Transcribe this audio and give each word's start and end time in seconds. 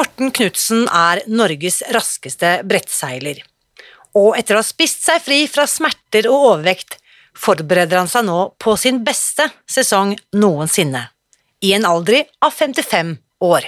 Morten 0.00 0.30
Knutsen 0.32 0.86
er 0.96 1.18
Norges 1.28 1.82
raskeste 1.92 2.62
brettseiler. 2.64 3.42
Og 4.16 4.30
etter 4.38 4.56
å 4.56 4.60
ha 4.62 4.64
spist 4.64 5.02
seg 5.04 5.18
fri 5.20 5.42
fra 5.44 5.66
smerter 5.68 6.24
og 6.30 6.44
overvekt, 6.54 6.94
forbereder 7.36 8.00
han 8.00 8.08
seg 8.08 8.24
nå 8.24 8.38
på 8.56 8.78
sin 8.80 9.02
beste 9.04 9.44
sesong 9.68 10.14
noensinne, 10.40 11.02
i 11.60 11.74
en 11.76 11.84
alder 11.84 12.22
av 12.40 12.56
55 12.56 13.12
år. 13.44 13.66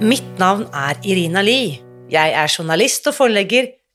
Mitt 0.00 0.32
navn 0.40 0.64
er 0.72 0.96
Irina 1.04 1.44
Lie. 1.44 1.82
Jeg 2.08 2.32
er 2.32 2.48
journalist 2.48 3.04
og 3.12 3.18
forlegger, 3.20 3.68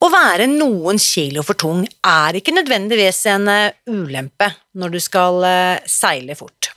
Å 0.00 0.08
være 0.08 0.46
noen 0.48 0.96
kilo 0.96 1.42
for 1.44 1.58
tung 1.60 1.82
er 1.84 2.36
ikke 2.38 2.54
nødvendigvis 2.56 3.18
en 3.34 3.48
eh, 3.52 3.74
ulempe 3.92 4.46
når 4.80 4.94
du 4.94 5.00
skal 5.04 5.42
eh, 5.44 5.82
seile 5.84 6.36
fort. 6.38 6.70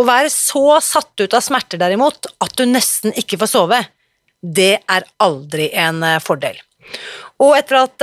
Å 0.00 0.04
være 0.08 0.30
så 0.32 0.78
satt 0.80 1.20
ut 1.20 1.36
av 1.36 1.44
smerter 1.44 1.80
derimot 1.82 2.30
at 2.40 2.54
du 2.56 2.64
nesten 2.64 3.12
ikke 3.20 3.36
får 3.42 3.50
sove, 3.52 3.80
det 4.40 4.78
er 4.88 5.04
aldri 5.20 5.68
en 5.76 6.00
eh, 6.06 6.16
fordel. 6.24 6.56
Og 7.44 7.52
etter 7.58 7.76
at 7.78 8.02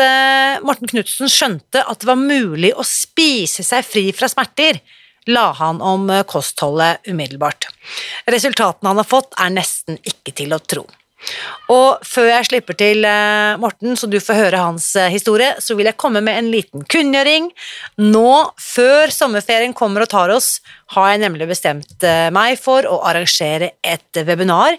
Morten 0.66 0.90
Knutsen 0.90 1.30
skjønte 1.30 1.82
at 1.82 2.00
det 2.02 2.08
var 2.08 2.18
mulig 2.18 2.72
å 2.78 2.86
spise 2.88 3.66
seg 3.66 3.86
fri 3.86 4.06
fra 4.16 4.30
smerter, 4.32 4.80
la 5.30 5.50
han 5.60 5.82
om 5.84 6.08
kostholdet 6.30 7.06
umiddelbart. 7.10 7.68
Resultatene 8.32 8.94
han 8.94 9.02
har 9.02 9.10
fått, 9.10 9.36
er 9.38 9.54
nesten 9.54 10.00
ikke 10.08 10.34
til 10.40 10.56
å 10.56 10.62
tro. 10.64 10.88
Og 11.74 12.04
før 12.06 12.30
jeg 12.30 12.48
slipper 12.48 12.78
til 12.78 13.06
eh, 13.08 13.58
Morten, 13.60 13.98
så 14.00 14.08
du 14.10 14.20
får 14.24 14.38
høre 14.38 14.62
hans 14.62 14.92
eh, 14.96 15.10
historie, 15.12 15.50
så 15.64 15.76
vil 15.76 15.90
jeg 15.90 16.00
komme 16.00 16.22
med 16.24 16.38
en 16.40 16.52
liten 16.54 16.86
kunngjøring. 16.88 17.50
Nå, 18.06 18.30
før 18.62 19.12
sommerferien 19.14 19.76
kommer 19.78 20.06
og 20.06 20.12
tar 20.14 20.32
oss, 20.36 20.60
har 20.96 21.12
jeg 21.12 21.24
nemlig 21.26 21.50
bestemt 21.50 22.06
eh, 22.06 22.30
meg 22.34 22.60
for 22.62 22.88
å 22.88 23.02
arrangere 23.10 23.74
et 23.84 24.22
webinar 24.28 24.78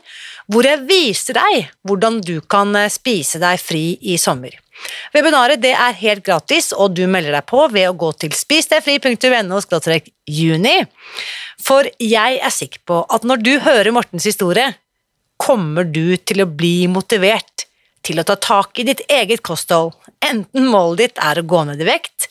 hvor 0.48 0.64
jeg 0.64 0.86
viser 0.89 1.36
deg 1.36 1.68
hvordan 1.85 2.23
du 2.24 2.39
kan 2.41 2.73
spise 2.92 3.42
deg 3.42 3.61
fri 3.61 3.85
i 4.01 4.17
sommer. 4.20 4.55
Webinaret 5.14 5.64
er 5.68 5.96
helt 6.01 6.24
gratis, 6.27 6.70
og 6.73 6.95
du 6.96 7.05
melder 7.11 7.35
deg 7.35 7.46
på 7.51 7.64
ved 7.73 7.89
å 7.91 7.96
gå 7.98 8.12
til 8.23 8.35
spisdegfri.no 8.36 9.61
juni. 10.29 10.77
For 11.58 11.89
jeg 11.98 12.39
er 12.39 12.55
sikker 12.55 12.85
på 12.86 13.02
at 13.11 13.27
når 13.27 13.42
du 13.42 13.55
hører 13.64 13.91
Mortens 13.95 14.29
historie, 14.29 14.70
kommer 15.38 15.86
du 15.86 16.16
til 16.16 16.42
å 16.44 16.50
bli 16.50 16.88
motivert 16.90 17.66
til 18.06 18.20
å 18.20 18.26
ta 18.26 18.36
tak 18.40 18.78
i 18.78 18.86
ditt 18.88 19.04
eget 19.12 19.42
kosthold, 19.46 19.94
enten 20.24 20.68
målet 20.70 21.04
ditt 21.04 21.22
er 21.22 21.40
å 21.40 21.46
gå 21.46 21.62
ned 21.68 21.80
i 21.82 21.88
vekt, 21.88 22.28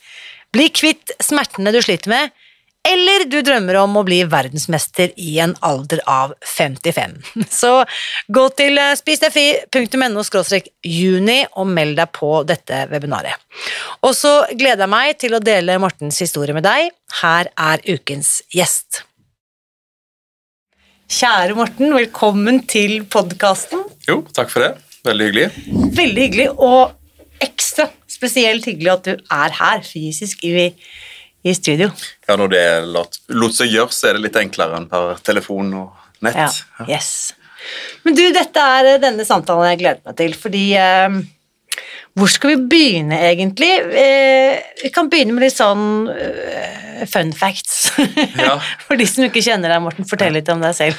bli 0.54 0.68
kvitt 0.72 1.12
smertene 1.22 1.72
du 1.74 1.80
sliter 1.84 2.12
med, 2.12 2.36
eller 2.88 3.24
du 3.28 3.40
drømmer 3.44 3.76
om 3.82 3.98
å 4.00 4.04
bli 4.06 4.20
verdensmester 4.30 5.10
i 5.20 5.34
en 5.42 5.54
alder 5.66 6.00
av 6.08 6.32
55. 6.56 7.16
Så 7.60 7.72
gå 8.32 8.44
til 8.56 8.78
eh, 8.80 8.94
spisdegfri.no 8.96 10.24
juni 10.86 11.38
og 11.50 11.68
meld 11.74 11.98
deg 11.98 12.14
på 12.16 12.30
dette 12.48 12.86
webinaret. 12.92 13.34
Og 14.06 14.14
så 14.16 14.32
gleder 14.54 14.86
jeg 14.86 14.94
meg 14.94 15.18
til 15.20 15.34
å 15.34 15.42
dele 15.42 15.78
Mortens 15.82 16.20
historie 16.22 16.56
med 16.56 16.64
deg. 16.64 16.92
Her 17.20 17.50
er 17.58 17.82
ukens 17.90 18.38
gjest. 18.54 19.02
Kjære 21.08 21.54
Morten, 21.56 21.94
velkommen 21.96 22.58
til 22.68 22.98
podkasten. 23.08 23.80
Jo, 24.04 24.18
takk 24.36 24.50
for 24.52 24.60
det. 24.60 24.74
Veldig 25.08 25.28
hyggelig. 25.30 25.46
Veldig 25.96 26.24
hyggelig, 26.26 26.48
og 26.60 26.92
ekstra 27.40 27.86
spesielt 28.12 28.68
hyggelig 28.68 28.90
at 28.92 29.06
du 29.06 29.14
er 29.38 29.54
her 29.56 29.80
fysisk 29.86 30.44
i, 30.44 30.66
i 31.48 31.54
studio. 31.56 31.88
Ja, 32.28 32.36
når 32.36 32.52
det 32.52 32.62
lot, 32.92 33.16
lot 33.32 33.56
seg 33.56 33.72
gjøre, 33.72 33.96
så 33.96 34.10
er 34.10 34.18
det 34.18 34.26
litt 34.26 34.36
enklere 34.36 34.76
enn 34.76 34.90
per 34.90 35.16
telefon 35.24 35.72
og 35.80 36.26
nett. 36.28 36.36
Ja, 36.36 36.50
ja. 36.82 36.88
yes. 36.98 37.32
Men 38.04 38.18
du, 38.18 38.26
dette 38.36 38.68
er 38.76 39.00
denne 39.00 39.24
samtalen 39.24 39.72
jeg 39.72 39.80
gleder 39.86 40.04
meg 40.04 40.20
til, 40.20 40.36
fordi 40.36 40.64
eh, 40.76 41.08
hvor 42.18 42.30
skal 42.32 42.54
vi 42.54 42.68
begynne, 42.72 43.18
egentlig? 43.28 43.70
Eh, 43.94 44.58
vi 44.82 44.90
kan 44.94 45.10
begynne 45.10 45.36
med 45.36 45.44
litt 45.46 45.56
sånn 45.56 46.08
uh, 46.10 47.04
fun 47.10 47.34
facts. 47.36 47.90
Ja. 48.38 48.56
For 48.86 48.98
de 48.98 49.06
som 49.06 49.26
ikke 49.26 49.44
kjenner 49.44 49.70
deg, 49.70 49.82
Morten, 49.84 50.08
fortell 50.08 50.34
litt 50.34 50.50
om 50.52 50.62
deg 50.64 50.74
selv. 50.76 50.98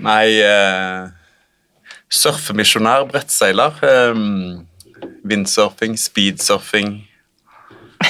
Nei 0.00 0.40
eh, 0.40 1.08
Surfemisjonær, 2.10 3.06
brettseiler. 3.10 3.80
Eh, 3.86 4.20
windsurfing, 5.30 5.96
speedsurfing. 6.00 6.94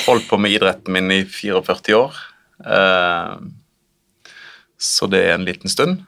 Holdt 0.07 0.29
på 0.31 0.39
med 0.39 0.55
idretten 0.55 0.95
min 0.95 1.11
i 1.15 1.23
44 1.27 1.99
år. 1.99 2.21
Eh, 2.65 3.35
så 4.81 5.11
det 5.11 5.27
er 5.27 5.37
en 5.37 5.45
liten 5.45 5.71
stund. 5.71 6.07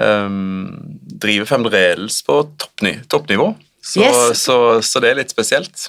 Um, 0.00 0.98
driver 1.20 1.46
fremdeles 1.46 2.22
på 2.24 2.38
toppny 2.58 2.94
toppnivå, 3.12 3.50
så, 3.82 4.00
yes. 4.00 4.42
så, 4.42 4.56
så, 4.82 5.02
det 5.02 5.10
er 5.10 5.18
litt 5.18 5.32
spesielt. 5.34 5.88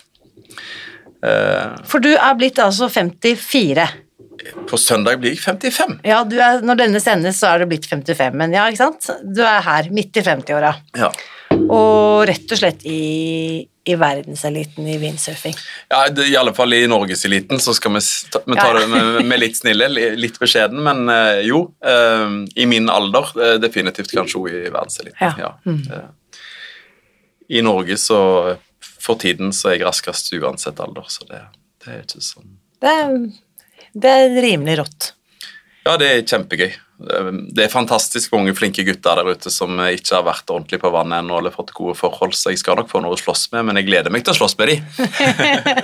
Uh, 1.23 1.77
For 1.87 2.03
du 2.03 2.11
er 2.15 2.33
blitt 2.39 2.59
altså 2.59 2.89
54? 2.91 3.85
På 4.67 4.79
søndag 4.81 5.21
blir 5.21 5.35
jeg 5.35 5.43
55. 5.43 5.99
Ja, 6.07 6.23
er, 6.25 6.63
Når 6.65 6.79
denne 6.81 7.01
sendes, 7.03 7.37
så 7.39 7.53
er 7.53 7.63
det 7.63 7.69
blitt 7.71 7.85
55, 7.87 8.33
men 8.39 8.55
ja, 8.55 8.65
ikke 8.67 8.81
sant? 8.81 9.11
Du 9.23 9.43
er 9.45 9.61
her, 9.63 9.91
midt 9.93 10.17
i 10.19 10.23
50-åra. 10.25 10.73
Ja. 10.97 11.11
Og 11.53 12.25
rett 12.27 12.49
og 12.51 12.59
slett 12.59 12.81
i, 12.89 13.61
i 13.61 13.95
verdenseliten 13.99 14.89
i 14.89 14.97
windsurfing. 14.99 15.53
Ja, 15.93 16.01
i 16.09 16.35
alle 16.39 16.55
fall 16.57 16.73
i 16.75 16.81
norgeseliten, 16.89 17.61
så 17.61 17.75
skal 17.77 17.93
vi 17.93 18.01
ta, 18.33 18.41
vi 18.47 18.57
ta 18.57 18.67
det 18.79 18.87
med, 18.89 19.21
med, 19.21 19.37
litt 19.45 19.61
snille, 19.61 19.87
litt 20.17 20.41
beskjeden, 20.41 20.81
men 20.83 21.05
uh, 21.13 21.39
jo. 21.45 21.67
Uh, 21.85 22.41
I 22.57 22.67
min 22.67 22.89
alder 22.91 23.31
definitivt 23.61 24.11
kanskje 24.17 24.41
òg 24.41 24.51
i 24.51 24.65
verdenseliten. 24.65 25.23
Ja. 25.23 25.33
ja. 25.45 25.55
Mm. 25.69 26.11
I 27.53 27.63
Norge 27.65 27.97
så 28.01 28.19
for 29.03 29.19
tiden 29.19 29.53
så 29.55 29.71
er 29.71 29.77
jeg 29.77 29.87
raskest 29.87 30.31
uansett 30.37 30.79
alder, 30.83 31.07
så 31.11 31.27
det, 31.29 31.41
det 31.83 31.91
er 31.91 32.05
ikke 32.05 32.23
sånn 32.23 32.55
det 32.83 32.91
er, 32.91 33.11
det 33.95 34.09
er 34.11 34.33
rimelig 34.43 34.81
rått. 34.81 35.13
Ja, 35.83 35.93
det 35.99 36.09
er 36.09 36.25
kjempegøy. 36.27 36.71
Det 37.03 37.63
er 37.65 37.71
fantastisk 37.71 38.31
mange 38.35 38.53
flinke 38.55 38.85
gutter 38.87 39.19
der 39.19 39.35
ute 39.35 39.51
som 39.51 39.75
ikke 39.83 40.13
har 40.15 40.23
vært 40.23 40.51
ordentlig 40.53 40.79
på 40.79 40.91
vannet 40.93 41.19
ennå 41.19 41.39
eller 41.39 41.51
fått 41.51 41.73
gode 41.75 41.95
forhold, 41.99 42.35
så 42.37 42.53
jeg 42.53 42.61
skal 42.61 42.77
nok 42.79 42.91
få 42.91 43.01
noe 43.03 43.17
å 43.17 43.19
slåss 43.19 43.49
med, 43.55 43.65
men 43.67 43.79
jeg 43.79 43.89
gleder 43.89 44.13
meg 44.13 44.23
til 44.23 44.31
å 44.31 44.37
slåss 44.37 44.55
med 44.59 44.71
de. 44.71 44.77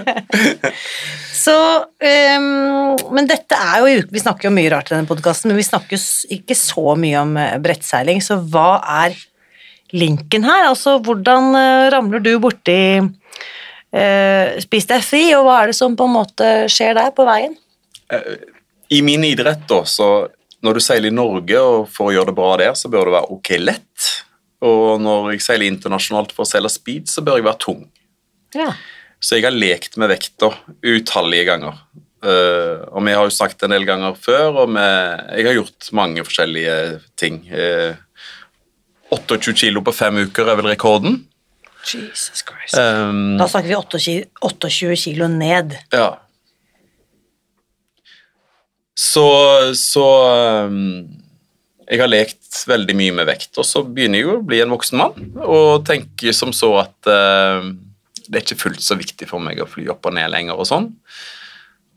så 1.44 1.56
um, 1.84 2.46
Men 3.16 3.28
dette 3.28 3.58
er 3.58 3.82
jo 3.82 4.06
Vi 4.12 4.22
snakker 4.22 4.48
jo 4.48 4.54
mye 4.56 4.72
rart 4.72 4.92
i 4.92 4.96
denne 4.96 5.10
podkasten, 5.10 5.52
men 5.52 5.60
vi 5.60 5.68
snakker 5.68 6.04
ikke 6.40 6.56
så 6.56 6.96
mye 7.00 7.26
om 7.26 7.36
eh, 7.42 7.58
brettseiling, 7.64 8.24
så 8.24 8.40
hva 8.40 8.72
er 9.04 9.18
linken 9.96 10.46
her? 10.48 10.68
Altså, 10.70 10.98
hvordan 11.04 11.54
uh, 11.56 11.88
ramler 11.94 12.24
du 12.24 12.34
borti 12.42 12.80
eh, 13.00 14.60
Spis 14.62 14.88
deg 14.90 15.04
fri, 15.06 15.24
og 15.38 15.48
hva 15.48 15.62
er 15.62 15.72
det 15.72 15.78
som 15.80 15.96
på 15.98 16.08
en 16.08 16.16
måte 16.20 16.50
skjer 16.72 16.98
der 16.98 17.14
på 17.16 17.26
veien? 17.28 17.56
Uh, 18.14 18.36
I 18.94 19.02
min 19.06 19.26
idrett, 19.28 19.66
da, 19.70 19.82
så 19.90 20.28
når 20.66 20.78
du 20.78 20.84
seiler 20.84 21.10
i 21.10 21.16
Norge 21.16 21.62
og 21.64 21.88
for 21.92 22.10
å 22.10 22.16
gjøre 22.16 22.32
det 22.32 22.38
bra 22.38 22.52
der, 22.60 22.76
så 22.76 22.92
bør 22.92 23.10
det 23.10 23.16
være 23.18 23.36
ok 23.38 23.54
lett. 23.62 24.10
Og 24.66 25.00
når 25.02 25.34
jeg 25.34 25.46
seiler 25.46 25.72
internasjonalt 25.72 26.34
for 26.36 26.44
å 26.44 26.50
seile 26.50 26.72
speed, 26.72 27.08
så 27.08 27.24
bør 27.24 27.40
jeg 27.40 27.48
være 27.48 27.64
tung. 27.64 27.86
Ja. 28.58 28.74
Så 29.24 29.38
jeg 29.38 29.48
har 29.48 29.56
lekt 29.56 29.96
med 30.00 30.12
vekta 30.12 30.52
utallige 30.84 31.48
ganger. 31.48 31.80
Uh, 32.20 32.84
og 32.92 33.06
vi 33.08 33.16
har 33.16 33.28
jo 33.28 33.32
sagt 33.32 33.64
en 33.64 33.72
del 33.72 33.86
ganger 33.88 34.18
før, 34.20 34.66
og 34.66 34.74
vi, 34.76 34.84
jeg 35.40 35.48
har 35.48 35.56
gjort 35.56 35.90
mange 35.96 36.26
forskjellige 36.28 36.76
ting. 37.20 37.46
Eh, 37.48 37.96
28 39.10 39.56
kilo 39.58 39.82
på 39.86 39.94
fem 39.96 40.22
uker 40.28 40.50
er 40.52 40.60
vel 40.60 40.70
rekorden. 40.72 41.22
Jesus 41.86 42.44
Christ. 42.46 42.78
Um, 42.78 43.38
Da 43.40 43.48
snakker 43.50 43.70
vi 43.70 43.76
28 43.76 44.26
28 44.42 44.96
kilo 45.00 45.28
ned. 45.32 45.78
Ja. 45.96 46.20
Så, 49.00 49.26
så 49.80 50.06
um, 50.68 51.08
Jeg 51.88 52.02
har 52.02 52.12
lekt 52.12 52.64
veldig 52.68 52.96
mye 53.00 53.14
med 53.22 53.30
vekt, 53.30 53.54
og 53.58 53.66
så 53.66 53.82
begynner 53.86 54.20
jeg 54.20 54.28
jo 54.28 54.34
å 54.38 54.46
bli 54.46 54.60
en 54.62 54.74
voksen 54.74 55.00
mann 55.00 55.30
og 55.40 55.86
tenker 55.88 56.36
som 56.36 56.52
så 56.54 56.74
at 56.84 57.10
uh, 57.10 57.64
det 58.28 58.38
er 58.38 58.44
ikke 58.44 58.60
fullt 58.68 58.84
så 58.86 58.98
viktig 59.00 59.26
for 59.30 59.42
meg 59.42 59.62
å 59.64 59.70
fly 59.70 59.88
opp 59.90 60.06
og 60.06 60.14
ned 60.20 60.30
lenger 60.30 60.60
og 60.60 60.68
sånn. 60.70 60.92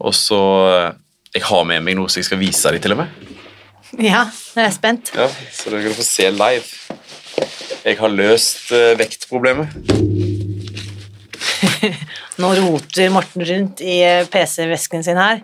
Og 0.02 0.14
så 0.16 0.40
uh, 0.40 0.92
Jeg 1.34 1.44
har 1.48 1.64
med 1.68 1.84
meg 1.84 1.96
noe 1.98 2.08
som 2.12 2.20
jeg 2.20 2.30
skal 2.30 2.40
vise 2.40 2.72
dem, 2.72 2.80
til 2.84 2.94
og 2.94 3.02
med. 3.02 3.41
Ja, 4.12 4.22
jeg 4.56 4.64
er 4.64 4.70
spent. 4.72 5.10
Ja, 5.16 5.26
Så 5.52 5.70
dere 5.72 5.82
kan 5.88 5.94
få 5.98 6.04
se 6.06 6.30
live. 6.32 6.64
Jeg 7.84 7.98
har 7.98 8.08
løst 8.14 8.70
uh, 8.72 8.92
vektproblemet. 8.98 9.68
Nå 12.40 12.48
roter 12.56 13.10
Morten 13.12 13.42
rundt 13.44 13.80
i 13.84 13.98
eh, 14.06 14.24
PC-vesken 14.32 15.02
sin 15.04 15.18
her. 15.20 15.42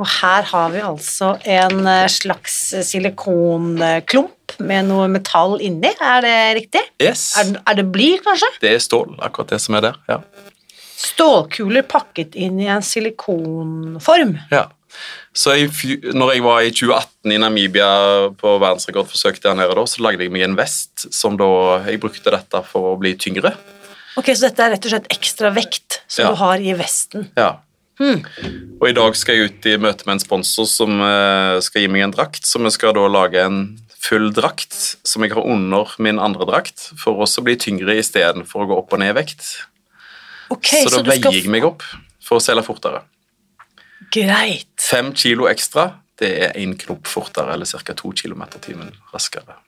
Og 0.00 0.06
her 0.08 0.46
har 0.48 0.70
vi 0.72 0.80
altså 0.80 1.34
en 1.44 1.82
eh, 1.90 2.06
slags 2.08 2.54
silikonklump 2.88 4.54
med 4.64 4.86
noe 4.88 5.08
metall 5.12 5.58
inni. 5.62 5.90
Er 6.00 6.22
det 6.24 6.36
riktig? 6.62 6.80
Yes. 7.02 7.26
Er, 7.38 7.44
det- 7.52 7.60
er 7.68 7.74
det 7.82 7.86
bly, 7.92 8.08
kanskje? 8.24 8.48
Det 8.62 8.72
er 8.76 8.80
stål, 8.82 9.18
akkurat 9.26 9.52
det 9.52 9.60
som 9.66 9.76
er 9.80 9.84
der. 9.90 10.00
ja. 10.08 10.20
Stålkuler 11.00 11.80
pakket 11.88 12.34
inn 12.36 12.58
i 12.60 12.66
en 12.68 12.82
silikonform. 12.84 14.34
Ja. 14.52 14.66
Så 15.36 15.54
jeg, 15.54 15.70
når 16.16 16.32
jeg 16.34 16.42
var 16.42 16.62
i 16.66 16.70
2018 16.74 17.34
i 17.34 17.38
Namibia 17.38 17.90
på 18.40 18.54
verdensrekordforsøk 18.62 19.40
der 19.44 19.54
nede, 19.58 19.76
da, 19.78 19.84
så 19.86 20.02
lagde 20.02 20.26
jeg 20.26 20.32
meg 20.34 20.42
en 20.48 20.56
vest 20.58 21.06
som 21.14 21.36
da 21.38 21.50
Jeg 21.86 22.00
brukte 22.02 22.32
dette 22.34 22.62
for 22.66 22.92
å 22.94 22.98
bli 23.00 23.14
tyngre. 23.14 23.54
Ok, 24.18 24.32
Så 24.34 24.48
dette 24.48 24.64
er 24.64 24.74
rett 24.74 24.86
og 24.88 24.90
slett 24.94 25.10
ekstra 25.14 25.52
vekt 25.54 26.00
som 26.10 26.24
Ja. 26.24 26.30
du 26.32 26.40
har 26.42 26.58
i 26.58 26.74
vesten. 26.74 27.28
Ja. 27.38 27.58
Hmm. 28.00 28.24
Og 28.80 28.88
i 28.88 28.96
dag 28.96 29.14
skal 29.16 29.36
jeg 29.36 29.50
ut 29.50 29.66
i 29.68 29.76
møte 29.76 30.06
med 30.06 30.16
en 30.16 30.24
sponsor 30.24 30.66
som 30.66 31.00
eh, 31.04 31.60
skal 31.60 31.82
gi 31.82 31.88
meg 31.92 32.02
en 32.02 32.14
drakt, 32.16 32.46
så 32.48 32.58
vi 32.58 32.70
skal 32.72 32.94
da 32.96 33.06
lage 33.06 33.42
en 33.44 33.78
full 34.00 34.30
drakt 34.32 34.96
som 35.04 35.22
jeg 35.22 35.34
har 35.36 35.44
under 35.44 35.92
min 35.98 36.18
andre 36.18 36.46
drakt, 36.48 36.90
for 36.98 37.20
også 37.20 37.42
å 37.42 37.44
bli 37.44 37.56
tyngre 37.60 37.98
istedenfor 38.00 38.64
å 38.64 38.68
gå 38.70 38.78
opp 38.80 38.96
og 38.96 39.02
ned 39.02 39.12
i 39.12 39.18
vekt. 39.20 39.44
Ok, 40.50 40.66
så 40.72 40.88
da 40.88 40.96
skal 40.96 41.10
veier 41.12 41.36
jeg 41.36 41.52
meg 41.52 41.66
opp 41.68 41.84
for 42.24 42.40
å 42.40 42.42
seile 42.42 42.64
fortere. 42.66 43.04
Greit. 44.12 44.70
Fem 44.80 45.12
kilo 45.16 45.48
ekstra, 45.50 45.90
det 46.20 46.30
er 46.46 46.56
én 46.60 46.76
knop 46.78 47.08
fortere, 47.08 47.54
eller 47.54 47.68
ca. 47.68 47.94
to 47.96 48.12
km 48.16 48.46
i 48.48 48.62
timen 48.64 48.94
raskere. 49.12 49.58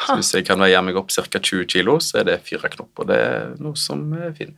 Så 0.00 0.16
hvis 0.16 0.32
jeg 0.32 0.46
kan 0.48 0.60
veie 0.62 0.80
meg 0.82 0.96
opp 0.96 1.12
ca. 1.12 1.28
20 1.28 1.66
kilo, 1.68 1.98
så 2.00 2.22
er 2.22 2.28
det 2.30 2.40
fire 2.46 2.70
knop, 2.72 2.90
og 3.02 3.08
det 3.10 3.18
er 3.20 3.50
noe 3.60 3.76
som 3.78 4.06
er 4.16 4.32
fint. 4.36 4.56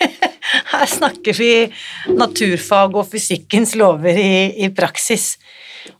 Her 0.72 0.86
snakker 0.88 1.36
vi 1.36 1.50
naturfag 2.12 2.94
og 2.94 3.08
fysikkens 3.10 3.74
lover 3.78 4.18
i, 4.20 4.52
i 4.62 4.70
praksis. 4.74 5.34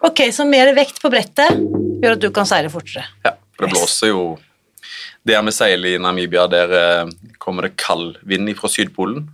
Ok, 0.05 0.27
så 0.35 0.47
mer 0.49 0.73
vekt 0.77 1.00
på 1.03 1.11
brettet 1.12 1.56
gjør 2.03 2.17
at 2.17 2.23
du 2.23 2.29
kan 2.35 2.49
seile 2.49 2.71
fortere. 2.73 3.06
Ja, 3.25 3.35
for 3.56 3.67
det 3.67 3.75
blåser 3.75 4.12
jo 4.12 4.27
Der 5.27 5.43
vi 5.43 5.50
seiler 5.50 5.97
i 5.97 5.99
Namibia, 5.99 6.44
der 6.47 6.73
eh, 6.79 7.09
kommer 7.43 7.67
det 7.67 7.77
kald 7.82 8.15
vind 8.23 8.53
fra 8.55 8.69
Sydpolen. 8.71 9.25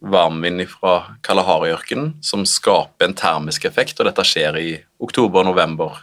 Varmvind 0.00 0.66
fra 0.68 1.16
Kalahari-ørkenen, 1.24 2.14
som 2.24 2.44
skaper 2.46 3.08
en 3.08 3.16
termisk 3.16 3.64
effekt, 3.64 3.98
og 4.00 4.10
dette 4.10 4.24
skjer 4.26 4.58
i 4.60 4.68
oktober-november 5.02 6.02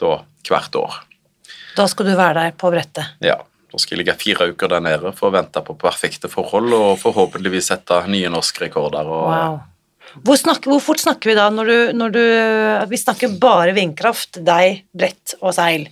hvert 0.00 0.76
år. 0.80 0.98
Da 1.76 1.86
skal 1.88 2.08
du 2.08 2.16
være 2.16 2.34
der 2.40 2.58
på 2.58 2.72
brettet. 2.72 3.16
Ja, 3.22 3.38
Da 3.70 3.78
skal 3.78 3.94
jeg 3.94 4.00
ligge 4.02 4.16
fire 4.18 4.48
uker 4.50 4.70
der 4.72 4.80
nede 4.82 5.12
for 5.14 5.28
å 5.28 5.34
vente 5.36 5.60
på 5.62 5.76
perfekte 5.78 6.26
forhold 6.26 6.72
og 6.74 6.96
forhåpentligvis 6.98 7.68
sette 7.70 8.00
nye 8.10 8.30
norske 8.32 8.64
rekorder. 8.64 9.06
Wow. 9.06 9.60
Hvor, 10.26 10.38
snakker, 10.40 10.72
hvor 10.72 10.82
fort 10.82 10.98
snakker 10.98 11.30
vi 11.30 11.36
da 11.38 11.44
når 11.54 11.70
du, 11.70 11.76
når 11.94 12.16
du 12.16 12.24
Vi 12.90 12.98
snakker 12.98 13.36
bare 13.38 13.70
vindkraft, 13.76 14.40
deg, 14.42 14.82
brett 14.90 15.36
og 15.38 15.54
seil. 15.54 15.86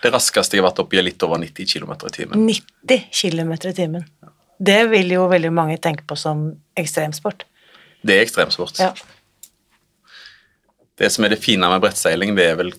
Det 0.00 0.12
raskeste 0.14 0.56
jeg 0.56 0.62
har 0.62 0.70
vært 0.70 0.80
oppe 0.80 0.96
i, 0.96 1.02
er 1.02 1.08
litt 1.10 1.26
over 1.26 1.40
90 1.42 1.68
km 1.68 1.92
i 1.98 2.14
timen. 2.14 2.48
90 2.48 3.08
km 3.12 3.52
i 3.58 3.74
timen. 3.76 4.08
Det 4.58 4.80
vil 4.90 5.12
jo 5.14 5.28
veldig 5.30 5.52
mange 5.54 5.78
tenke 5.78 6.04
på 6.08 6.16
som 6.18 6.50
ekstremsport. 6.78 7.44
Det 8.02 8.16
er 8.16 8.24
ekstremsport. 8.26 8.78
Ja. 8.82 8.92
Det 10.98 11.10
som 11.14 11.24
er 11.24 11.34
det 11.34 11.42
fine 11.42 11.70
med 11.70 11.82
brettseiling, 11.82 12.34
det 12.34 12.50
er 12.52 12.58
vel, 12.58 12.72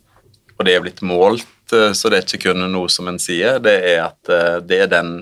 og 0.58 0.68
det 0.68 0.76
er 0.76 0.84
blitt 0.84 1.04
målt, 1.06 1.48
eh, 1.72 1.92
så 1.96 2.12
det 2.12 2.20
er 2.20 2.28
ikke 2.28 2.50
kun 2.50 2.66
noe 2.72 2.92
som 2.92 3.08
en 3.08 3.20
sier, 3.22 3.62
det 3.64 3.78
er 3.94 4.02
at 4.10 4.32
eh, 4.32 4.58
det 4.60 4.82
er 4.86 4.92
den 4.92 5.14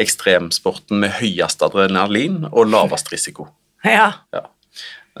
ekstremsporten 0.00 1.00
med 1.00 1.14
høyest 1.20 1.64
adrenalin 1.64 2.42
og 2.50 2.68
lavest 2.68 3.08
risiko. 3.12 3.48
ja. 3.84 4.10
Ja. 4.34 4.44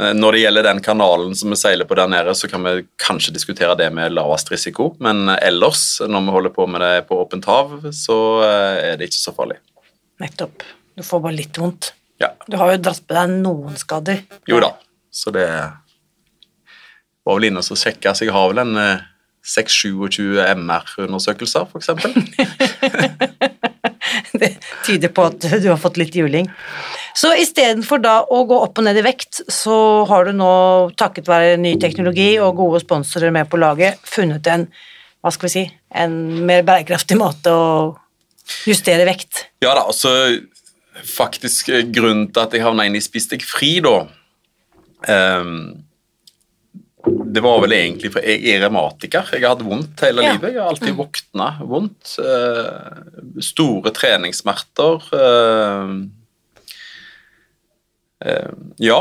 Eh, 0.00 0.12
Når 0.12 0.36
det 0.36 0.44
gjelder 0.44 0.68
den 0.68 0.84
kanalen 0.84 1.32
som 1.38 1.52
vi 1.52 1.60
seiler 1.60 1.88
på 1.88 1.96
der 1.96 2.12
nede, 2.12 2.36
så 2.36 2.48
kan 2.48 2.68
vi 2.68 2.84
kanskje 3.00 3.32
diskutere 3.32 3.76
det 3.80 3.88
med 3.96 4.12
lavest 4.12 4.52
risiko, 4.52 4.92
men 5.00 5.32
ellers, 5.38 6.02
når 6.04 6.28
vi 6.28 6.36
holder 6.36 6.56
på 6.60 6.68
med 6.68 6.84
det 6.84 6.94
på 7.08 7.24
åpent 7.24 7.48
hav, 7.48 7.78
så 7.96 8.18
er 8.44 9.00
det 9.00 9.08
ikke 9.08 9.22
så 9.22 9.36
farlig. 9.36 9.62
Nettopp. 10.22 10.64
Du 10.96 11.02
får 11.06 11.22
bare 11.24 11.36
litt 11.36 11.58
vondt. 11.58 11.92
Ja. 12.22 12.30
Du 12.46 12.56
har 12.60 12.72
jo 12.72 12.82
dratt 12.82 13.02
på 13.06 13.16
deg 13.16 13.38
noen 13.42 13.78
skader. 13.80 14.22
Jo 14.48 14.60
da, 14.62 14.74
så 15.10 15.32
det 15.34 15.48
var 17.22 17.38
vel 17.38 17.48
inne 17.48 17.62
og 17.62 17.78
sjekka, 17.78 18.14
så 18.14 18.26
jeg 18.26 18.34
har 18.34 18.50
vel 18.52 18.62
en 18.62 18.78
eh, 18.78 19.02
6-27 19.42 20.38
MR-undersøkelser, 20.54 21.66
for 21.70 21.82
eksempel. 21.82 22.14
Det 24.32 24.48
tyder 24.84 25.10
på 25.14 25.24
at 25.28 25.44
du 25.62 25.68
har 25.68 25.80
fått 25.80 25.98
litt 26.00 26.14
juling. 26.16 26.48
Så 27.16 27.32
istedenfor 27.38 28.00
da 28.02 28.14
å 28.24 28.42
gå 28.48 28.56
opp 28.64 28.78
og 28.80 28.86
ned 28.86 28.98
i 28.98 29.04
vekt, 29.04 29.42
så 29.52 29.74
har 30.08 30.26
du 30.26 30.32
nå, 30.36 30.52
takket 30.98 31.28
være 31.28 31.58
ny 31.60 31.74
teknologi 31.80 32.30
og 32.42 32.56
gode 32.60 32.80
sponsorer 32.82 33.34
med 33.34 33.50
på 33.52 33.60
laget, 33.60 34.00
funnet 34.08 34.48
en, 34.52 34.66
hva 35.22 35.32
skal 35.34 35.48
vi 35.48 35.52
si, 35.54 35.64
en 35.94 36.16
mer 36.48 36.64
bærekraftig 36.66 37.18
måte 37.20 37.52
å 37.52 37.66
justere 38.66 39.06
vekt. 39.08 39.46
Ja 39.62 39.74
da, 39.78 39.86
altså 39.88 40.12
faktisk 41.08 41.68
eh, 41.72 41.86
grunnen 41.88 42.28
til 42.32 42.42
at 42.44 42.52
jeg 42.54 42.62
havna 42.64 42.84
inn 42.88 42.98
i 42.98 43.02
Spis 43.02 43.28
deg 43.30 43.42
fri, 43.46 43.78
da 43.84 43.94
um, 45.08 45.54
Det 47.34 47.42
var 47.42 47.62
vel 47.64 47.72
egentlig 47.74 48.12
for 48.14 48.22
jeg 48.22 48.44
er 48.52 48.60
revmatiker. 48.62 49.32
Jeg 49.34 49.42
har 49.42 49.56
hatt 49.56 49.64
vondt 49.66 50.02
hele 50.04 50.22
Ja. 50.22 50.32
livet. 50.36 50.52
Jeg 50.54 50.60
har 50.62 50.70
alltid 50.70 50.94
våkna 50.98 51.48
vondt. 51.66 52.12
Uh, 52.22 53.40
store 53.42 53.90
treningssmerter. 53.96 55.08
Uh, 55.10 56.04
uh, 58.22 58.52
ja. 58.78 59.00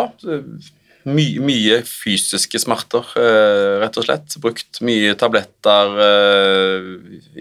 My, 1.07 1.25
mye 1.41 1.79
fysiske 1.87 2.59
smerter, 2.61 3.07
eh, 3.17 3.79
rett 3.81 3.97
og 3.97 4.05
slett. 4.05 4.35
Brukt 4.43 4.81
mye 4.85 5.15
tabletter, 5.17 5.95
eh, 6.05 6.89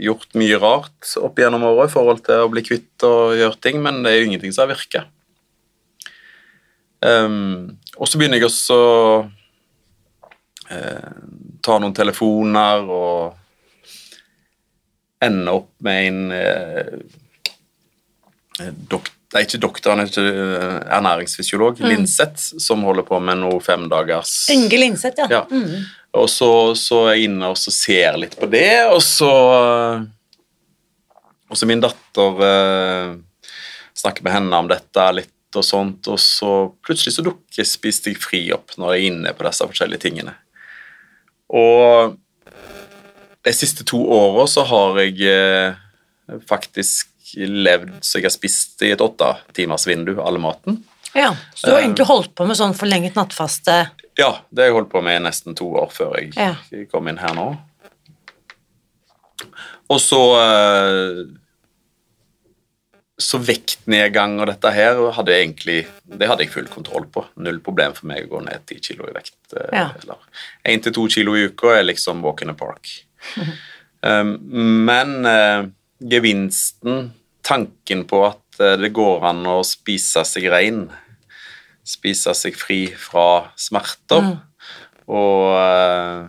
gjort 0.06 0.32
mye 0.40 0.56
rart 0.60 1.10
opp 1.20 1.36
gjennom 1.36 1.66
året 1.68 1.90
i 1.90 1.92
forhold 1.92 2.24
til 2.24 2.46
å 2.46 2.50
bli 2.52 2.62
kvitt 2.64 3.04
og 3.04 3.36
gjøre 3.36 3.60
ting, 3.60 3.82
men 3.82 4.02
det 4.02 4.12
er 4.12 4.20
jo 4.20 4.30
ingenting 4.30 4.52
som 4.52 4.64
har 4.64 4.74
virket. 4.76 5.04
Um, 7.00 7.78
og 7.96 8.08
så 8.08 8.18
begynner 8.20 8.36
jeg 8.36 8.44
også 8.50 8.76
å 8.76 9.30
uh, 10.68 11.12
ta 11.64 11.78
noen 11.80 11.96
telefoner 11.96 12.84
og 12.84 13.40
ende 15.24 15.52
opp 15.52 15.70
med 15.84 16.06
en 16.08 16.32
eh, 16.32 16.92
Nei, 19.30 19.44
ikke 19.46 19.60
doktor, 19.62 19.92
han 19.94 20.02
er 20.02 20.08
ikke 20.10 20.22
ernæringsfysiolog, 20.90 21.78
mm. 21.78 21.86
Linseth, 21.86 22.58
som 22.58 22.82
holder 22.82 23.06
på 23.06 23.20
med 23.22 23.38
noe 23.44 23.60
femdagers 23.62 24.32
Inge 24.50 24.80
Linseth, 24.80 25.22
ja. 25.22 25.28
Ja. 25.30 25.42
Mm. 25.50 25.84
Og 26.18 26.26
så, 26.30 26.50
så 26.74 27.04
er 27.06 27.14
jeg 27.14 27.28
inne 27.28 27.52
og 27.52 27.58
så 27.60 27.70
ser 27.70 28.18
litt 28.18 28.34
på 28.40 28.48
det, 28.50 28.88
og 28.90 28.98
så 29.06 29.30
Og 31.50 31.58
så 31.58 31.66
min 31.66 31.82
datter 31.82 32.42
eh, 32.46 33.12
snakker 33.98 34.26
med 34.26 34.34
henne 34.34 34.58
om 34.64 34.70
dette 34.70 35.06
litt 35.14 35.58
og 35.58 35.66
sånt, 35.66 36.06
og 36.10 36.18
så 36.22 36.50
plutselig 36.82 37.16
så 37.16 37.24
dukker 37.26 37.66
Spis 37.66 38.02
deg 38.04 38.18
fri 38.22 38.44
opp 38.54 38.76
når 38.78 38.94
jeg 38.94 39.00
er 39.00 39.12
inne 39.12 39.32
på 39.34 39.46
disse 39.46 39.66
forskjellige 39.66 40.04
tingene. 40.06 40.34
Og 41.50 42.18
de 43.46 43.54
siste 43.54 43.86
to 43.88 44.02
åra 44.14 44.46
så 44.50 44.66
har 44.68 45.00
jeg 45.02 45.22
eh, 45.26 45.78
faktisk 46.50 47.09
levd 47.36 47.98
så 48.04 48.18
jeg 48.18 48.24
har 48.28 48.34
spist 48.34 48.82
i 48.82 48.90
et 48.94 49.00
åtte 49.04 49.30
timers 49.56 49.86
vindu 49.86 50.16
alle 50.22 50.38
maten. 50.42 50.82
ja. 51.14 51.32
Så 51.54 51.66
du 51.66 51.72
har 51.74 51.80
egentlig 51.82 52.06
holdt 52.06 52.34
på 52.34 52.46
med 52.46 52.56
sånn 52.56 52.74
forlenget 52.74 53.14
nattfaste 53.18 53.90
Ja, 54.18 54.30
det 54.50 54.62
har 54.62 54.68
jeg 54.70 54.74
holdt 54.78 54.90
på 54.92 55.02
med 55.02 55.16
i 55.20 55.24
nesten 55.24 55.54
to 55.56 55.68
år 55.80 55.90
før 55.94 56.16
jeg 56.18 56.32
Ja. 56.36 56.54
kom 56.92 57.08
inn 57.08 57.18
her 57.18 57.34
nå. 57.34 57.56
Og 59.90 59.98
så 60.00 60.18
eh, 60.40 61.20
så 63.20 63.36
vektnedgang 63.44 64.38
og 64.40 64.46
dette 64.48 64.70
her 64.72 64.96
hadde 65.12 65.32
jeg 65.34 65.44
egentlig, 65.44 65.78
det 66.08 66.28
hadde 66.30 66.40
jeg 66.46 66.52
full 66.54 66.68
kontroll 66.72 67.04
på. 67.12 67.24
Null 67.36 67.58
problem 67.60 67.92
for 67.92 68.06
meg 68.08 68.24
å 68.24 68.30
gå 68.38 68.40
ned 68.46 68.62
ti 68.66 68.78
kilo 68.80 69.04
i 69.10 69.12
vekt. 69.12 69.34
eh, 69.56 69.68
Ja. 69.76 69.90
Eller 70.02 70.16
én 70.64 70.82
til 70.82 70.92
to 70.92 71.06
kilo 71.08 71.34
i 71.36 71.44
uka 71.50 71.74
er 71.78 71.82
liksom 71.84 72.22
walk 72.22 72.40
in 72.42 72.48
the 72.48 72.54
park. 72.54 72.88
Men 74.02 75.26
eh, 75.26 75.66
gevinsten, 76.00 77.12
tanken 77.42 78.04
på 78.08 78.22
at 78.28 78.60
eh, 78.60 78.76
det 78.80 78.92
går 78.96 79.24
an 79.30 79.44
å 79.48 79.60
spise 79.66 80.24
seg 80.28 80.48
rein, 80.52 80.84
spise 81.86 82.34
seg 82.36 82.56
fri 82.58 82.84
fra 82.98 83.50
smerter, 83.58 84.34
og 85.10 85.46
uh, 85.58 86.28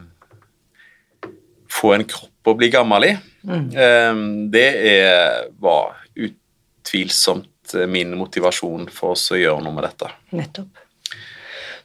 få 1.70 1.92
en 1.94 2.06
kropp 2.10 2.50
å 2.50 2.56
bli 2.58 2.72
gammel 2.74 3.06
i, 3.12 3.12
eh, 3.14 4.22
det 4.54 4.70
er, 4.90 5.52
var 5.62 6.00
utvilsomt 6.18 7.76
min 7.92 8.16
motivasjon 8.18 8.90
for 8.92 9.14
oss 9.14 9.28
å 9.36 9.38
gjøre 9.38 9.62
noe 9.64 9.76
med 9.76 9.86
dette. 9.86 10.10
Nettopp. 10.34 10.82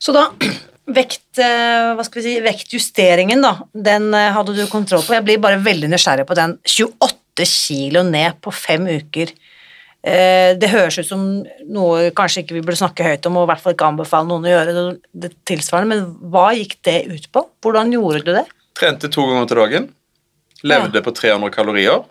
Så 0.00 0.14
da 0.16 0.30
vekt, 0.96 1.36
hva 1.36 2.06
skal 2.06 2.22
vi 2.22 2.24
si, 2.24 2.34
vektjusteringen, 2.42 3.44
da, 3.44 3.52
den 3.74 4.08
hadde 4.14 4.54
du 4.56 4.64
kontroll 4.70 5.04
på. 5.04 5.14
Jeg 5.18 5.26
blir 5.26 5.42
bare 5.42 5.60
veldig 5.62 5.90
nysgjerrig 5.92 6.26
på 6.28 6.38
den. 6.38 6.56
28 6.64 7.15
kilo 7.44 8.02
ned 8.02 8.40
på 8.40 8.52
fem 8.54 8.86
uker. 8.86 9.32
Eh, 10.06 10.54
Det 10.54 10.70
høres 10.70 10.98
ut 10.98 11.06
som 11.06 11.44
noe 11.68 12.10
kanskje 12.16 12.44
ikke 12.44 12.54
vi 12.54 12.62
burde 12.62 12.78
snakke 12.78 13.04
høyt 13.04 13.26
om, 13.26 13.36
og 13.36 13.44
i 13.48 13.50
hvert 13.52 13.60
fall 13.60 13.74
ikke 13.74 13.88
anbefale 13.90 14.28
noen 14.28 14.46
å 14.46 14.52
gjøre 14.54 14.94
det, 15.12 15.32
tilsvarende, 15.44 15.88
men 15.96 16.30
hva 16.30 16.52
gikk 16.54 16.78
det 16.86 17.06
ut 17.10 17.26
på? 17.32 17.42
Hvordan 17.60 17.92
gjorde 17.92 18.24
du 18.24 18.32
det? 18.32 18.46
Trente 18.78 19.10
to 19.10 19.26
ganger 19.26 19.46
til 19.50 19.56
dagen. 19.56 19.88
Levde 20.62 21.02
på 21.02 21.12
300 21.12 21.50
kalorier. 21.50 22.04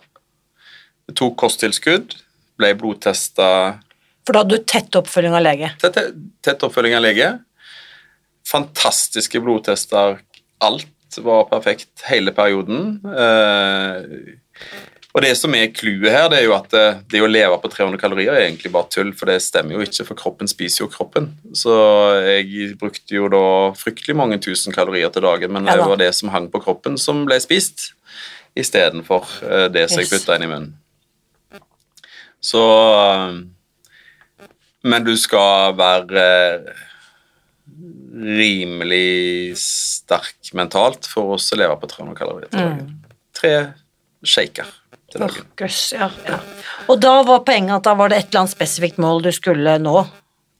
Tok 1.14 1.36
kosttilskudd. 1.36 2.14
Ble 2.58 2.74
blodtesta 2.74 3.78
For 4.26 4.32
da 4.32 4.40
hadde 4.42 4.56
du 4.56 4.64
tett 4.64 4.90
oppfølging 4.96 5.34
av 5.36 5.42
lege. 5.42 5.70
tett, 5.78 5.98
tett 6.42 6.62
oppfølging 6.66 6.94
av 6.96 7.02
lege. 7.02 7.38
Fantastiske 8.46 9.40
blodtester. 9.42 10.18
Alt 10.64 10.86
var 11.22 11.44
perfekt 11.50 12.02
hele 12.10 12.32
perioden. 12.36 13.00
Eh, 13.06 14.36
og 15.16 15.22
det 15.24 15.32
som 15.40 15.54
er 15.56 15.70
clouet 15.72 16.12
her, 16.12 16.26
det 16.28 16.42
er 16.42 16.44
jo 16.44 16.52
at 16.52 16.66
det, 16.74 16.84
det 17.08 17.22
å 17.24 17.28
leve 17.30 17.56
på 17.62 17.70
300 17.72 17.96
kalorier 18.02 18.34
er 18.34 18.50
egentlig 18.50 18.68
bare 18.74 18.90
tull, 18.92 19.14
for 19.16 19.30
det 19.30 19.38
stemmer 19.40 19.72
jo 19.72 19.86
ikke, 19.86 20.04
for 20.04 20.18
kroppen 20.18 20.50
spiser 20.50 20.82
jo 20.82 20.90
kroppen. 20.92 21.30
Så 21.56 21.72
jeg 22.26 22.74
brukte 22.76 23.16
jo 23.16 23.30
da 23.32 23.46
fryktelig 23.80 24.16
mange 24.20 24.36
tusen 24.44 24.76
kalorier 24.76 25.08
til 25.14 25.24
dagen, 25.24 25.54
men 25.56 25.64
det 25.64 25.78
var 25.80 25.96
det 26.02 26.10
som 26.18 26.34
hang 26.34 26.50
på 26.52 26.60
kroppen, 26.66 27.00
som 27.00 27.24
ble 27.24 27.40
spist, 27.40 27.94
istedenfor 28.60 29.24
uh, 29.40 29.66
det 29.72 29.86
som 29.88 30.02
jeg 30.02 30.12
putta 30.12 30.36
inn 30.36 30.44
i 30.44 30.50
munnen. 30.52 30.74
Så 32.44 32.60
eh, 33.00 33.38
Men 34.86 35.04
du 35.06 35.14
skal 35.18 35.72
være 35.80 36.22
eh, 36.22 36.82
rimelig 38.36 39.56
sterk 39.58 40.52
mentalt 40.54 41.08
for 41.08 41.38
oss 41.40 41.48
å 41.56 41.58
leve 41.58 41.80
på 41.80 41.88
300 41.90 42.18
kalorier 42.20 42.52
til 42.52 42.60
dagen. 42.60 42.92
Tre 43.34 43.54
shaker 44.26 44.68
dagen. 45.20 45.48
Gøss, 45.58 45.80
ja, 45.96 46.10
ja. 46.28 46.38
Og 46.90 47.00
da 47.02 47.16
var 47.26 47.42
poenget 47.46 47.78
at 47.78 47.88
da 47.88 47.96
var 47.98 48.12
det 48.12 48.20
et 48.20 48.30
eller 48.30 48.44
annet 48.44 48.54
spesifikt 48.54 49.00
mål 49.02 49.24
du 49.24 49.32
skulle 49.34 49.76
nå? 49.82 49.96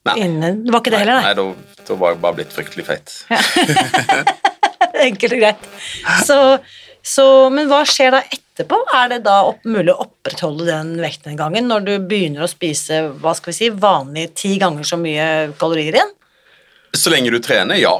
Nei. 0.07 0.17
Innen, 0.23 0.65
det 0.65 0.75
var 0.75 0.83
ikke 0.85 0.95
det 0.95 1.03
heller, 1.03 1.21
nei? 1.21 1.31
Nei, 1.33 1.37
da, 1.39 1.79
da 1.89 1.99
var 1.99 2.15
jeg 2.15 2.23
bare 2.23 2.39
blitt 2.39 2.55
fryktelig 2.55 2.87
feit. 2.87 3.15
Enkelt 5.07 5.35
og 5.35 5.41
greit. 5.43 5.65
Så, 6.27 6.37
så, 7.03 7.27
men 7.53 7.71
hva 7.71 7.83
skjer 7.89 8.15
da 8.15 8.21
etterpå? 8.23 8.79
Er 8.97 9.11
det 9.17 9.23
da 9.27 9.41
opp, 9.51 9.65
mulig 9.67 9.93
å 9.95 10.07
opprettholde 10.07 10.69
den 10.69 10.95
vektnedgangen 11.03 11.67
når 11.71 11.89
du 11.89 11.95
begynner 12.07 12.47
å 12.47 12.51
spise 12.51 13.03
hva 13.19 13.35
skal 13.37 13.53
vi 13.53 13.59
si, 13.59 13.73
vanlig 13.75 14.29
ti 14.39 14.55
ganger 14.63 14.87
så 14.87 14.99
mye 15.01 15.27
kalorier 15.59 15.99
igjen? 15.99 16.15
Så 16.97 17.13
lenge 17.13 17.35
du 17.35 17.41
trener, 17.43 17.79
ja. 17.81 17.97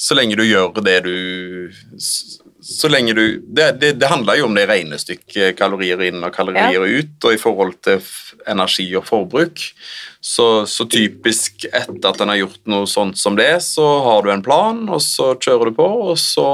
Så 0.00 0.16
lenge 0.18 0.38
du 0.40 0.42
gjør 0.46 0.80
det 0.82 0.98
du 1.04 1.16
Så 2.62 2.88
lenge 2.88 3.12
du 3.12 3.42
Det, 3.46 3.72
det, 3.80 3.92
det 3.92 4.06
handler 4.06 4.38
jo 4.38 4.46
om 4.46 4.54
det 4.54 4.68
regnestykket 4.70 5.56
kalorier 5.58 6.00
inn 6.06 6.22
og 6.22 6.34
kalorier 6.34 6.84
ut, 6.86 7.16
og 7.24 7.34
i 7.34 7.40
forhold 7.40 7.74
til 7.82 7.98
energi 8.46 8.86
og 8.98 9.06
forbruk. 9.08 9.64
Så, 10.22 10.46
så 10.70 10.86
typisk 10.86 11.66
etter 11.66 12.08
at 12.12 12.20
en 12.22 12.30
har 12.30 12.38
gjort 12.44 12.60
noe 12.70 12.86
sånt 12.86 13.18
som 13.18 13.34
det, 13.38 13.56
så 13.66 13.86
har 14.06 14.22
du 14.22 14.30
en 14.30 14.44
plan, 14.46 14.84
og 14.86 15.02
så 15.02 15.32
kjører 15.34 15.72
du 15.72 15.78
på, 15.80 15.88
og 16.12 16.20
så 16.22 16.46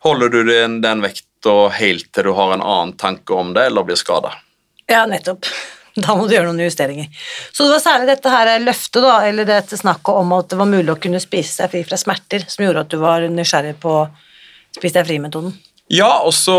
holder 0.00 0.32
du 0.32 0.40
den, 0.48 0.78
den 0.80 1.04
vekta 1.04 1.56
helt 1.76 2.08
til 2.14 2.30
du 2.30 2.32
har 2.38 2.54
en 2.54 2.64
annen 2.64 2.96
tanke 2.96 3.36
om 3.36 3.52
det, 3.56 3.66
eller 3.68 3.84
blir 3.84 4.00
skada. 4.00 4.32
Ja, 4.88 5.04
nettopp. 5.10 5.50
Da 6.00 6.14
må 6.14 6.28
du 6.28 6.32
gjøre 6.36 6.46
noen 6.46 6.62
justeringer. 6.62 7.08
Så 7.50 7.64
det 7.66 7.72
var 7.74 7.80
særlig 7.82 8.06
dette 8.12 8.30
her 8.30 8.48
løftet, 8.62 9.02
da, 9.02 9.14
eller 9.26 9.44
dette 9.44 9.76
snakket 9.76 10.20
om 10.22 10.30
at 10.36 10.52
det 10.52 10.58
var 10.60 10.68
mulig 10.70 10.92
å 10.94 11.00
kunne 11.02 11.20
spise 11.20 11.58
seg 11.58 11.72
fri 11.72 11.80
fra 11.84 11.98
smerter, 11.98 12.44
som 12.46 12.62
gjorde 12.62 12.84
at 12.86 12.92
du 12.94 13.00
var 13.02 13.26
nysgjerrig 13.26 13.74
på 13.82 13.94
spis 14.76 14.94
deg 14.94 15.06
fri-metoden. 15.08 15.56
Ja, 15.90 16.20
og 16.22 16.34
så 16.36 16.56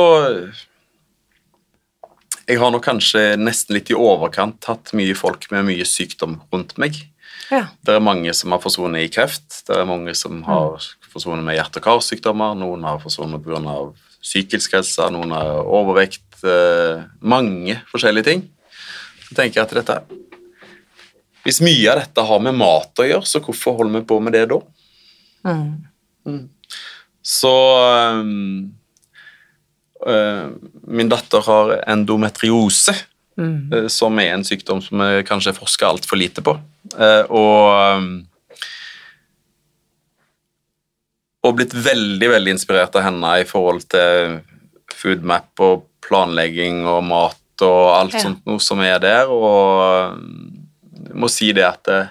Jeg 2.50 2.60
har 2.60 2.72
nok 2.74 2.84
kanskje 2.84 3.38
nesten 3.40 3.78
litt 3.78 3.92
i 3.94 3.96
overkant 3.96 4.66
hatt 4.68 4.92
mye 4.98 5.14
folk 5.16 5.46
med 5.54 5.70
mye 5.70 5.86
sykdom 5.88 6.42
rundt 6.52 6.74
meg. 6.82 6.98
Ja. 7.52 7.66
Det 7.86 7.96
er 7.96 8.04
mange 8.04 8.34
som 8.36 8.52
har 8.52 8.60
forsvunnet 8.64 9.06
i 9.06 9.12
kreft, 9.12 9.62
det 9.68 9.78
er 9.78 9.88
mange 9.88 10.12
som 10.18 10.42
har 10.44 10.84
forsvunnet 11.14 11.46
med 11.48 11.56
hjerte- 11.56 11.80
og 11.80 11.86
karsykdommer, 11.86 12.58
noen 12.60 12.84
har 12.88 13.00
forsvunnet 13.04 13.44
pga. 13.44 13.94
psykisk 14.22 14.74
helse, 14.74 15.10
noen 15.12 15.32
har 15.32 15.64
overvekt, 15.64 16.44
eh, 16.44 17.04
mange 17.22 17.82
forskjellige 17.92 18.24
ting. 18.24 18.50
Så 19.28 19.36
tenker 19.36 19.62
jeg 19.62 19.64
at 19.64 19.86
dette 19.86 20.04
Hvis 21.44 21.62
mye 21.62 21.90
av 21.90 21.98
dette 21.98 22.22
har 22.22 22.40
med 22.40 22.54
mat 22.54 22.94
å 23.00 23.08
gjøre, 23.08 23.26
så 23.26 23.40
hvorfor 23.42 23.78
holder 23.78 24.00
vi 24.00 24.06
på 24.06 24.22
med 24.22 24.34
det 24.34 24.50
da? 24.50 24.60
Mm. 25.44 26.50
Så 27.22 27.52
um, 28.18 28.72
uh, 30.08 30.50
Min 30.88 31.10
datter 31.12 31.46
har 31.48 31.78
endometriose, 31.88 32.96
Mm. 33.40 33.72
uh, 33.74 33.86
som 33.88 34.20
er 34.20 34.34
en 34.36 34.44
sykdom 34.44 34.82
som 34.84 35.00
vi 35.00 35.22
kanskje 35.24 35.54
forsker 35.56 35.88
altfor 35.88 36.20
lite 36.20 36.44
på. 36.44 36.52
Uh, 36.94 37.24
og 37.32 37.96
um, 37.98 38.10
og 41.42 41.56
blitt 41.58 41.74
veldig 41.74 42.28
veldig 42.36 42.54
inspirert 42.54 42.96
av 43.00 43.06
henne 43.08 43.32
i 43.42 43.46
forhold 43.50 43.88
til 43.90 44.42
foodmap 44.94 45.64
og 45.64 45.88
planlegging 46.06 46.84
og 46.90 47.02
mat 47.08 47.64
og 47.66 47.82
alt 47.96 48.14
Ja. 48.20 48.26
sånt 48.28 48.46
noe 48.46 48.60
som 48.60 48.82
er 48.82 49.00
der. 49.00 49.30
Og 49.32 50.20
jeg 51.08 51.16
må 51.18 51.30
si 51.32 51.52
det 51.54 51.66
at 51.66 51.84
det, 51.88 52.02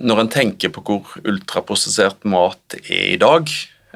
når 0.00 0.24
en 0.24 0.32
tenker 0.32 0.72
på 0.74 0.82
hvor 0.86 1.12
ultraprosessert 1.22 2.24
mat 2.28 2.76
er 2.82 3.14
i 3.14 3.20
dag 3.20 3.50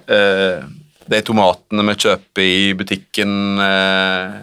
eh, 0.07 0.62
De 1.09 1.21
tomatene 1.25 1.85
vi 1.88 1.97
kjøper 2.05 2.45
i 2.45 2.73
butikken 2.78 3.35
eh, 3.64 4.38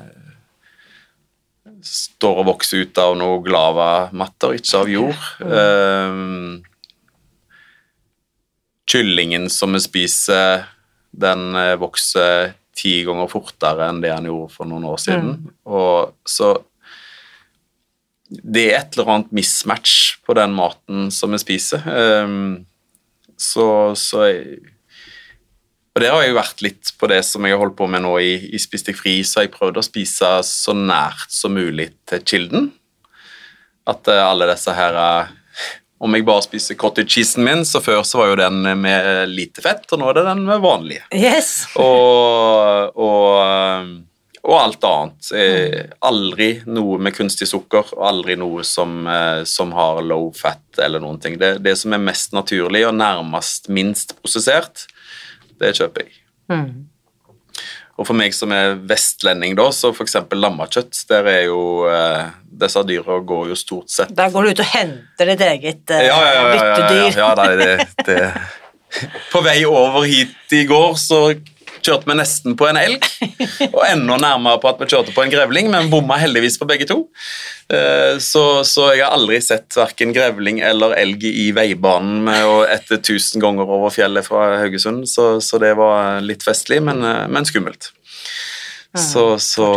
står 1.85 2.41
og 2.41 2.47
vokser 2.49 2.85
ut 2.85 2.97
av 2.97 3.13
noe 3.19 3.41
glavamatter, 3.45 4.55
ikke 4.57 4.79
av 4.79 4.89
jord. 4.89 5.25
Eh, 5.45 6.15
kyllingen 8.89 9.49
som 9.53 9.75
vi 9.77 9.81
spiser, 9.83 10.65
den 11.15 11.53
eh, 11.59 11.75
vokser 11.77 12.55
ti 12.75 12.97
ganger 13.07 13.29
fortere 13.31 13.89
enn 13.89 14.01
det 14.03 14.11
han 14.11 14.27
gjorde 14.27 14.51
for 14.57 14.67
noen 14.69 14.87
år 14.89 14.97
siden. 15.01 15.37
Og 15.69 16.15
så 16.27 16.55
det 18.43 18.63
er 18.69 18.79
et 18.79 18.95
eller 18.95 19.11
annet 19.13 19.33
mismatch 19.35 20.15
på 20.25 20.35
den 20.37 20.55
maten 20.55 21.09
som 21.13 21.33
vi 21.35 21.41
spiser. 21.41 21.83
Ehm, 21.89 22.65
så, 23.37 23.67
så 23.99 24.25
jeg, 24.29 24.61
Og 25.95 26.01
det 26.03 26.09
har 26.11 26.23
jeg 26.23 26.31
jo 26.33 26.37
vært 26.39 26.63
litt 26.63 26.91
på 26.99 27.07
det 27.11 27.21
som 27.27 27.45
jeg 27.45 27.55
har 27.55 27.61
holdt 27.61 27.77
på 27.79 27.87
med 27.87 28.03
nå 28.03 28.13
i, 28.19 28.33
i 28.55 28.59
Spis 28.59 28.83
deg 28.87 28.97
fri, 28.99 29.17
så 29.27 29.45
jeg 29.45 29.53
prøvd 29.53 29.79
å 29.79 29.85
spise 29.85 30.31
så 30.47 30.75
nært 30.75 31.31
som 31.31 31.55
mulig 31.55 31.89
til 32.09 32.23
kilden. 32.27 32.69
At 33.87 34.07
eh, 34.11 34.23
alle 34.23 34.47
disse 34.49 34.73
her 34.73 34.97
eh, 34.97 35.33
Om 36.01 36.15
jeg 36.17 36.25
bare 36.27 36.43
spiser 36.43 36.75
cottage 36.75 37.13
cheesen 37.15 37.45
min, 37.47 37.63
så 37.63 37.79
før 37.79 38.01
så 38.03 38.19
var 38.19 38.33
jo 38.33 38.39
den 38.41 38.65
med 38.81 39.29
lite 39.31 39.63
fett, 39.63 39.85
og 39.95 40.01
nå 40.01 40.09
er 40.09 40.17
det 40.17 40.25
den 40.27 40.41
med 40.47 40.59
vanlige 40.63 41.05
Yes. 41.15 41.69
og, 41.79 42.91
og, 42.99 43.93
og 44.45 44.55
alt 44.59 44.85
annet. 44.85 45.29
Eh, 45.33 45.79
aldri 46.05 46.49
noe 46.69 46.99
med 47.01 47.15
kunstig 47.17 47.47
sukker, 47.49 47.93
og 47.97 48.07
aldri 48.09 48.37
noe 48.37 48.65
som, 48.67 48.99
eh, 49.09 49.43
som 49.49 49.73
har 49.73 50.03
low 50.05 50.29
fat 50.37 50.81
eller 50.81 51.01
noen 51.01 51.19
ting. 51.21 51.39
Det, 51.41 51.57
det 51.65 51.75
som 51.81 51.95
er 51.95 52.03
mest 52.03 52.35
naturlig 52.35 52.85
og 52.87 52.93
nærmest 52.97 53.71
minst 53.73 54.13
prosessert, 54.21 54.85
det 55.61 55.73
kjøper 55.79 56.05
jeg. 56.05 56.19
Mm. 56.51 56.85
Og 57.95 58.03
for 58.09 58.17
meg 58.17 58.35
som 58.35 58.51
er 58.51 58.75
vestlending, 58.85 59.55
da, 59.57 59.69
så 59.71 59.93
f.eks. 59.95 60.17
lammekjøtt, 60.35 60.99
der 61.09 61.29
er 61.31 61.41
jo 61.47 61.61
eh, 61.89 62.27
Disse 62.55 62.83
dyra 62.87 63.17
går 63.27 63.49
jo 63.51 63.55
stort 63.59 63.91
sett 63.91 64.13
Der 64.15 64.29
går 64.31 64.45
du 64.45 64.51
ut 64.53 64.61
og 64.63 64.69
henter 64.71 65.31
ditt 65.31 65.41
eget 65.43 65.91
eh, 65.91 66.05
ja, 66.07 66.19
ja, 66.19 66.29
ja, 66.29 66.43
ja, 66.43 66.43
ja, 66.43 66.53
ja, 66.53 66.75
byttedyr. 66.75 67.17
ja, 67.19 67.29
nei, 67.39 67.49
det, 67.59 68.05
det. 68.07 68.29
På 69.33 69.41
vei 69.43 69.57
over 69.67 70.05
hit 70.07 70.55
i 70.55 70.63
går 70.67 70.93
så 70.99 71.21
kjørte 71.85 72.09
vi 72.09 72.17
nesten 72.17 72.55
på 72.57 72.67
en 72.69 72.79
elg, 72.79 73.05
og 73.71 73.81
enda 73.87 74.17
nærmere 74.21 74.61
på 74.61 74.71
at 74.71 74.81
vi 74.81 74.89
kjørte 74.91 75.13
på 75.15 75.23
en 75.23 75.33
grevling, 75.33 75.69
men 75.73 75.91
bomma 75.91 76.17
heldigvis 76.21 76.57
på 76.61 76.67
begge 76.69 76.87
to. 76.89 77.03
Eh, 77.73 78.17
så, 78.21 78.45
så 78.67 78.91
jeg 78.93 79.05
har 79.05 79.15
aldri 79.15 79.39
sett 79.41 79.77
verken 79.77 80.13
grevling 80.15 80.61
eller 80.65 80.97
elg 80.99 81.23
i 81.29 81.47
veibanen 81.55 82.29
etter 82.29 82.99
1000 82.99 83.41
ganger 83.41 83.69
over 83.77 83.93
fjellet 83.93 84.27
fra 84.27 84.55
Haugesund, 84.61 85.05
så, 85.09 85.35
så 85.41 85.61
det 85.61 85.75
var 85.79 86.21
litt 86.25 86.45
festlig, 86.45 86.81
men, 86.85 87.03
eh, 87.05 87.25
men 87.31 87.47
skummelt. 87.47 87.91
Så, 88.99 89.23
så 89.43 89.67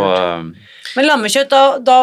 Men 0.95 1.05
lammekjøtt, 1.05 1.49
da, 1.51 1.77
da, 1.83 1.97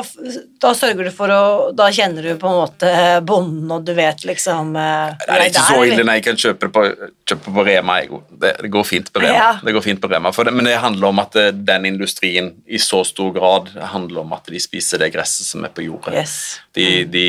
da, 0.62 0.72
sørger 0.76 1.08
du 1.08 1.12
for 1.14 1.32
å 1.32 1.40
Da 1.76 1.88
kjenner 1.94 2.22
du 2.22 2.36
på 2.40 2.50
en 2.50 2.58
måte 2.60 2.90
bonden, 3.26 3.70
og 3.72 3.86
du 3.86 3.94
vet 3.96 4.26
liksom 4.28 4.76
eh, 4.78 5.16
Det 5.24 5.32
er 5.34 5.44
ikke 5.48 5.64
så 5.66 5.80
ille 5.88 6.04
når 6.04 6.20
jeg 6.20 6.26
kan 6.28 6.40
kjøpe 6.44 6.70
på, 6.74 6.84
kjøpe 7.32 7.56
på 7.56 7.66
Rema. 7.66 7.98
Det, 8.30 8.52
det, 8.62 8.70
går 8.76 8.86
fint 8.86 9.10
på 9.12 9.24
Rema. 9.24 9.34
Ja. 9.34 9.50
Det 9.64 9.74
går 9.76 9.86
fint 9.88 10.02
på 10.02 10.12
Rema 10.12 10.32
det, 10.36 10.54
men 10.54 10.68
det 10.68 10.76
handler 10.84 11.10
om 11.10 11.24
at 11.24 11.40
den 11.56 11.90
industrien 11.90 12.52
i 12.66 12.78
så 12.82 13.02
stor 13.08 13.32
grad 13.34 13.72
handler 13.96 14.22
om 14.22 14.36
at 14.36 14.48
de 14.52 14.62
spiser 14.62 15.02
det 15.02 15.12
gresset 15.16 15.48
som 15.48 15.64
er 15.66 15.74
på 15.74 15.86
jordet. 15.88 16.14
Yes. 16.20 16.38
De, 16.76 17.04
de 17.10 17.26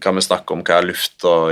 kan 0.00 0.14
vi 0.14 0.22
snakke 0.22 0.54
om 0.54 0.62
hva 0.66 0.78
luft 0.84 1.24
og 1.26 1.50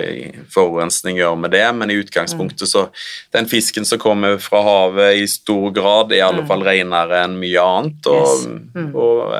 forurensning 0.55 1.19
gjør 1.19 1.35
med 1.41 1.51
det, 1.55 1.67
men 1.75 1.91
i 1.91 1.99
utgangspunktet 1.99 2.71
så 2.71 2.87
Den 3.35 3.49
fisken 3.51 3.85
som 3.85 3.99
kommer 3.99 4.39
fra 4.39 4.63
havet 4.63 5.19
i 5.19 5.27
stor 5.29 5.71
grad, 5.75 6.13
er 6.13 6.23
i 6.23 6.25
alle 6.25 6.45
mm. 6.45 6.49
fall 6.49 6.63
renere 6.67 7.25
enn 7.27 7.37
mye 7.41 7.67
annet. 7.75 8.11
og, 8.11 8.49
mm. 8.75 8.91
og 8.95 9.37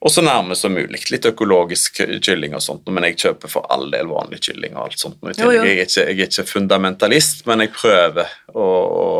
og 0.00 0.08
så 0.08 0.22
nærme 0.24 0.56
som 0.56 0.72
mulig. 0.72 1.02
Litt 1.12 1.26
økologisk 1.28 1.98
kylling 2.24 2.54
og 2.56 2.62
sånt, 2.64 2.86
men 2.88 3.04
jeg 3.04 3.18
kjøper 3.20 3.50
for 3.52 3.66
all 3.72 3.90
del 3.92 4.08
vanlig 4.08 4.38
kylling. 4.46 4.72
og 4.72 4.86
alt 4.86 5.02
sånt. 5.02 5.18
Jo, 5.36 5.50
jo. 5.52 5.60
Jeg, 5.60 5.74
er 5.74 5.82
ikke, 5.84 6.04
jeg, 6.06 6.16
er 6.16 6.30
ikke, 6.30 6.44
fundamentalist, 6.48 7.44
men 7.50 7.66
jeg 7.66 7.72
prøver 7.74 8.30
å, 8.54 8.64
å 8.64 9.10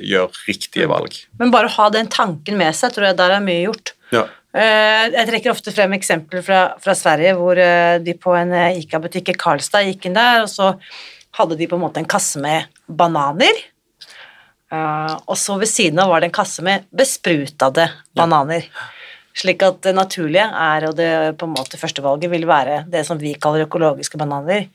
gjøre 0.00 0.46
riktige 0.46 0.88
mm. 0.88 0.94
valg. 0.94 1.18
Men 1.42 1.52
bare 1.52 1.68
å 1.68 1.74
ha 1.76 1.90
den 1.92 2.08
tanken 2.08 2.56
med 2.56 2.72
seg, 2.72 2.96
tror 2.96 3.10
jeg 3.10 3.18
der 3.20 3.36
er 3.36 3.44
mye 3.44 3.66
gjort. 3.66 3.92
Ja. 4.14 4.24
Eh, 4.54 5.04
jeg 5.10 5.26
trekker 5.26 5.50
ofte 5.50 5.72
frem 5.74 5.96
eksempler 5.96 6.42
fra, 6.46 6.58
fra 6.82 6.94
Sverige 6.94 7.32
hvor 7.34 7.58
eh, 7.58 7.96
de 8.04 8.14
på 8.14 8.36
en 8.38 8.52
eh, 8.54 8.78
Ica-butikk 8.84 9.32
i 9.32 9.38
Karlstad 9.38 9.88
gikk 9.88 10.06
inn 10.06 10.14
der, 10.14 10.44
og 10.44 10.50
så 10.52 10.76
hadde 11.34 11.58
de 11.58 11.66
på 11.66 11.74
en 11.74 11.82
måte 11.82 11.98
en 11.98 12.10
kasse 12.10 12.38
med 12.42 12.70
bananer. 12.86 13.64
Og 14.74 15.36
så 15.38 15.54
ved 15.60 15.70
siden 15.70 16.00
av 16.02 16.08
var 16.10 16.22
det 16.22 16.32
en 16.32 16.34
kasse 16.34 16.62
med 16.66 16.86
besprutede 16.90 17.84
bananer. 18.18 18.64
Slik 19.38 19.62
at 19.62 19.76
det 19.86 19.92
naturlige 19.94 20.46
er, 20.48 20.86
og 20.88 20.96
det 20.98 21.10
på 21.38 21.46
en 21.46 21.52
måte 21.54 21.78
førstevalget 21.78 22.32
vil 22.32 22.46
være 22.48 22.80
det 22.90 23.04
som 23.06 23.20
vi 23.20 23.36
kaller 23.38 23.68
økologiske 23.68 24.18
bananer. 24.18 24.66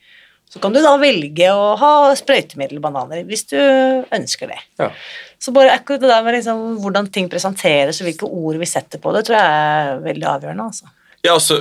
Så 0.50 0.58
kan 0.58 0.74
du 0.74 0.80
da 0.82 0.96
velge 0.98 1.50
å 1.54 1.74
ha 1.78 1.90
sprøytemiddelbananer 2.18 3.22
hvis 3.28 3.44
du 3.52 3.58
ønsker 3.58 4.50
det. 4.50 4.58
Ja. 4.82 4.88
Så 5.40 5.54
bare 5.56 5.76
akkurat 5.76 6.02
det 6.02 6.10
der 6.10 6.24
med 6.26 6.34
liksom, 6.36 6.64
hvordan 6.82 7.06
ting 7.14 7.30
presenteres 7.30 8.00
og 8.02 8.08
hvilke 8.08 8.26
ord 8.26 8.58
vi 8.60 8.68
setter 8.68 9.00
på 9.00 9.12
det, 9.14 9.22
tror 9.28 9.38
jeg 9.38 9.60
er 9.60 10.02
veldig 10.04 10.26
avgjørende. 10.32 10.66
Altså. 10.66 10.90
Ja, 11.22 11.36
og 11.36 11.40
så, 11.44 11.60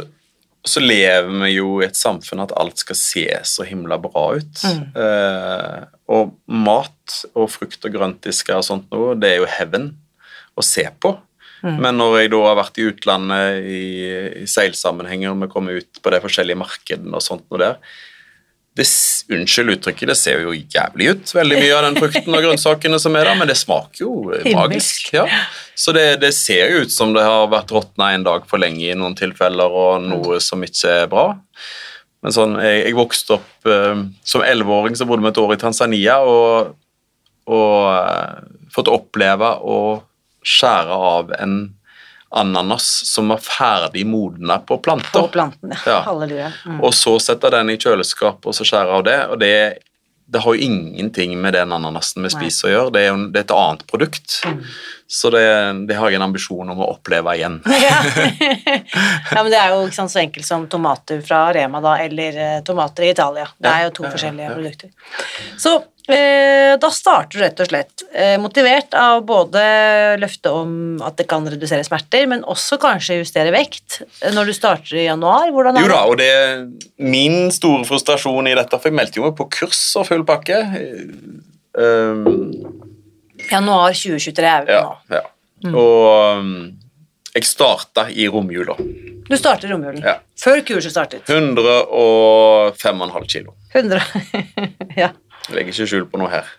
så, 0.65 0.81
lever 0.81 1.29
vi 1.45 1.53
jo 1.53 1.77
i 1.79 1.85
et 1.85 1.99
samfunn 1.99 2.43
at 2.43 2.55
alt 2.59 2.81
skal 2.81 2.97
se 2.97 3.27
så 3.47 3.67
himla 3.69 3.99
bra 4.01 4.25
ut. 4.41 4.65
Mm. 4.65 4.83
Eh, 5.05 5.79
og 6.09 6.33
mat 6.49 7.21
og 7.35 7.47
frukt 7.53 7.85
og 7.85 7.93
grøntdisker 7.93 8.57
og 8.57 8.65
sånt 8.65 8.89
noe, 8.89 9.13
det 9.21 9.35
er 9.35 9.41
jo 9.43 9.49
heaven 9.53 9.91
å 10.57 10.65
se 10.65 10.89
på. 10.97 11.13
Mm. 11.61 11.77
Men 11.77 11.99
når 12.01 12.21
jeg 12.23 12.33
da 12.33 12.43
har 12.47 12.57
vært 12.57 12.81
i 12.81 12.89
utlandet 12.89 13.63
i, 13.69 13.83
i 14.43 14.45
seilsammenhenger, 14.49 15.31
og 15.31 15.43
vi 15.45 15.53
kommer 15.53 15.77
ut 15.77 16.01
på 16.01 16.13
de 16.15 16.23
forskjellige 16.23 16.59
markedene 16.59 17.15
og 17.15 17.23
sånt 17.23 17.45
noe 17.51 17.61
der, 17.61 17.97
det, 18.77 18.85
Unnskyld 19.33 19.73
uttrykket, 19.73 20.11
det 20.11 20.17
ser 20.17 20.43
jo 20.45 20.53
jævlig 20.53 21.09
ut, 21.13 21.31
veldig 21.35 21.57
mye 21.59 21.75
av 21.75 21.83
den 21.87 21.97
frukten 21.99 22.35
og 22.35 22.45
grønnsakene 22.45 22.99
som 23.01 23.17
er 23.17 23.27
der, 23.29 23.39
men 23.39 23.49
det 23.49 23.57
smaker 23.59 24.03
jo 24.03 24.13
magisk. 24.55 25.11
Ja. 25.15 25.25
Så 25.77 25.93
det, 25.95 26.21
det, 26.23 26.31
ser 26.37 26.71
jo 26.71 26.85
ut 26.85 26.93
som 26.93 27.13
det 27.15 27.25
har 27.25 27.49
vært 27.51 27.73
råtna 27.75 28.13
en 28.15 28.25
dag 28.27 28.47
for 28.49 28.61
lenge 28.61 28.85
i 28.87 28.97
noen 28.97 29.17
tilfeller, 29.19 29.69
og 29.69 30.05
noe 30.05 30.39
som 30.43 30.63
ikke 30.65 30.95
er 31.03 31.09
bra. 31.11 31.27
Men 32.23 32.35
sånn, 32.35 32.57
jeg, 32.63 32.83
jeg 32.89 32.97
vokste 32.97 33.37
opp 33.37 33.69
eh, 33.71 34.01
Som 34.27 34.41
elleveåring 34.43 34.97
så 34.99 35.05
bodde 35.07 35.23
vi 35.23 35.29
et 35.31 35.37
år 35.39 35.53
i 35.55 35.59
Tanzania 35.61 36.17
og, 36.27 36.73
og 37.47 37.75
eh, 37.93 38.41
fått 38.75 38.91
oppleve 38.91 39.53
å 39.63 39.79
skjære 40.43 40.97
av 41.13 41.31
en 41.39 41.55
ananas 42.29 43.05
som 43.05 43.27
var 43.27 43.37
ferdig 43.37 44.05
modna 44.07 44.59
på 44.59 44.77
planter. 44.77 45.21
På 45.21 45.27
planten, 45.27 45.73
ja. 45.85 46.01
Halleluja. 46.05 46.51
Mm. 46.65 46.81
Og 46.81 46.93
så 46.93 47.17
setter 47.19 47.57
den 47.57 47.73
i 47.73 47.77
kjøleskapet 47.77 48.51
og 48.51 48.55
så 48.55 48.67
skjærer 48.67 48.97
av 48.99 49.05
det. 49.07 49.19
og 49.27 49.39
det, 49.41 49.53
det 50.29 50.43
har 50.43 50.55
jo 50.55 50.61
ingenting 50.61 51.33
med 51.41 51.57
den 51.57 51.73
ananasen 51.73 52.23
vi 52.23 52.29
spiser 52.29 52.69
å 52.69 52.73
gjøre, 52.73 52.93
det 52.93 53.01
er 53.01 53.07
jo 53.09 53.19
det 53.33 53.41
er 53.41 53.47
et 53.47 53.57
annet 53.57 53.85
produkt. 53.89 54.39
Mm. 54.45 54.63
Så 55.09 55.31
det, 55.33 55.45
det, 55.89 55.95
har 55.97 56.11
jeg 56.11 56.19
en 56.19 56.27
ambisjon 56.27 56.69
om 56.69 56.83
å 56.85 56.91
oppleve 56.93 57.33
igjen. 57.33 57.55
ja. 57.87 57.95
ja, 58.13 59.39
men 59.41 59.49
det 59.49 59.57
er 59.57 59.73
jo 59.73 59.87
ikke 59.87 59.97
sant, 59.97 60.13
så 60.13 60.21
enkelt 60.21 60.45
som 60.45 60.67
tomater 60.69 61.23
fra 61.25 61.47
Rema, 61.55 61.81
da, 61.81 61.95
eller 62.03 62.37
uh, 62.37 62.59
tomater 62.67 63.07
i 63.07 63.13
Italia. 63.15 63.47
Det 63.57 63.71
er 63.71 63.87
jo 63.87 63.95
to 63.97 64.05
forskjellige 64.05 64.53
produkter. 64.53 64.93
Så 65.57 65.79
Eh, 65.79 65.98
da 66.09 66.89
starter 66.93 67.37
du 67.37 67.43
rett 67.43 67.59
og 67.61 67.67
slett 67.69 68.03
eh, 68.09 68.35
motivert 68.41 68.95
av 68.97 69.21
både 69.27 69.61
løftet 70.21 70.49
om 70.51 70.71
at 71.05 71.19
det 71.19 71.27
kan 71.29 71.45
redusere 71.45 71.85
smerter, 71.85 72.25
men 72.31 72.41
også 72.49 72.79
kanskje 72.81 73.19
justere 73.19 73.53
vekt 73.53 73.99
eh, 74.01 74.31
når 74.33 74.49
du 74.49 74.55
starter 74.57 74.97
i 74.97 75.05
januar. 75.05 75.51
Hvordan 75.53 75.77
er 75.77 75.85
jo 75.85 75.91
da, 75.91 76.01
og 76.09 76.17
det 76.21 76.29
er 76.33 76.65
min 77.03 77.51
store 77.53 77.85
frustrasjon 77.89 78.49
i 78.49 78.55
dette, 78.57 78.79
for 78.79 78.89
jeg 78.89 78.97
meldte 78.97 79.21
jo 79.21 79.27
meg 79.27 79.37
på 79.37 79.49
kurs 79.59 79.83
og 79.99 80.09
full 80.09 80.25
pakke. 80.27 80.63
Um, 81.77 82.25
Januar 83.49 83.93
2023 83.93 84.49
er 84.49 84.65
vi 84.67 84.75
ja, 84.75 84.83
nå. 84.83 85.19
Ja. 85.19 85.23
Mm. 85.65 85.77
Og 85.77 86.39
um, 86.39 86.53
jeg 87.35 87.45
starta 87.45 88.07
i 88.09 88.25
romjula. 88.31 88.75
Du 89.29 89.37
starter 89.37 89.69
i 89.69 89.73
romjulen? 89.75 90.01
Ja. 90.01 90.17
Før 90.41 90.63
kurset 90.65 90.95
startet? 90.95 91.29
105,5 91.29 93.27
kilo. 93.29 93.53
100, 93.73 94.01
ja. 95.03 95.13
Jeg 95.49 95.57
legger 95.57 95.73
ikke 95.73 95.89
skjul 95.89 96.03
på 96.09 96.19
noe 96.21 96.29
her. 96.29 96.49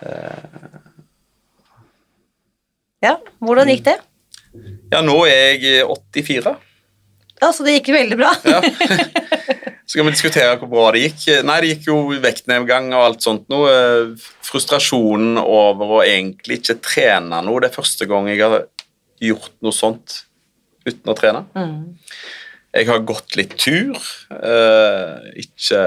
Uh, 0.00 0.80
ja, 3.04 3.16
hvordan 3.44 3.68
gikk 3.68 3.84
det? 3.86 3.98
Ja, 4.92 5.02
nå 5.04 5.18
er 5.28 5.60
jeg 5.60 5.84
84. 5.84 6.56
Ja, 7.42 7.50
Så 7.52 7.66
det 7.66 7.76
gikk 7.78 7.92
veldig 7.92 8.16
bra? 8.16 8.32
ja. 8.48 8.62
Så 9.86 10.00
kan 10.00 10.08
vi 10.08 10.16
diskutere 10.16 10.56
hvor 10.58 10.70
bra 10.72 10.86
det 10.96 11.04
gikk. 11.04 11.26
Nei, 11.46 11.60
det 11.62 11.68
gikk 11.74 11.84
jo 11.92 11.98
vektnedgang 12.18 12.88
og 12.90 13.04
alt 13.04 13.22
sånt 13.22 13.44
noe. 13.52 13.70
Frustrasjonen 14.42 15.38
over 15.38 15.98
å 15.98 16.00
egentlig 16.02 16.58
ikke 16.58 16.80
trene 16.82 17.38
noe. 17.46 17.60
Det 17.62 17.68
er 17.70 17.76
første 17.76 18.08
gang 18.10 18.26
jeg 18.32 18.40
har 18.42 18.64
gjort 19.22 19.52
noe 19.62 19.76
sånt 19.76 20.24
uten 20.88 21.12
å 21.12 21.14
trene. 21.18 21.44
Mm. 21.54 21.94
Jeg 22.80 22.88
har 22.90 23.06
gått 23.06 23.38
litt 23.38 23.54
tur. 23.62 23.94
Uh, 24.32 25.22
ikke 25.38 25.84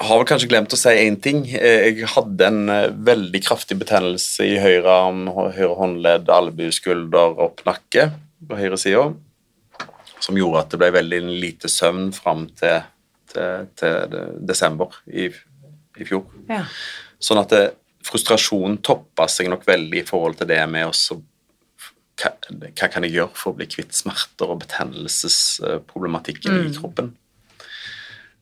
har 0.00 0.20
vel 0.20 0.28
kanskje 0.28 0.48
glemt 0.48 0.72
å 0.72 0.78
si 0.80 0.92
én 1.02 1.18
ting. 1.20 1.42
Eh, 1.48 1.90
jeg 1.90 2.08
hadde 2.14 2.46
en 2.46 2.72
eh, 2.72 2.92
veldig 3.10 3.42
kraftig 3.44 3.76
betennelse 3.80 4.46
i 4.48 4.56
høyre 4.62 4.92
arm, 4.92 5.26
høyre 5.28 5.74
håndledd, 5.78 6.30
albue, 6.32 6.72
skulder 6.74 7.36
og 7.44 7.60
nakke 7.68 8.08
på 8.48 8.58
høyre 8.58 8.78
side, 8.80 9.04
som 10.20 10.38
gjorde 10.40 10.64
at 10.64 10.72
det 10.72 10.80
ble 10.80 10.92
veldig 10.96 11.20
lite 11.28 11.68
søvn 11.70 12.08
fram 12.16 12.46
til, 12.56 12.86
til, 13.32 13.68
til 13.76 14.16
desember 14.48 14.96
i, 15.06 15.28
i 16.00 16.08
fjor. 16.08 16.24
Ja. 16.48 16.64
Sånn 17.20 17.42
at 17.42 17.52
det, 17.52 17.64
frustrasjonen 18.06 18.80
toppa 18.84 19.26
seg 19.28 19.50
nok 19.52 19.66
veldig 19.68 20.00
i 20.00 20.06
forhold 20.08 20.40
til 20.40 20.48
det 20.50 20.62
med 20.72 20.88
også 20.88 21.20
hva, 22.20 22.32
hva 22.32 22.88
kan 22.92 23.04
jeg 23.04 23.16
gjøre 23.16 23.36
for 23.36 23.52
å 23.52 23.58
bli 23.58 23.68
kvitt 23.70 23.92
smerter 23.96 24.52
og 24.52 24.62
betennelsesproblematikken 24.64 26.56
mm. 26.56 26.66
i 26.68 26.76
kroppen. 26.76 27.12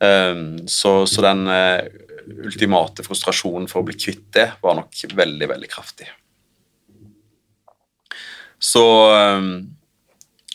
Ehm, 0.01 0.69
så, 0.69 1.07
så, 1.07 1.23
den 1.23 1.47
uh, 1.49 1.81
ultimate 2.45 3.03
frustrasjonen 3.07 3.69
for 3.71 3.83
å 3.83 3.89
bli 3.89 3.97
kvitt 3.99 4.29
det 4.37 4.51
var 4.63 4.79
nok 4.79 4.95
veldig, 5.15 5.49
veldig 5.51 5.71
kraftig. 5.71 6.09
Så, 8.59 8.85
um, 9.15 9.71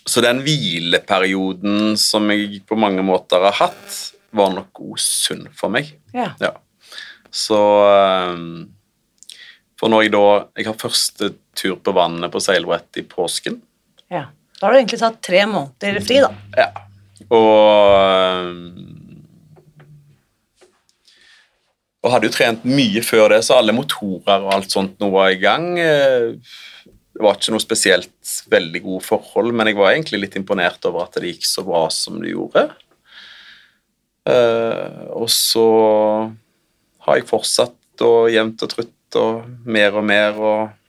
så 0.05 0.23
den 0.23 0.41
hvileperioden 0.43 1.97
som 1.99 2.31
jeg 2.31 2.61
på 2.67 2.77
mange 2.79 3.03
måter 3.05 3.43
har 3.47 3.55
hatt, 3.61 3.99
var 4.33 4.51
nok 4.55 4.71
god 4.75 5.01
sunn 5.01 5.45
for 5.55 5.71
meg. 5.71 5.93
Ja. 6.15 6.31
ja. 6.41 6.55
Så 7.33 7.59
um, 8.33 8.65
For 9.79 9.89
når 9.89 10.03
jeg 10.05 10.11
da 10.13 10.25
Jeg 10.59 10.67
har 10.67 10.75
første 10.77 11.31
tur 11.57 11.79
på 11.81 11.93
vannet 11.95 12.29
på 12.33 12.41
seilbrett 12.41 12.99
i 13.01 13.03
påsken. 13.05 13.59
Ja. 14.13 14.27
Da 14.59 14.67
har 14.67 14.73
du 14.73 14.79
egentlig 14.79 14.99
tatt 15.01 15.17
tre 15.25 15.41
måneder 15.49 15.99
fri, 16.05 16.19
da. 16.23 16.29
Ja. 16.57 16.67
Og 17.33 19.02
og 22.03 22.11
hadde 22.11 22.27
jo 22.27 22.35
trent 22.35 22.65
mye 22.67 23.01
før 23.05 23.31
det, 23.31 23.41
så 23.47 23.57
alle 23.57 23.75
motorer 23.75 24.43
og 24.43 24.53
alt 24.57 24.73
sånt 24.73 24.99
nå 24.99 25.07
var 25.13 25.31
i 25.31 25.39
gang. 25.39 25.67
Eh, 25.79 26.33
det 27.13 27.21
var 27.23 27.37
ikke 27.37 27.53
noe 27.53 27.63
spesielt 27.63 28.33
veldig 28.51 28.81
gode 28.83 29.05
forhold, 29.05 29.53
men 29.55 29.69
jeg 29.69 29.77
var 29.77 29.93
egentlig 29.93 30.23
litt 30.25 30.37
imponert 30.39 30.83
over 30.89 31.05
at 31.05 31.19
det 31.21 31.31
gikk 31.31 31.47
så 31.47 31.63
bra 31.65 31.85
som 31.93 32.17
det 32.19 32.33
gjorde. 32.33 32.65
Eh, 34.27 35.03
og 35.15 35.29
så 35.31 35.67
har 37.05 37.19
jeg 37.19 37.29
fortsatt 37.29 38.03
og 38.03 38.31
jevnt 38.33 38.63
og 38.65 38.71
trutt 38.71 39.19
og 39.19 39.43
mer 39.67 39.99
og 39.99 40.09
mer 40.09 40.39
og 40.39 40.79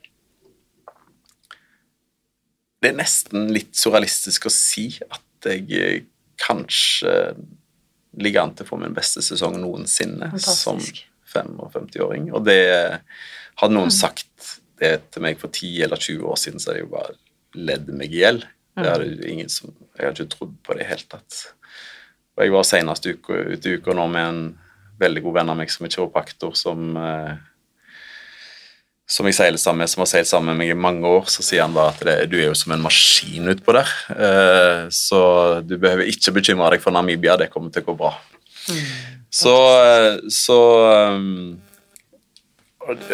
Det 2.84 2.90
er 2.90 2.98
nesten 2.98 3.46
litt 3.48 3.78
surrealistisk 3.80 4.44
å 4.44 4.50
si 4.52 4.90
at 5.00 5.46
jeg 5.48 5.70
eh, 5.72 6.02
kanskje 6.36 7.14
ligger 8.20 8.44
an 8.44 8.54
til 8.54 8.66
å 8.66 8.70
få 8.72 8.78
min 8.80 8.94
beste 8.96 9.22
sesong 9.24 9.56
noensinne 9.62 10.30
som 10.42 10.80
55-åring. 11.34 12.30
Og 12.34 12.44
det 12.46 12.62
hadde 13.60 13.74
noen 13.74 13.92
sagt 13.94 14.58
det 14.80 14.96
til 15.14 15.24
meg 15.24 15.38
for 15.40 15.52
10 15.52 15.86
eller 15.86 16.00
20 16.00 16.26
år 16.30 16.40
siden, 16.40 16.62
så 16.62 16.70
hadde 16.70 16.82
jeg 16.82 16.88
jo 16.88 16.94
bare 16.96 17.16
ledd 17.54 17.90
meg 17.94 18.14
i 18.14 18.22
hjel. 18.24 18.42
Det 18.74 18.90
hadde 18.90 19.30
ingen 19.30 19.50
som, 19.52 19.74
Jeg 19.94 20.08
hadde 20.08 20.24
ikke 20.24 20.36
trodd 20.36 20.54
på 20.66 20.74
det 20.74 20.82
i 20.82 20.82
det 20.82 20.90
hele 20.90 21.10
tatt. 21.14 21.40
Og 22.34 22.42
jeg 22.42 22.54
var 22.54 22.66
senest 22.66 23.06
uke, 23.06 23.40
ute 23.54 23.70
i 23.70 23.78
uka 23.78 23.94
nå 23.94 24.06
med 24.10 24.28
en 24.28 24.44
veldig 24.98 25.22
god 25.26 25.36
venn 25.38 25.52
av 25.52 25.58
meg 25.60 25.70
som 25.70 25.86
er 25.86 25.92
kiropraktor, 25.94 26.54
som 26.58 26.96
eh, 26.98 27.36
som 29.04 29.26
jeg 29.28 29.36
seiler 29.36 29.60
sammen 29.60 29.84
med, 29.84 29.90
som 29.92 30.00
har 30.00 30.08
seilt 30.08 30.30
sammen 30.30 30.54
med 30.54 30.62
meg 30.62 30.72
i 30.72 30.78
mange 30.80 31.08
år, 31.08 31.26
så 31.28 31.44
sier 31.44 31.66
han 31.66 31.74
da 31.76 31.90
at 31.90 32.00
det, 32.08 32.16
du 32.32 32.38
er 32.38 32.48
jo 32.48 32.56
som 32.56 32.72
en 32.72 32.84
maskin 32.84 33.50
utpå 33.52 33.74
der. 33.76 33.90
Eh, 34.14 34.80
så 34.94 35.20
du 35.60 35.76
behøver 35.76 36.08
ikke 36.08 36.32
bekymre 36.38 36.70
deg 36.72 36.84
for 36.84 36.94
Namibia, 36.96 37.36
det 37.40 37.50
kommer 37.52 37.74
til 37.74 37.84
å 37.84 37.90
gå 37.90 37.98
bra. 38.00 38.14
Så, 39.34 39.54
eh, 39.84 40.22
så 40.32 40.58
um, 41.12 41.60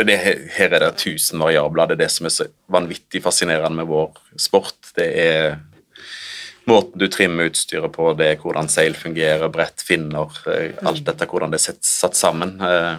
det, 0.07 0.19
Her 0.55 0.77
er 0.77 0.85
det 0.85 0.93
tusen 1.03 1.43
variabler. 1.43 1.91
Det 1.91 1.99
er 1.99 2.05
det 2.05 2.13
som 2.15 2.29
er 2.29 2.35
så 2.35 2.47
vanvittig 2.71 3.23
fascinerende 3.25 3.83
med 3.83 3.91
vår 3.91 4.15
sport. 4.39 4.93
Det 4.95 5.11
er 5.25 5.59
måten 6.71 7.01
du 7.01 7.09
trimmer 7.11 7.51
utstyret 7.51 7.91
på, 7.95 8.13
det 8.19 8.29
er 8.31 8.43
hvordan 8.43 8.69
seil 8.71 8.95
fungerer, 8.99 9.49
brett, 9.51 9.83
finner, 9.83 10.31
eh, 10.51 10.77
alt 10.87 11.03
dette, 11.07 11.27
hvordan 11.27 11.51
det 11.51 11.61
er 11.61 11.81
satt 11.83 12.19
sammen. 12.19 12.61
Eh, 12.63 12.95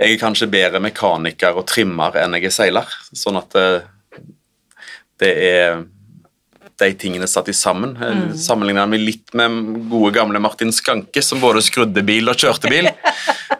Jeg 0.00 0.16
er 0.16 0.18
kanskje 0.18 0.48
bedre 0.50 0.80
mekaniker 0.82 1.54
og 1.60 1.66
trimmer 1.70 2.16
enn 2.18 2.34
jeg 2.34 2.48
er 2.50 2.54
seiler, 2.54 2.94
sånn 3.14 3.36
at 3.38 3.52
det, 3.54 3.66
det 5.22 5.34
er 5.46 5.84
de 6.82 6.88
tingene 6.98 7.28
satt 7.30 7.46
i 7.48 7.54
sammen. 7.54 7.92
Mm. 7.94 8.32
Sammenligna 8.34 8.82
med 8.90 9.04
litt 9.06 9.30
med 9.38 9.60
gode, 9.92 10.10
gamle 10.16 10.40
Martin 10.42 10.72
Skanke, 10.74 11.22
som 11.22 11.38
både 11.38 11.62
skrudde 11.62 12.02
bil 12.02 12.26
og 12.32 12.40
kjørte 12.40 12.70
bil. 12.72 12.90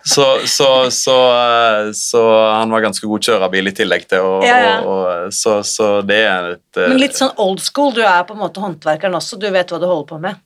Så, 0.05 0.25
så, 0.44 0.90
så, 0.92 1.12
eh, 1.33 1.87
så 1.97 2.20
han 2.53 2.68
var 2.75 2.83
ganske 2.85 3.07
god 3.09 3.25
kjørebil 3.25 3.70
i 3.70 3.73
tillegg 3.73 4.03
til 4.11 4.20
å 4.20 4.33
Ja, 4.44 4.57
ja. 4.61 4.73
og- 4.83 5.07
og- 5.07 5.33
så, 5.33 5.55
så 5.64 5.87
det 6.05 6.18
er 6.29 6.49
et 6.59 6.77
eh, 6.77 6.88
Men 6.90 6.99
litt 7.01 7.16
sånn 7.16 7.33
old 7.40 7.62
school. 7.64 7.94
Du 7.97 8.03
er 8.05 8.27
på 8.29 8.35
en 8.37 8.42
måte 8.42 8.61
håndverkeren 8.61 9.16
også. 9.16 9.38
Du 9.40 9.47
vet 9.55 9.70
hva 9.73 9.79
du 9.81 9.87
holder 9.88 10.09
på 10.11 10.18
med. 10.20 10.37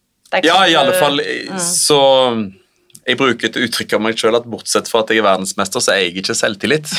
Ja, 0.47 0.61
sånn 0.61 0.71
i 0.71 0.77
alle 0.79 0.95
fall 1.01 1.19
så 1.59 1.99
Jeg 3.09 3.17
bruker 3.17 3.49
et 3.49 3.61
uttrykk 3.65 3.95
av 3.97 4.03
meg 4.05 4.19
sjøl 4.21 4.37
at 4.37 4.49
bortsett 4.51 4.91
fra 4.91 5.01
at 5.01 5.13
jeg 5.13 5.23
er 5.23 5.27
verdensmester, 5.27 5.81
så 5.81 5.95
er 5.95 6.03
jeg 6.03 6.19
ikke 6.21 6.37
selvtillit. 6.37 6.91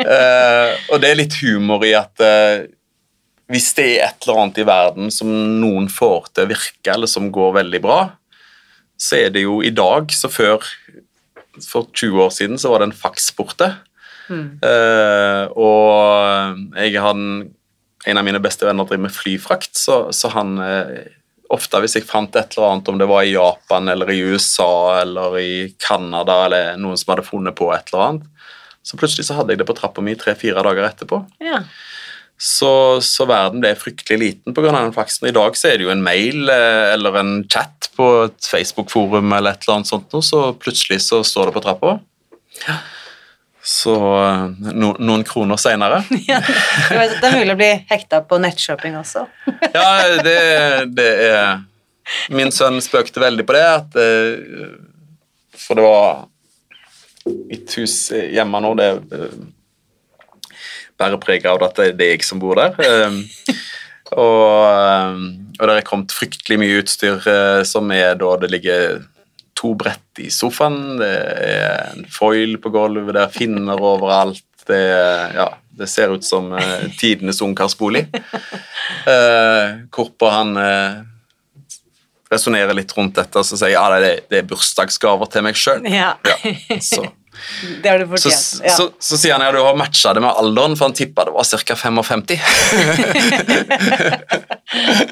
uh, 0.00 0.72
og 0.90 1.02
det 1.02 1.10
er 1.10 1.18
litt 1.18 1.36
humor 1.42 1.84
i 1.84 1.92
at 1.98 2.24
uh, 2.24 2.64
hvis 3.52 3.68
det 3.76 3.86
er 3.98 4.06
et 4.06 4.24
eller 4.24 4.40
annet 4.40 4.62
i 4.62 4.66
verden 4.66 5.12
som 5.12 5.28
noen 5.60 5.90
får 5.92 6.30
til 6.32 6.46
å 6.46 6.52
virke, 6.54 6.88
eller 6.94 7.10
som 7.10 7.28
går 7.34 7.58
veldig 7.58 7.82
bra, 7.84 8.00
så 8.96 9.18
er 9.18 9.32
det 9.34 9.44
jo 9.44 9.60
i 9.64 9.72
dag, 9.74 10.12
så 10.14 10.30
før 10.32 10.62
For 11.52 11.84
20 11.92 12.20
år 12.22 12.30
siden 12.32 12.56
så 12.56 12.70
var 12.72 12.80
det 12.80 12.86
en 12.88 12.96
faks 12.96 13.26
borte. 13.36 13.66
Eh, 14.32 15.44
og 15.52 16.78
jeg 16.78 16.94
har 16.96 17.12
en, 17.12 17.50
av 18.16 18.24
mine 18.24 18.40
beste 18.40 18.64
venner 18.64 18.88
driver 18.88 19.04
med 19.04 19.12
flyfrakt, 19.12 19.74
så, 19.76 20.06
så 20.16 20.30
han 20.32 20.56
eh, 20.64 21.10
Ofte 21.52 21.82
hvis 21.82 21.98
jeg 21.98 22.08
fant 22.08 22.36
et 22.38 22.56
eller 22.56 22.70
annet, 22.70 22.88
om 22.88 22.98
det 23.00 23.08
var 23.10 23.26
i 23.26 23.34
Japan 23.34 23.90
eller 23.92 24.10
i 24.12 24.20
USA 24.24 25.02
eller 25.02 25.38
i 25.40 25.54
Canada 25.80 26.44
eller 26.46 26.76
noen 26.80 26.98
som 27.00 27.12
hadde 27.12 27.26
funnet 27.28 27.56
på 27.58 27.68
et 27.74 27.92
eller 27.92 28.04
annet, 28.06 28.28
så 28.82 28.98
plutselig 28.98 29.28
så 29.28 29.36
hadde 29.38 29.54
jeg 29.54 29.60
det 29.60 29.68
på 29.68 29.76
trappa 29.78 30.02
mi 30.02 30.14
tre-fire 30.18 30.64
dager 30.64 30.88
etterpå. 30.88 31.20
Ja. 31.44 31.62
Så, 32.42 32.98
så 33.06 33.26
verden 33.30 33.62
ble 33.62 33.70
fryktelig 33.78 34.18
liten 34.18 34.56
pga. 34.56 34.72
den 34.74 34.94
faksen. 34.96 35.28
I 35.28 35.34
dag 35.36 35.54
så 35.58 35.68
er 35.70 35.78
det 35.78 35.86
jo 35.86 35.92
en 35.92 36.02
mail 36.02 36.50
eh, 36.50 36.94
eller 36.96 37.20
en 37.20 37.36
chat 37.46 37.92
på 37.94 38.08
et 38.24 38.48
Facebook-forum 38.48 39.30
eller 39.36 39.52
et 39.52 39.62
eller 39.62 39.78
annet 39.78 39.92
sånt, 39.92 40.16
så 40.26 40.48
plutselig 40.58 41.04
så 41.04 41.20
står 41.26 41.50
det 41.50 41.56
på 41.58 41.62
trappa. 41.68 41.94
Så 43.62 43.94
eh, 43.94 44.46
no, 44.74 44.90
noen 44.98 45.22
kroner 45.26 45.58
seinere 45.60 46.00
Ja, 46.26 46.40
det 46.42 47.22
er 47.22 47.36
mulig 47.36 47.54
å 47.54 47.60
bli 47.60 47.70
hekta 47.92 48.22
på 48.26 48.40
nettshopping 48.42 48.98
også. 48.98 49.28
Ja, 49.76 50.18
det, 50.18 50.38
det 50.96 51.10
er 51.28 51.62
Min 52.34 52.50
sønn 52.50 52.80
spøkte 52.82 53.22
veldig 53.22 53.46
på 53.46 53.54
det, 53.54 53.62
at 53.62 53.98
eh, 54.02 54.72
For 55.54 55.78
det 55.78 55.86
var 55.86 56.24
mitt 57.22 57.70
hus 57.78 57.94
hjemme 58.10 58.58
nå, 58.64 58.72
det 58.80 58.88
eh, 59.14 59.36
bærer 60.98 61.22
preg 61.22 61.46
av 61.46 61.62
at 61.62 61.78
det 61.94 62.02
er 62.02 62.16
jeg 62.16 62.26
som 62.26 62.42
bor 62.42 62.58
der. 62.58 62.74
Og, 64.12 65.22
og 65.56 65.62
det 65.66 65.76
er 65.76 65.86
kommet 65.86 66.12
fryktelig 66.14 66.58
mye 66.60 66.82
utstyr 66.82 67.24
som 67.66 67.90
er 67.94 68.18
da 68.20 68.34
det 68.42 68.50
ligger 68.52 69.00
to 69.62 69.74
brett 69.78 70.18
i 70.18 70.28
sofaen, 70.34 70.96
det 70.98 71.12
er 71.46 71.92
en 71.92 72.06
foil 72.10 72.56
på 72.62 72.72
gulvet, 72.74 73.14
det 73.14 73.22
er 73.22 73.34
finner 73.34 73.78
overalt. 73.78 74.44
Det, 74.66 74.82
ja, 75.34 75.48
det 75.78 75.88
ser 75.90 76.12
ut 76.14 76.26
som 76.26 76.52
uh, 76.54 76.84
tidenes 76.98 77.40
ungkarsbolig. 77.42 78.04
Uh, 79.06 79.82
hvorpå 79.94 80.30
han 80.30 80.54
uh, 80.58 81.00
resonnerer 82.32 82.74
litt 82.76 82.94
rundt 82.96 83.18
dette 83.18 83.40
og 83.40 83.46
så 83.46 83.58
sier 83.58 83.74
ja, 83.74 83.82
det, 84.02 84.12
det 84.30 84.42
er 84.42 84.46
bursdagsgaver 84.48 85.30
til 85.32 85.46
meg 85.46 85.58
sjøl. 85.58 85.82
Ja. 85.90 86.14
så, 86.82 87.06
Det 87.82 87.88
har 87.88 87.98
du 87.98 88.06
så, 88.06 88.10
fortjent. 88.12 88.62
Ja. 88.66 88.74
så, 88.76 88.88
så 89.00 89.18
sier 89.18 89.34
han 89.36 89.44
ja, 89.46 89.52
du 89.54 89.62
har 89.64 89.76
matcha 89.78 90.12
det 90.14 90.22
med 90.24 90.30
alderen, 90.30 90.76
for 90.78 90.90
han 90.90 90.96
tippa 90.96 91.26
det 91.26 91.34
var 91.34 91.48
ca. 91.48 91.76
55. 91.76 92.26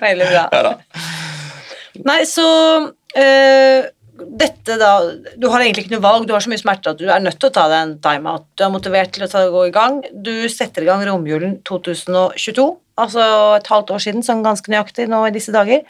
Veldig 0.05 0.29
bra. 0.31 0.45
ja. 0.53 0.75
Nei, 2.07 2.21
så 2.29 2.47
eh, 3.19 3.89
dette 4.41 4.77
da 4.81 4.91
Du 5.41 5.49
har 5.51 5.61
egentlig 5.63 5.87
ikke 5.87 5.95
noe 5.97 6.05
valg, 6.05 6.27
du 6.29 6.33
har 6.35 6.43
så 6.45 6.51
mye 6.53 6.61
smerte 6.61 6.93
at 6.93 6.99
du 7.01 7.07
er 7.11 7.23
nødt 7.23 7.39
til 7.41 7.49
å 7.51 7.55
ta 7.55 7.67
deg 7.71 7.83
en 7.85 7.95
timeout. 8.05 8.47
Du 8.59 8.65
er 8.67 8.73
motivert 8.75 9.13
til 9.15 9.25
å 9.27 9.31
ta, 9.31 9.45
gå 9.51 9.67
i 9.69 9.75
gang. 9.75 10.01
Du 10.13 10.33
setter 10.53 10.85
i 10.85 10.89
gang 10.91 11.05
romjulen 11.09 11.59
2022, 11.69 12.67
altså 13.01 13.29
et 13.57 13.71
halvt 13.73 13.95
år 13.97 14.05
siden, 14.07 14.25
sånn 14.27 14.45
ganske 14.47 14.73
nøyaktig 14.73 15.09
nå 15.11 15.23
i 15.29 15.33
disse 15.35 15.55
dager. 15.55 15.87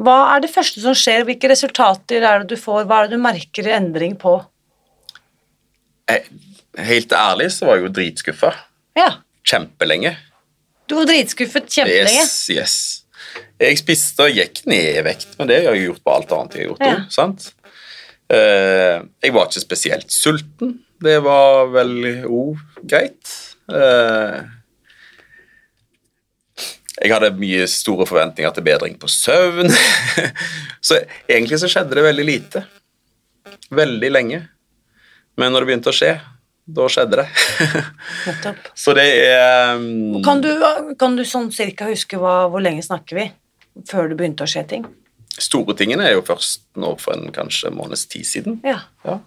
Hva 0.00 0.16
er 0.34 0.40
det 0.40 0.52
første 0.54 0.80
som 0.80 0.94
skjer? 0.96 1.26
Hvilke 1.28 1.50
resultater 1.52 2.24
er 2.24 2.40
det 2.44 2.54
du 2.54 2.60
får? 2.60 2.86
Hva 2.88 3.02
er 3.02 3.08
det 3.10 3.18
du 3.18 3.22
merker 3.22 3.68
endring 3.76 4.14
på? 4.20 4.38
Helt 6.80 7.12
ærlig 7.12 7.50
så 7.52 7.66
var 7.68 7.78
jeg 7.78 7.86
jo 7.88 7.92
dritskuffa. 7.98 8.54
Ja, 8.98 9.10
Kjempelenge. 9.46 10.16
du 10.88 10.94
var 10.98 11.06
dritskuffet 11.08 11.68
kjempelenge. 11.70 12.22
Yes, 12.22 12.34
yes. 12.50 12.74
Jeg 13.60 13.76
spiste 13.76 14.24
og 14.24 14.36
gikk 14.36 14.62
ned 14.70 15.00
i 15.00 15.02
vekt, 15.04 15.34
men 15.36 15.50
det 15.50 15.58
har 15.66 15.74
jeg 15.76 15.90
gjort 15.90 16.04
på 16.04 16.12
alt 16.14 16.30
annet 16.36 16.54
jeg 16.56 16.62
har 16.62 16.70
gjort. 16.70 16.86
Ja. 16.86 16.94
også, 16.96 17.16
sant? 17.16 17.50
Eh, 18.30 19.02
jeg 19.20 19.34
var 19.36 19.50
ikke 19.50 19.62
spesielt 19.66 20.14
sulten. 20.14 20.78
Det 21.00 21.18
var 21.24 21.68
vel 21.74 21.92
oh, 22.28 22.60
greit. 22.80 23.34
Eh, 23.68 24.38
jeg 27.00 27.12
hadde 27.12 27.32
mye 27.40 27.66
store 27.70 28.06
forventninger 28.08 28.56
til 28.56 28.64
bedring 28.64 28.96
på 29.00 29.10
søvn. 29.12 29.68
så 30.88 31.02
egentlig 31.28 31.60
så 31.60 31.68
skjedde 31.72 31.96
det 31.96 32.06
veldig 32.06 32.26
lite. 32.28 32.64
Veldig 33.76 34.10
lenge. 34.12 34.42
Men 35.40 35.52
når 35.52 35.64
det 35.64 35.70
begynte 35.70 35.92
å 35.92 35.96
skje, 35.96 36.14
da 36.70 36.86
skjedde 36.92 37.22
det. 37.22 37.28
Så 38.78 38.92
det 38.94 39.06
er 39.24 39.78
um, 39.80 40.20
Kan 40.22 40.42
du, 40.44 40.50
kan 41.00 41.16
du 41.18 41.24
sånn 41.26 41.48
cirka 41.54 41.88
huske 41.88 42.20
hva, 42.20 42.44
hvor 42.52 42.62
lenge 42.62 42.84
snakker 42.84 43.18
vi 43.18 43.24
før 43.88 44.10
det 44.10 44.18
begynte 44.20 44.46
å 44.46 44.50
skje 44.50 44.66
ting? 44.74 44.88
store 45.40 45.74
tingene 45.78 46.04
er 46.08 46.16
jo 46.16 46.24
først 46.26 46.66
nå 46.80 46.94
for 47.00 47.16
en 47.16 47.30
kanskje 47.34 47.70
måneds 47.72 48.06
tid 48.10 48.26
siden. 48.28 48.58
Ja. 48.66 48.82
Ja, 49.06 49.20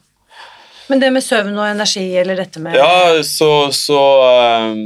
Men 0.92 1.00
det 1.02 1.12
med 1.16 1.24
søvn 1.24 1.56
og 1.58 1.66
energi, 1.66 2.04
eller 2.20 2.38
dette 2.38 2.60
med 2.62 2.76
ja 2.76 3.24
så, 3.24 3.72
så 3.74 4.00
um, 4.74 4.84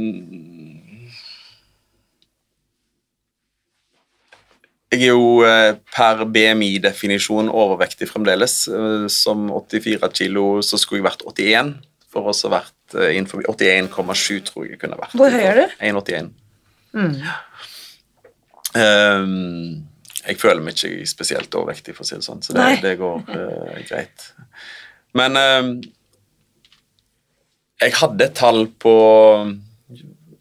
Jeg 4.88 5.02
er 5.04 5.10
jo 5.10 5.42
eh, 5.44 5.74
per 5.92 6.22
BMI-definisjon 6.32 7.50
overvektig 7.52 8.08
fremdeles. 8.08 8.62
Eh, 8.72 9.04
Som 9.12 9.50
84 9.52 10.08
kilo 10.16 10.62
så 10.64 10.80
skulle 10.80 11.02
jeg 11.02 11.08
vært 11.10 11.26
81, 11.28 11.74
for 12.08 12.30
også 12.32 12.48
vært 12.54 12.96
eh, 12.96 13.18
innenfor 13.18 13.44
81,7 13.52 14.46
tror 14.48 14.64
jeg 14.64 14.78
jeg 14.78 14.80
kunne 14.80 14.96
vært. 14.96 15.12
Hvor 15.18 15.34
høy 15.34 15.44
er 15.44 15.60
du? 15.60 15.76
1,81. 15.90 16.32
Mm. 16.96 17.18
Um, 18.76 19.84
jeg 20.26 20.36
føler 20.40 20.60
meg 20.60 20.76
ikke 20.76 21.06
spesielt 21.08 21.54
overvektig, 21.56 21.94
for 21.96 22.04
å 22.04 22.08
si 22.08 22.18
det 22.18 22.26
sånn, 22.26 22.42
så 22.44 22.56
det, 22.56 22.66
det 22.84 22.98
går 23.00 23.22
uh, 23.30 23.78
greit. 23.88 24.26
Men 25.16 25.38
um, 25.40 25.70
jeg 27.78 27.94
hadde 28.00 28.26
et 28.26 28.36
tall 28.38 28.66
på 28.82 28.94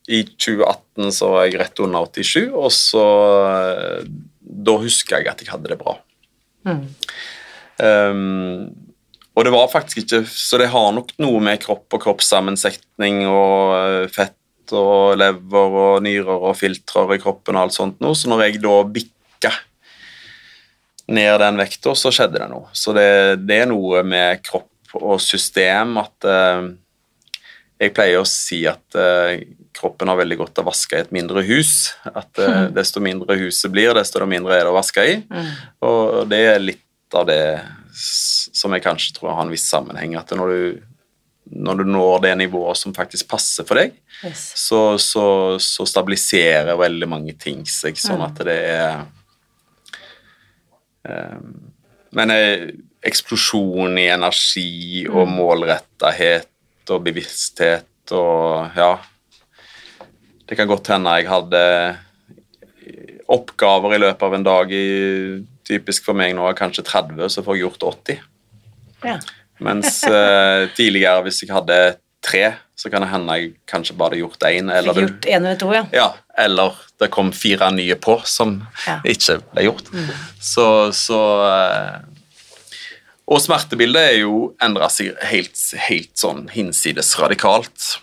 I 0.09 0.23
2018 0.25 1.13
så 1.13 1.31
var 1.33 1.45
jeg 1.45 1.59
rett 1.61 1.81
under 1.85 2.07
87, 2.09 2.47
og 2.49 2.71
så 2.73 3.05
eh, 3.45 4.07
Da 4.39 4.77
husker 4.81 5.19
jeg 5.19 5.29
at 5.29 5.43
jeg 5.43 5.51
hadde 5.51 5.69
det 5.69 5.77
bra. 5.81 5.97
Um, 7.77 8.71
og 9.37 9.45
det 9.45 9.51
var 9.53 9.67
faktisk 9.69 9.99
ikke 10.01 10.23
Så 10.25 10.57
det 10.57 10.71
har 10.73 10.87
nok 10.95 11.11
noe 11.21 11.41
med 11.45 11.61
kropp 11.61 11.93
og 11.93 12.01
kroppssammensetning 12.07 13.21
og 13.29 13.75
eh, 13.77 14.07
og 14.75 15.17
lever 15.19 15.77
og 15.83 16.01
nyrer 16.05 16.47
og 16.49 16.57
filtrer 16.59 17.15
i 17.15 17.21
kroppen 17.21 17.57
og 17.57 17.67
alt 17.67 17.77
sånt 17.77 18.01
noe. 18.03 18.17
Så 18.17 18.31
når 18.31 18.45
jeg 18.45 18.61
da 18.63 18.75
bikka 18.97 19.53
ned 21.07 21.39
den 21.43 21.61
vekta, 21.61 21.93
så 21.95 22.11
skjedde 22.13 22.41
det 22.41 22.49
noe. 22.51 22.67
Så 22.75 22.95
det, 22.95 23.07
det, 23.47 23.61
er 23.63 23.71
noe 23.71 24.03
med 24.07 24.43
kropp 24.45 24.97
og 24.97 25.19
system 25.21 25.97
at 26.01 26.25
eh, 26.27 26.67
Jeg 27.77 27.93
pleier 27.93 28.23
å 28.23 28.25
si 28.25 28.63
at 28.65 28.95
eh, 28.97 29.43
kroppen 29.77 30.09
har 30.09 30.17
veldig 30.17 30.37
godt 30.39 30.59
av 30.59 30.65
å 30.65 30.71
vaske 30.71 30.97
i 30.97 31.03
et 31.05 31.13
mindre 31.13 31.43
hus. 31.45 31.93
At 32.09 32.39
eh, 32.41 32.67
desto 32.73 33.03
mindre 33.03 33.37
huset 33.37 33.71
blir, 33.71 33.93
desto 33.93 34.25
mindre 34.25 34.55
er 34.57 34.65
det 34.65 34.73
å 34.73 34.77
vaske 34.79 35.05
i. 35.05 35.17
Mm. 35.29 35.51
Og 35.85 36.23
det 36.31 36.43
er 36.55 36.63
litt 36.63 37.15
av 37.15 37.27
det 37.29 37.41
som 37.97 38.73
jeg 38.73 38.83
kanskje 38.83 39.15
tror 39.15 39.35
har 39.35 39.45
en 39.45 39.53
viss 39.53 39.67
sammenheng. 39.69 40.15
At 40.19 40.33
når 40.35 40.53
du, 40.53 40.81
når 41.51 41.81
du 41.81 41.89
når 41.89 42.21
det 42.25 42.33
nivået 42.39 42.79
som 42.79 42.95
faktisk 42.95 43.29
passer 43.31 43.67
for 43.67 43.79
deg, 43.79 43.95
yes. 44.25 44.51
så, 44.59 44.81
så, 45.01 45.25
så, 45.63 45.85
stabiliserer 45.87 46.77
veldig 46.79 47.09
mange 47.09 47.35
ting 47.39 47.63
seg, 47.69 47.99
sånn 47.99 48.23
at 48.25 48.41
det 48.47 48.57
er 48.73 49.05
um, 51.07 51.51
Men 52.17 52.31
eh, 52.33 52.69
eksplosjon 53.07 53.99
i 53.99 54.07
energi 54.09 55.05
og 55.09 55.27
mm. 55.27 55.37
målrettethet 55.37 56.93
og 56.93 57.05
bevissthet 57.05 58.15
og 58.15 58.73
Ja. 58.77 58.95
Det 60.47 60.55
kan 60.55 60.69
godt 60.69 60.87
hende 60.93 61.11
jeg 61.17 61.27
hadde 61.27 61.61
oppgaver 63.27 63.97
i 63.97 63.99
løpet 63.99 64.23
av 64.23 64.35
en 64.37 64.45
dag 64.47 64.71
i 64.71 64.87
Typisk 65.67 66.05
for 66.07 66.15
meg 66.15 66.31
nå 66.31 66.45
er 66.47 66.55
kanskje 66.55 66.85
30, 66.87 67.25
så 67.27 67.41
får 67.43 67.57
jeg 67.57 67.65
gjort 67.65 67.81
80. 67.83 68.21
Ja. 69.03 69.17
Mens 69.63 70.01
uh, 70.05 70.67
tidligere, 70.77 71.23
hvis 71.25 71.43
jeg 71.43 71.53
hadde 71.55 71.77
tre, 72.23 72.43
så 72.77 72.91
kan 72.93 73.01
det 73.01 73.09
hende 73.09 73.37
jeg 73.39 73.53
kanskje 73.69 73.95
bare 73.97 74.13
hadde 74.13 74.21
gjort 74.21 74.45
én. 74.49 74.69
Eller, 74.73 74.99
gjort 75.01 75.25
en 75.25 75.45
eller 75.45 75.61
to, 75.61 75.71
ja. 75.73 75.85
ja. 75.95 76.09
Eller 76.37 76.75
det 77.01 77.09
kom 77.13 77.31
fire 77.33 77.71
nye 77.73 77.97
på 77.97 78.19
som 78.29 78.59
ja. 78.85 78.99
ikke 79.07 79.39
ble 79.53 79.65
gjort. 79.69 79.89
Mm. 79.93 80.11
Så, 80.49 80.67
så 80.97 81.21
uh, 81.41 81.95
Og 83.25 83.41
smertebildet 83.43 84.11
er 84.11 84.19
jo 84.21 84.51
endra 84.63 84.91
seg 84.93 85.15
helt, 85.31 85.57
helt 85.87 86.13
sånn 86.17 86.45
hinsides 86.53 87.15
radikalt. 87.19 87.97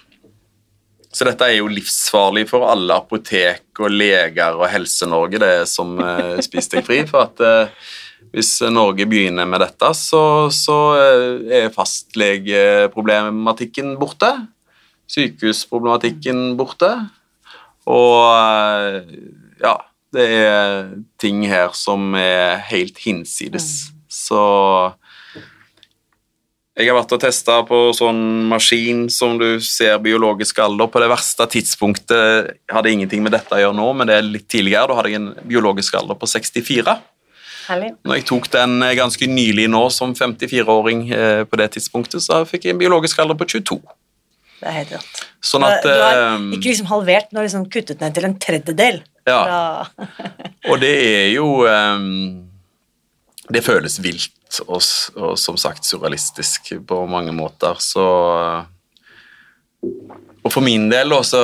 Så 1.15 1.27
dette 1.29 1.47
er 1.47 1.61
jo 1.61 1.71
livsfarlig 1.71 2.49
for 2.51 2.67
alle 2.67 2.97
apotek 2.99 3.79
og 3.79 3.93
leger 3.95 4.59
og 4.59 4.67
Helse-Norge, 4.73 5.39
det 5.39 5.53
som 5.71 5.95
uh, 6.03 6.41
Spis 6.43 6.67
deg 6.73 6.83
fri. 6.87 7.05
For 7.07 7.29
at 7.29 7.45
uh, 7.45 7.93
hvis 8.35 8.57
Norge 8.75 9.07
begynner 9.07 9.47
med 9.47 9.61
dette, 9.63 9.93
så, 9.95 10.51
så 10.51 10.99
uh, 10.99 11.39
er 11.47 11.71
fastlegeproblematikken 11.75 13.97
borte. 14.01 14.27
Sykehusproblematikken 15.15 16.57
borte. 16.59 16.91
Og 17.87 18.35
uh, 18.35 18.99
ja, 19.63 19.77
det 20.15 20.27
er 20.41 20.89
ting 21.23 21.47
her 21.47 21.71
som 21.79 22.15
er 22.19 22.59
helt 22.73 22.99
hinsides. 23.07 23.69
Mm. 23.87 23.95
Så 24.15 24.43
jeg 26.75 26.91
har 26.91 26.97
vært 26.99 27.13
og 27.15 27.21
testa 27.23 27.61
på 27.69 27.93
sånn 27.95 28.49
maskin 28.51 29.07
som 29.15 29.39
du 29.39 29.63
ser 29.63 29.95
biologisk 30.03 30.59
alder 30.59 30.89
på 30.91 30.99
det 31.03 31.07
verste 31.13 31.47
tidspunktet. 31.55 32.51
Hadde 32.67 32.91
ingenting 32.91 33.23
med 33.23 33.31
dette 33.37 33.55
å 33.55 33.61
gjøre 33.63 33.79
nå, 33.79 33.87
men 33.95 34.07
det 34.11 34.17
er 34.19 34.27
litt 34.27 34.49
tidligere. 34.51 34.91
Da 34.91 34.97
hadde 34.99 35.11
jeg 35.13 35.23
en 35.23 35.31
biologisk 35.47 35.95
alder 36.01 36.19
på 36.19 36.27
64. 36.27 36.99
Herlig. 37.65 37.93
Når 38.05 38.19
jeg 38.19 38.27
tok 38.29 38.49
den 38.53 38.83
eh, 38.85 38.95
ganske 38.99 39.29
nylig 39.31 39.67
nå 39.73 39.83
som 39.95 40.13
54-åring 40.17 41.05
eh, 41.17 41.43
på 41.49 41.61
det 41.61 41.71
tidspunktet, 41.77 42.25
så 42.25 42.43
fikk 42.49 42.67
jeg 42.67 42.77
en 42.77 42.81
biologisk 42.83 43.23
alder 43.23 43.39
på 43.41 43.49
22. 43.57 43.79
Det 44.61 44.69
er 44.69 44.77
helt 44.79 44.95
rått. 44.97 45.23
Sånn 45.45 45.65
at, 45.67 45.85
du 45.85 45.93
har 45.93 46.21
eh, 46.21 46.49
ikke 46.57 46.71
liksom 46.71 46.91
halvert, 46.93 47.31
du 47.33 47.41
har 47.41 47.47
liksom 47.49 47.69
kuttet 47.73 48.05
ned 48.05 48.17
til 48.17 48.29
en 48.29 48.37
tredjedel. 48.41 49.01
Ja. 49.29 49.41
og 50.71 50.83
det 50.83 50.93
er 51.01 51.31
jo 51.33 51.65
um, 51.65 52.43
Det 53.49 53.63
føles 53.65 53.97
vilt 54.05 54.59
og, 54.67 54.83
og, 55.17 55.39
som 55.41 55.57
sagt 55.57 55.89
surrealistisk 55.89 56.75
på 56.85 56.99
mange 57.09 57.33
måter, 57.33 57.81
så 57.81 58.05
Og 59.81 60.53
for 60.53 60.61
min 60.61 60.91
del 60.93 61.17
også, 61.17 61.41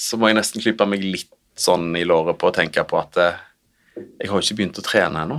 så, 0.00 0.16
må 0.16 0.30
jeg 0.30 0.38
nesten 0.40 0.64
klype 0.64 0.88
meg 0.88 1.04
litt 1.04 1.36
sånn 1.60 1.92
i 2.00 2.06
låret 2.08 2.40
på 2.40 2.48
å 2.48 2.56
tenke 2.56 2.86
på 2.88 2.96
at 2.96 3.20
jeg 3.20 4.30
har 4.30 4.40
ikke 4.40 4.56
begynt 4.56 4.80
å 4.80 4.84
trene 4.84 5.24
ennå. 5.26 5.38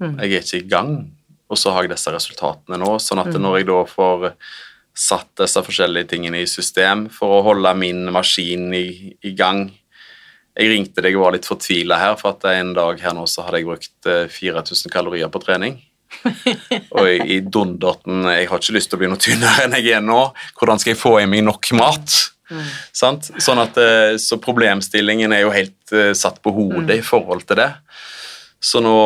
Mm. 0.00 0.16
Jeg 0.20 0.32
er 0.32 0.44
ikke 0.44 0.60
i 0.60 0.68
gang, 0.70 0.94
og 1.48 1.60
så 1.60 1.72
har 1.74 1.86
jeg 1.86 1.94
disse 1.94 2.12
resultatene 2.12 2.78
nå. 2.80 2.96
Sånn 3.02 3.22
at 3.22 3.32
mm. 3.32 3.40
når 3.42 3.58
jeg 3.60 3.68
da 3.70 3.80
får 3.90 4.28
satt 4.96 5.32
disse 5.42 5.60
forskjellige 5.60 6.10
tingene 6.14 6.40
i 6.40 6.48
system 6.48 7.06
for 7.12 7.36
å 7.36 7.42
holde 7.50 7.72
min 7.76 8.06
maskin 8.14 8.70
i, 8.74 9.12
i 9.20 9.34
gang 9.36 9.68
Jeg 10.56 10.70
ringte 10.72 11.02
deg 11.04 11.18
og 11.18 11.26
var 11.26 11.34
litt 11.34 11.44
fortvila 11.44 11.98
her, 12.00 12.14
for 12.16 12.32
at 12.32 12.46
en 12.48 12.70
dag 12.72 13.00
her 13.02 13.12
nå 13.12 13.26
så 13.28 13.44
hadde 13.44 13.60
jeg 13.60 13.68
brukt 13.68 14.08
4000 14.08 14.88
eh, 14.88 14.92
kalorier 14.94 15.28
på 15.28 15.42
trening. 15.42 15.76
og 16.96 17.26
i 17.28 17.42
dunderten 17.42 18.24
Jeg 18.30 18.48
har 18.48 18.62
ikke 18.62 18.76
lyst 18.78 18.88
til 18.88 18.96
å 18.96 19.02
bli 19.02 19.10
noe 19.10 19.20
tynnere 19.20 19.66
enn 19.66 19.76
jeg 19.76 19.98
er 19.98 20.00
nå. 20.04 20.22
Hvordan 20.56 20.80
skal 20.80 20.94
jeg 20.94 21.02
få 21.02 21.12
i 21.20 21.28
meg 21.28 21.44
nok 21.44 21.68
mat? 21.76 22.16
Mm. 22.46 22.66
Sånn 22.94 23.60
at, 23.60 23.78
eh, 23.82 24.16
så 24.22 24.38
problemstillingen 24.40 25.34
er 25.34 25.44
jo 25.44 25.54
helt 25.54 25.92
uh, 25.92 26.12
satt 26.16 26.38
på 26.40 26.54
hodet 26.54 26.88
mm. 26.88 26.98
i 27.00 27.04
forhold 27.04 27.44
til 27.48 27.60
det. 27.60 27.72
Så 28.62 28.80
nå, 28.80 28.96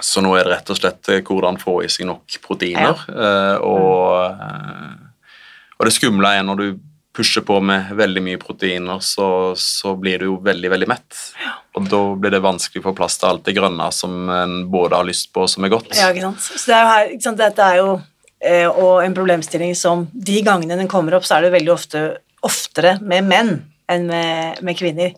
så 0.00 0.22
nå 0.24 0.34
er 0.36 0.46
det 0.46 0.54
rett 0.54 0.72
og 0.72 0.78
slett 0.78 1.10
eh, 1.12 1.22
hvordan 1.26 1.58
få 1.60 1.80
i 1.84 1.90
seg 1.92 2.08
nok 2.08 2.38
proteiner. 2.44 3.02
Ja. 3.08 3.32
Uh, 3.56 3.56
og, 3.66 4.40
uh, 4.40 5.74
og 5.78 5.88
det 5.88 5.94
skumle 5.96 6.32
er 6.36 6.46
når 6.46 6.62
du 6.62 6.68
pusher 7.16 7.42
på 7.42 7.58
med 7.60 7.90
veldig 7.98 8.22
mye 8.22 8.38
proteiner, 8.38 9.00
så, 9.02 9.52
så 9.58 9.94
blir 9.98 10.22
du 10.22 10.28
jo 10.28 10.36
veldig, 10.44 10.70
veldig 10.70 10.88
mett. 10.88 11.16
Ja. 11.42 11.56
Og 11.76 11.88
da 11.90 12.00
blir 12.22 12.34
det 12.34 12.42
vanskelig 12.44 12.82
å 12.82 12.86
få 12.88 12.94
plass 12.96 13.18
til 13.20 13.30
alt 13.32 13.44
det 13.48 13.56
grønne 13.56 13.88
som 13.94 14.30
en 14.30 14.54
både 14.70 15.00
har 15.00 15.08
lyst 15.08 15.32
på, 15.34 15.44
og 15.44 15.50
som 15.50 15.66
er 15.66 15.72
godt. 15.74 15.90
Ja, 15.98 16.10
ikke 16.14 16.28
sant. 16.28 16.46
Så 16.46 16.70
det 16.70 16.76
er 16.76 16.84
jo 16.84 16.92
her, 16.92 17.10
ikke 17.16 17.26
sant, 17.26 17.42
dette 17.42 17.66
er 17.66 17.80
jo 17.80 17.90
eh, 18.38 18.68
og 18.68 19.02
en 19.04 19.16
problemstilling 19.16 19.74
som 19.78 20.06
de 20.14 20.38
gangene 20.46 20.78
den 20.78 20.90
kommer 20.90 21.18
opp, 21.18 21.26
så 21.26 21.38
er 21.38 21.46
det 21.46 21.54
veldig 21.58 21.74
ofte 21.74 22.04
oftere 22.46 22.96
med 23.04 23.26
menn 23.28 23.54
enn 23.90 24.06
med, 24.08 24.62
med 24.64 24.78
kvinner. 24.78 25.14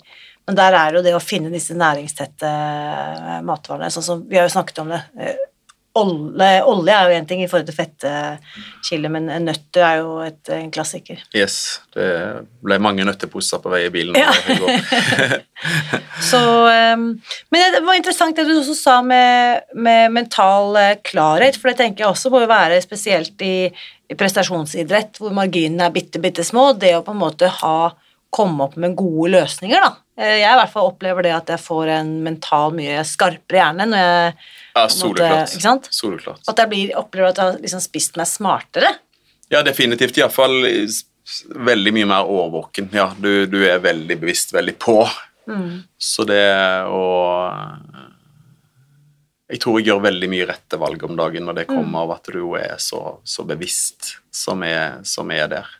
Men 0.53 0.59
der 0.59 0.75
er 0.77 0.99
jo 0.99 1.01
det 1.01 1.15
å 1.17 1.23
finne 1.25 1.49
disse 1.49 1.73
næringstette 1.73 2.49
matvarene. 3.49 3.89
sånn 3.89 4.05
som 4.05 4.29
Vi 4.29 4.37
har 4.37 4.45
jo 4.45 4.53
snakket 4.53 4.83
om 4.83 4.93
det. 4.93 5.01
Eh, 5.17 5.41
Olje, 5.93 6.63
olje, 6.65 6.93
er 6.97 7.11
jo 7.11 7.17
én 7.21 7.27
ting 7.29 7.43
i 7.45 7.47
forhold 7.51 7.67
til 7.69 7.75
fettkilde, 7.77 9.09
men 9.13 9.27
nøtter 9.45 9.83
er 9.85 9.99
jo 10.01 10.15
et, 10.25 10.41
en 10.57 10.71
klassiker. 10.73 11.19
Yes. 11.37 11.83
Det 11.93 12.07
ble 12.65 12.79
mange 12.81 13.05
nøtteposer 13.05 13.61
på 13.61 13.69
vei 13.69 13.83
i 13.85 13.91
bilen. 13.93 14.17
Ja. 14.17 14.33
Så, 16.31 16.41
um, 16.97 17.05
men 17.53 17.77
det 17.77 17.83
var 17.85 17.99
interessant 17.99 18.41
det 18.41 18.47
du 18.49 18.55
også 18.55 18.79
sa 18.79 18.95
med, 19.05 19.69
med, 19.77 20.15
mental 20.17 20.81
eh, 20.81 20.95
klarhet, 21.05 21.61
for 21.61 21.69
det 21.69 21.83
tenker 21.83 22.07
jeg 22.07 22.15
også 22.15 22.33
må 22.33 22.41
være 22.49 22.81
spesielt 22.81 23.45
i, 23.45 23.69
i 24.09 24.17
prestasjonsidrett, 24.17 25.21
hvor 25.21 25.37
marginene 25.37 25.91
er 25.91 25.93
bitte, 25.93 26.25
bitte 26.25 26.47
små. 26.47 26.71
Det 26.73 26.95
å 26.97 27.05
på 27.05 27.13
en 27.13 27.21
måte 27.21 27.53
ha 27.61 27.93
komme 28.33 28.65
opp 28.65 28.81
med 28.81 28.97
gode 28.97 29.35
løsninger, 29.37 29.77
da. 29.77 29.93
Eh, 30.19 30.39
jeg 30.43 30.49
i 30.49 30.59
hvert 30.59 30.73
fall 30.73 30.91
opplever 30.91 31.25
det 31.25 31.33
at 31.37 31.53
jeg 31.55 31.63
får 31.63 31.95
en 31.95 32.11
mental 32.25 32.75
mye 32.77 33.01
skarpere 33.09 33.63
hjerne 33.63 33.87
når 33.89 34.03
jeg 34.03 34.35
ja, 34.75 34.85
soleklart. 34.93 35.89
soleklart. 35.89 36.45
At 36.53 36.61
jeg 36.61 36.73
blir, 36.73 36.93
opplever 37.01 37.33
at 37.33 37.41
jeg 37.41 37.51
har 37.51 37.63
liksom 37.63 37.85
spist 37.85 38.21
meg 38.21 38.29
smartere. 38.29 38.93
Ja, 39.53 39.65
definitivt. 39.65 40.21
Iallfall 40.21 40.61
veldig 41.55 41.93
mye 41.97 42.09
mer 42.09 42.29
årvåken. 42.29 42.91
Ja, 42.93 43.13
du, 43.19 43.47
du, 43.47 43.63
er 43.69 43.83
veldig 43.85 44.19
bevisst, 44.21 44.53
veldig 44.55 44.77
på. 44.81 44.99
Mm. 45.49 45.83
Så 45.99 46.25
det 46.29 46.45
å 46.87 47.03
Jeg 49.51 49.59
tror 49.61 49.81
jeg 49.81 49.89
gjør 49.91 50.05
veldig 50.07 50.29
mye 50.31 50.47
rette 50.49 50.79
valg 50.81 51.03
om 51.05 51.17
dagen 51.19 51.45
når 51.45 51.57
det 51.59 51.69
kommer 51.69 51.91
mm. 51.91 52.03
av 52.05 52.13
at 52.15 52.31
du 52.33 52.45
er 52.57 52.77
så, 52.81 53.19
så 53.25 53.45
bevisst 53.45 54.15
som 54.33 54.63
er, 54.65 55.03
som 55.05 55.31
er 55.35 55.51
der. 55.53 55.73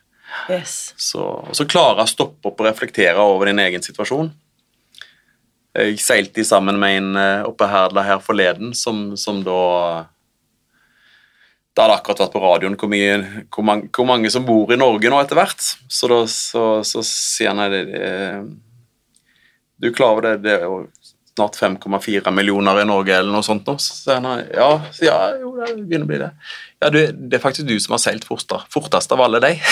Yes. 0.49 0.93
Så, 0.97 1.21
og 1.21 1.55
så 1.55 1.67
klare 1.69 2.03
å 2.03 2.09
stoppe 2.09 2.49
opp 2.49 2.61
og 2.61 2.67
reflektere 2.67 3.21
over 3.21 3.49
din 3.49 3.61
egen 3.63 3.83
situasjon. 3.85 4.31
Jeg 5.73 6.01
seilte 6.03 6.43
sammen 6.45 6.77
med 6.81 6.97
en 6.99 7.15
eh, 7.17 7.45
oppe 7.49 7.65
her, 7.69 8.19
forleden 8.21 8.75
som, 8.77 9.15
som 9.17 9.39
da 9.45 9.61
Det 11.73 11.81
hadde 11.81 11.95
akkurat 11.95 12.19
vært 12.21 12.35
på 12.35 12.43
radioen 12.43 12.75
hvor, 12.77 12.91
mye, 12.91 13.15
hvor, 13.49 13.65
mange, 13.65 13.89
hvor, 13.89 14.05
mange, 14.05 14.29
som 14.29 14.45
bor 14.45 14.69
i 14.69 14.77
Norge 14.77 15.09
nå 15.09 15.21
etter 15.21 15.39
hvert. 15.39 15.71
Så 15.89 16.11
da 16.11 16.19
så, 16.29 16.67
så 16.85 17.01
sier 17.07 17.53
han 17.53 17.63
at 17.63 18.53
Du 19.81 19.89
klarer 19.95 20.27
det, 20.27 20.35
det 20.45 20.59
snart 21.33 21.57
5,4 21.57 22.31
millioner 22.31 22.81
i 22.81 22.85
Norge 22.85 23.15
eller 23.17 23.33
noe 23.33 23.45
sånt 23.45 23.67
nå. 23.67 23.75
Så 23.81 23.95
sier 23.97 24.21
han 24.21 24.43
ja, 24.53 24.69
ja, 25.01 25.17
jo, 25.41 25.55
det 25.59 25.73
begynner 25.81 26.05
å 26.05 26.11
bli 26.11 26.21
det. 26.21 26.31
Ja, 26.83 26.91
du, 26.93 26.99
det 27.13 27.39
er 27.39 27.43
faktisk 27.43 27.67
du 27.69 27.75
som 27.81 27.95
har 27.95 28.03
seilt 28.03 28.27
fortest 28.27 29.15
av 29.15 29.23
alle 29.25 29.41
de. 29.43 29.53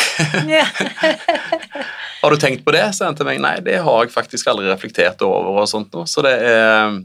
Har 2.22 2.30
du 2.30 2.38
tenkt 2.38 2.62
på 2.66 2.74
det? 2.74 2.84
sier 2.94 3.10
han 3.10 3.18
til 3.18 3.26
meg 3.26 3.40
nei, 3.42 3.56
det 3.66 3.80
har 3.82 4.04
jeg 4.04 4.14
faktisk 4.14 4.52
aldri 4.52 4.68
reflektert 4.70 5.24
over. 5.26 5.64
og 5.64 5.70
sånt 5.70 5.90
nå. 5.98 6.06
Så 6.06 6.22
det 6.26 6.36
er 6.46 7.00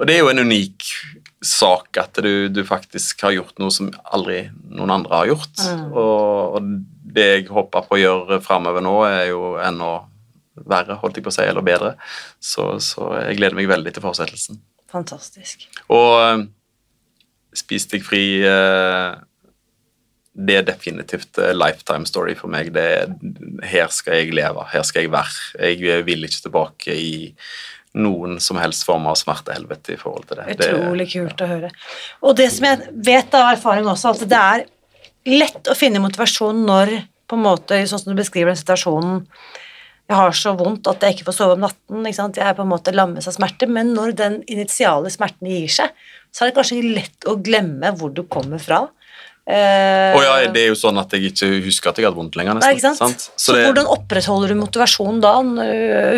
og 0.00 0.06
det 0.08 0.14
er 0.16 0.22
jo 0.22 0.30
en 0.32 0.40
unik 0.48 0.86
sak 1.44 1.98
at 2.00 2.16
du, 2.24 2.48
du 2.48 2.62
faktisk 2.64 3.20
har 3.26 3.34
gjort 3.36 3.58
noe 3.60 3.72
som 3.72 3.90
aldri 4.12 4.46
noen 4.72 4.94
andre 4.94 5.18
har 5.18 5.28
gjort. 5.28 5.60
Mm. 5.60 5.82
Og, 5.92 6.56
og 6.56 6.70
det 7.16 7.26
jeg 7.26 7.48
håper 7.52 7.84
på 7.84 7.98
å 7.98 8.00
gjøre 8.00 8.40
framover 8.44 8.84
nå, 8.84 8.94
er 9.08 9.26
jo 9.28 9.54
ennå 9.60 9.90
verre, 10.54 10.98
holdt 11.00 11.18
jeg 11.18 11.26
på 11.26 11.32
å 11.32 11.34
si, 11.34 11.46
eller 11.46 11.64
bedre. 11.64 11.94
Så, 12.42 12.72
så 12.84 13.12
jeg 13.22 13.40
gleder 13.40 13.58
meg 13.58 13.70
veldig 13.70 13.94
til 13.96 14.04
fortsettelsen. 14.04 14.60
Fantastisk. 14.90 15.68
Og 15.92 16.14
eh, 16.20 16.46
Spis 17.56 17.88
deg 17.90 18.04
fri 18.06 18.22
eh, 18.46 19.08
Det 20.38 20.56
er 20.60 20.66
definitivt 20.66 21.40
eh, 21.42 21.54
lifetime 21.56 22.06
story 22.06 22.36
for 22.38 22.52
meg. 22.52 22.72
Det 22.74 22.86
er, 23.00 23.12
her 23.66 23.90
skal 23.94 24.20
jeg 24.20 24.34
leve, 24.36 24.66
her 24.72 24.86
skal 24.86 25.06
jeg 25.06 25.12
være. 25.14 25.36
Jeg 25.58 26.06
vil 26.06 26.26
ikke 26.26 26.46
tilbake 26.46 26.94
i 26.94 27.12
noen 27.98 28.36
som 28.38 28.58
helst 28.62 28.84
form 28.86 29.08
av 29.10 29.16
smertehelvete 29.18 29.96
i 29.96 29.98
forhold 29.98 30.28
til 30.30 30.38
det. 30.38 30.54
Utrolig 30.54 31.08
kult 31.10 31.42
å 31.42 31.48
høre. 31.50 31.70
Og 32.22 32.36
det 32.38 32.46
som 32.54 32.68
jeg 32.68 32.92
vet 33.10 33.34
av 33.34 33.50
erfaring 33.56 33.88
også, 33.90 34.12
at 34.14 34.30
det 34.30 34.42
er 34.54 34.68
lett 35.30 35.66
å 35.66 35.74
finne 35.76 36.02
motivasjon 36.02 36.62
når 36.68 36.94
på 37.30 37.38
en 37.38 37.44
måte, 37.44 37.80
sånn 37.86 38.04
som 38.04 38.12
du 38.12 38.18
beskriver 38.18 38.54
den 38.54 38.60
situasjonen 38.60 39.24
jeg 40.10 40.18
har 40.18 40.32
så 40.34 40.52
vondt 40.58 40.88
at 40.90 41.04
jeg 41.06 41.14
ikke 41.14 41.28
får 41.28 41.36
sove 41.36 41.54
om 41.54 41.62
natten. 41.62 42.06
Jeg 42.10 42.42
er 42.42 42.56
på 42.58 42.64
en 42.64 42.72
måte 42.72 42.90
lammes 42.94 43.28
av 43.30 43.36
smerte, 43.36 43.68
men 43.70 43.92
når 43.94 44.16
den 44.18 44.40
initiale 44.50 45.12
smerten 45.12 45.46
gir 45.46 45.70
seg, 45.70 45.92
så 46.34 46.42
er 46.42 46.50
det 46.50 46.56
kanskje 46.56 46.80
lett 46.82 47.28
å 47.30 47.36
glemme 47.38 47.92
hvor 47.98 48.10
du 48.14 48.24
kommer 48.26 48.58
fra. 48.62 48.88
Eh, 49.46 50.10
Og 50.14 50.22
ja, 50.22 50.34
det 50.50 50.64
er 50.64 50.68
jo 50.72 50.78
sånn 50.78 50.98
at 51.00 51.14
jeg 51.14 51.30
ikke 51.30 51.48
husker 51.64 51.90
at 51.92 51.98
jeg 52.02 52.08
hadde 52.08 52.18
vondt 52.18 52.36
lenger, 52.38 52.58
Nei, 52.58 52.74
nesten. 52.74 52.76
ikke 52.76 52.86
sant? 52.90 53.22
sant? 53.22 53.38
Så, 53.40 53.54
det, 53.54 53.64
hvordan 53.68 53.88
opprettholder 53.94 54.52
du 54.52 54.60
motivasjonen 54.60 55.22
da, 55.22 55.32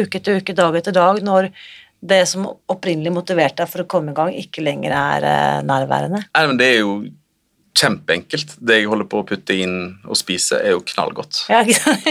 uke 0.02 0.20
etter 0.20 0.40
uke, 0.40 0.56
dag 0.56 0.76
etter 0.80 0.96
dag, 0.96 1.20
når 1.24 1.52
det 2.02 2.22
som 2.26 2.48
opprinnelig 2.72 3.12
motiverte 3.14 3.62
deg 3.62 3.70
for 3.70 3.84
å 3.84 3.88
komme 3.92 4.10
i 4.12 4.16
gang, 4.16 4.32
ikke 4.34 4.64
lenger 4.64 4.96
er 4.96 5.28
eh, 5.28 5.58
nærværende? 5.68 6.24
Nei, 6.32 6.46
men 6.50 6.60
det 6.60 6.72
er 6.72 6.80
jo 6.80 6.96
kjempeenkelt. 7.78 8.54
Det 8.60 8.78
jeg 8.80 8.88
holder 8.90 9.08
på 9.08 9.22
å 9.22 9.26
putte 9.26 9.56
inn 9.56 9.76
og 10.04 10.18
spise, 10.18 10.58
er 10.60 10.74
jo 10.74 10.82
knallgodt. 10.92 11.44
Ja, 11.52 11.62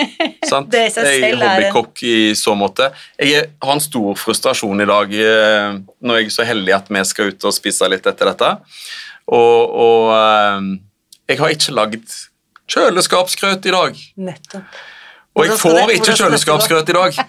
sant? 0.51 0.71
Det 0.73 0.87
er 0.89 1.09
jeg 1.11 1.33
er 1.35 1.41
hobbykokk 1.41 2.03
i 2.07 2.17
så 2.37 2.55
måte. 2.57 2.89
Jeg 3.21 3.51
har 3.61 3.73
en 3.75 3.83
stor 3.83 4.17
frustrasjon 4.19 4.83
i 4.83 4.89
dag 4.89 5.13
eh, 5.17 5.77
når 6.01 6.21
jeg 6.21 6.29
er 6.31 6.35
så 6.37 6.47
heldig 6.47 6.77
at 6.77 6.91
vi 6.91 7.03
skal 7.07 7.31
ut 7.31 7.49
og 7.49 7.55
spise 7.55 7.89
litt 7.91 8.09
etter 8.09 8.31
dette. 8.33 8.53
Og, 9.31 9.77
og 9.85 10.13
eh, 10.17 10.71
jeg 11.31 11.41
har 11.43 11.55
ikke 11.55 11.77
lagd 11.77 12.17
kjøleskapsgrøt 12.71 13.69
i 13.69 13.75
dag. 13.75 14.01
Nettopp. 14.29 14.81
Og 15.31 15.45
jeg 15.47 15.55
får 15.61 15.91
ikke 15.95 16.13
kjøleskapsgrøt 16.19 16.89
i 16.91 16.95
dag. 16.97 17.19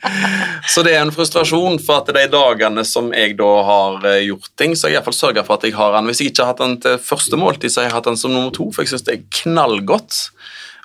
så 0.72 0.82
det 0.86 0.94
er 0.94 1.02
en 1.04 1.12
frustrasjon 1.12 1.76
for 1.84 2.00
at 2.00 2.12
de 2.16 2.22
dagene 2.32 2.84
som 2.88 3.10
jeg 3.12 3.34
da 3.36 3.48
har 3.68 4.06
eh, 4.08 4.22
gjort 4.30 4.48
ting, 4.60 4.72
så 4.72 4.86
har 4.86 4.94
jeg 4.94 4.98
iallfall 5.00 5.16
sørga 5.18 5.44
for 5.44 5.58
at 5.58 5.66
jeg 5.68 5.76
har 5.76 5.92
den. 5.96 6.08
Hvis 6.08 6.22
jeg 6.22 6.32
ikke 6.32 6.46
har 6.46 6.54
hatt 6.54 6.62
den 6.62 6.78
til 6.80 6.96
første 7.04 7.36
måltid, 7.40 7.68
så 7.74 7.82
har 7.82 7.90
jeg 7.90 7.96
hatt 7.98 8.08
den 8.08 8.16
som 8.20 8.32
nummer 8.32 8.54
to, 8.54 8.70
for 8.72 8.84
jeg 8.84 8.94
syns 8.94 9.04
det 9.04 9.16
er 9.18 9.26
knallgodt. 9.42 10.22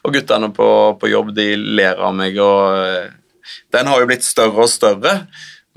Og 0.03 0.15
guttene 0.15 0.49
på, 0.55 0.67
på 0.99 1.11
jobb 1.11 1.31
de 1.37 1.47
ler 1.79 1.99
av 2.03 2.11
meg, 2.17 2.35
og 2.43 2.75
eh, 2.83 3.07
den 3.75 3.87
har 3.91 4.03
jo 4.03 4.09
blitt 4.11 4.27
større 4.27 4.67
og 4.67 4.71
større. 4.71 5.21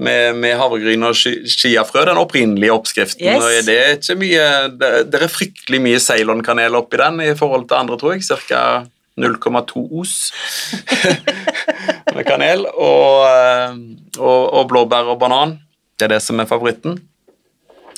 Med, 0.03 0.35
med 0.41 0.57
havregryn 0.59 1.05
og 1.07 1.13
chi- 1.15 1.45
chiafrø, 1.47 2.03
den 2.09 2.19
opprinnelige 2.19 2.75
oppskriften. 2.75 3.23
Yes. 3.23 3.39
og 3.45 3.67
det 3.69 3.75
er 3.79 3.93
ikke 4.01 4.17
mye, 4.19 4.47
det, 4.81 4.89
det 5.13 5.21
er 5.21 5.31
fryktelig 5.31 5.79
mye 5.85 6.01
Ceylon-kanel 6.03 6.75
oppi 6.75 6.99
den 6.99 7.21
i 7.23 7.29
forhold 7.39 7.69
til 7.71 7.79
andre, 7.79 7.99
tror 8.01 8.17
jeg. 8.17 8.25
Cirka 8.27 8.63
0,2 9.21 9.83
os 10.01 10.15
med 12.17 12.25
kanel. 12.29 12.67
Og, 12.73 13.25
eh, 13.29 13.75
og, 14.19 14.43
og 14.61 14.69
blåbær 14.73 15.13
og 15.15 15.19
banan. 15.23 15.59
Det 15.99 16.09
er 16.09 16.15
det 16.17 16.23
som 16.25 16.41
er 16.43 16.49
favoritten. 16.51 17.01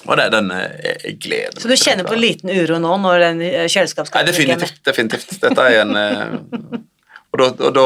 Og 0.04 0.18
det 0.18 0.26
er 0.26 0.32
den 0.34 0.50
eh, 0.52 0.96
jeg 1.06 1.18
gleder 1.24 1.54
meg 1.54 1.62
Så 1.62 1.70
du 1.70 1.76
kjenner 1.80 2.04
på 2.04 2.12
på 2.12 2.20
liten 2.20 2.50
uro 2.52 2.80
nå 2.82 2.96
når 3.06 3.22
den 3.28 3.44
eh, 3.46 3.60
Nei, 3.62 3.70
kjøleskapsskapet 3.72 4.34
ikke 4.34 4.42
er 4.42 4.58
definitivt. 4.58 4.82
definitivt. 4.84 5.38
Dette 5.44 5.70
er 5.70 5.84
en 5.84 5.94
Og 7.34 7.40
da, 7.74 7.84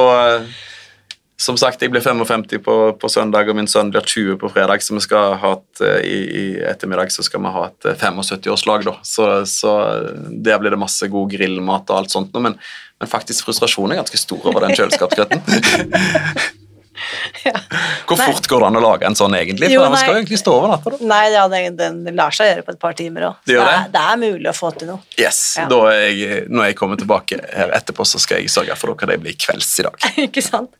Som 1.38 1.54
sagt, 1.54 1.82
jeg 1.82 1.92
blir 1.94 2.02
55 2.02 2.48
på, 2.64 2.76
på 2.98 3.08
søndag, 3.12 3.46
og 3.46 3.54
min 3.54 3.68
sønn 3.70 3.92
blir 3.94 4.02
20 4.02 4.40
på 4.40 4.50
fredag, 4.50 4.82
så 4.82 4.96
vi 4.96 5.02
skal 5.04 5.36
ha 5.38 5.52
et, 5.54 5.82
eh, 5.86 6.00
i, 6.02 6.16
i 6.40 6.44
ettermiddag 6.66 7.12
så 7.14 7.22
skal 7.22 7.44
vi 7.44 7.52
ha 7.54 7.62
et 7.68 7.86
eh, 7.86 7.94
75-årslag, 7.94 8.86
da. 8.88 8.96
Så, 9.06 9.28
så 9.46 9.74
der 10.28 10.58
blir 10.58 10.74
det 10.74 10.80
masse 10.82 11.06
god 11.12 11.30
grillmat 11.30 11.92
og 11.92 12.00
alt 12.00 12.14
sånt 12.14 12.34
men, 12.42 12.58
men 12.98 13.10
faktisk 13.10 13.46
frustrasjonen 13.46 13.94
er 13.94 14.00
ganske 14.02 14.18
stor 14.18 14.50
over 14.50 14.66
den 14.66 14.74
kjøleskapsgrøten. 17.42 18.04
Hvor 18.08 18.18
Nei. 18.20 18.26
fort 18.32 18.48
går 18.52 18.62
det 18.62 18.68
an 18.68 18.78
å 18.78 18.82
lage 18.84 19.06
en 19.08 19.16
sånn, 19.18 19.34
egentlig? 19.38 19.68
For 19.68 19.74
Jo, 19.74 19.82
den 19.84 19.96
skal 20.00 20.12
jo 20.14 20.18
egentlig 20.22 20.38
stå 20.40 20.54
over 20.58 20.72
natta, 20.72 20.92
da. 20.94 20.98
Nei, 21.12 21.20
ja, 21.34 21.44
den, 21.52 21.76
den 22.04 22.16
lar 22.18 22.34
seg 22.36 22.50
gjøre 22.52 22.64
på 22.66 22.74
et 22.74 22.80
par 22.82 22.96
timer 22.98 23.26
òg. 23.30 23.38
Det 23.48 23.56
Det, 23.58 23.76
det? 23.94 24.02
er 24.12 24.20
mulig 24.22 24.50
å 24.50 24.54
få 24.56 24.70
til 24.78 24.90
noe. 24.92 25.00
Yes, 25.20 25.40
Ja. 25.58 25.66
jeg, 25.68 26.44
Når 26.48 26.64
jeg 26.70 26.76
kommer 26.80 27.00
tilbake 27.00 27.40
her 27.54 27.72
etterpå, 27.78 28.06
så 28.08 28.20
skal 28.22 28.40
jeg 28.42 28.52
sørge 28.52 28.76
for 28.80 28.94
dere 28.94 29.14
det 29.16 29.20
blir 29.24 29.36
kvelds 29.38 29.72
i 29.80 29.86
dag. 29.88 29.96
Ikke 30.28 30.42
sant? 30.44 30.70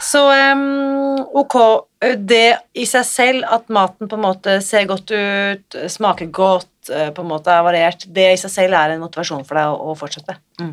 Så 0.00 0.22
um, 0.28 1.20
ok, 1.40 1.56
det 2.16 2.58
i 2.74 2.86
seg 2.88 3.04
selv 3.04 3.44
at 3.50 3.68
maten 3.68 4.08
på 4.08 4.16
en 4.18 4.24
måte 4.24 4.58
ser 4.64 4.86
godt 4.88 5.10
ut, 5.12 5.78
smaker 5.92 6.30
godt, 6.32 6.68
eh, 6.92 7.10
på 7.12 7.22
en 7.24 7.28
måte 7.28 7.52
er 7.52 7.62
variert, 7.66 8.06
det 8.08 8.32
i 8.32 8.40
seg 8.40 8.50
selv 8.54 8.78
er 8.78 8.94
en 8.94 9.02
motivasjon 9.04 9.44
for 9.48 9.58
deg 9.60 9.68
å, 9.68 9.92
å 9.92 9.96
fortsette. 9.98 10.36
Mm. 10.60 10.72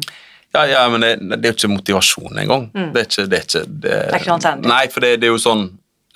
Ja, 0.55 0.63
ja, 0.69 0.85
men 0.89 1.03
det, 1.03 1.11
det 1.35 1.41
er 1.41 1.51
jo 1.51 1.57
ikke 1.57 1.73
motivasjon 1.75 2.39
engang. 2.39 2.69
Det 2.73 3.01
er 3.01 3.09
ikke 3.09 3.27
det. 3.27 3.41
Er 3.41 3.45
ikke, 3.45 3.65
det, 3.67 3.97
er 3.97 4.15
ikke 4.17 4.29
noe 4.31 4.37
alternativ. 4.39 4.71
Nei, 4.71 4.85
for 4.93 5.05
det, 5.05 5.11
det 5.21 5.29
er 5.29 5.35
jo 5.35 5.43
sånn 5.43 5.67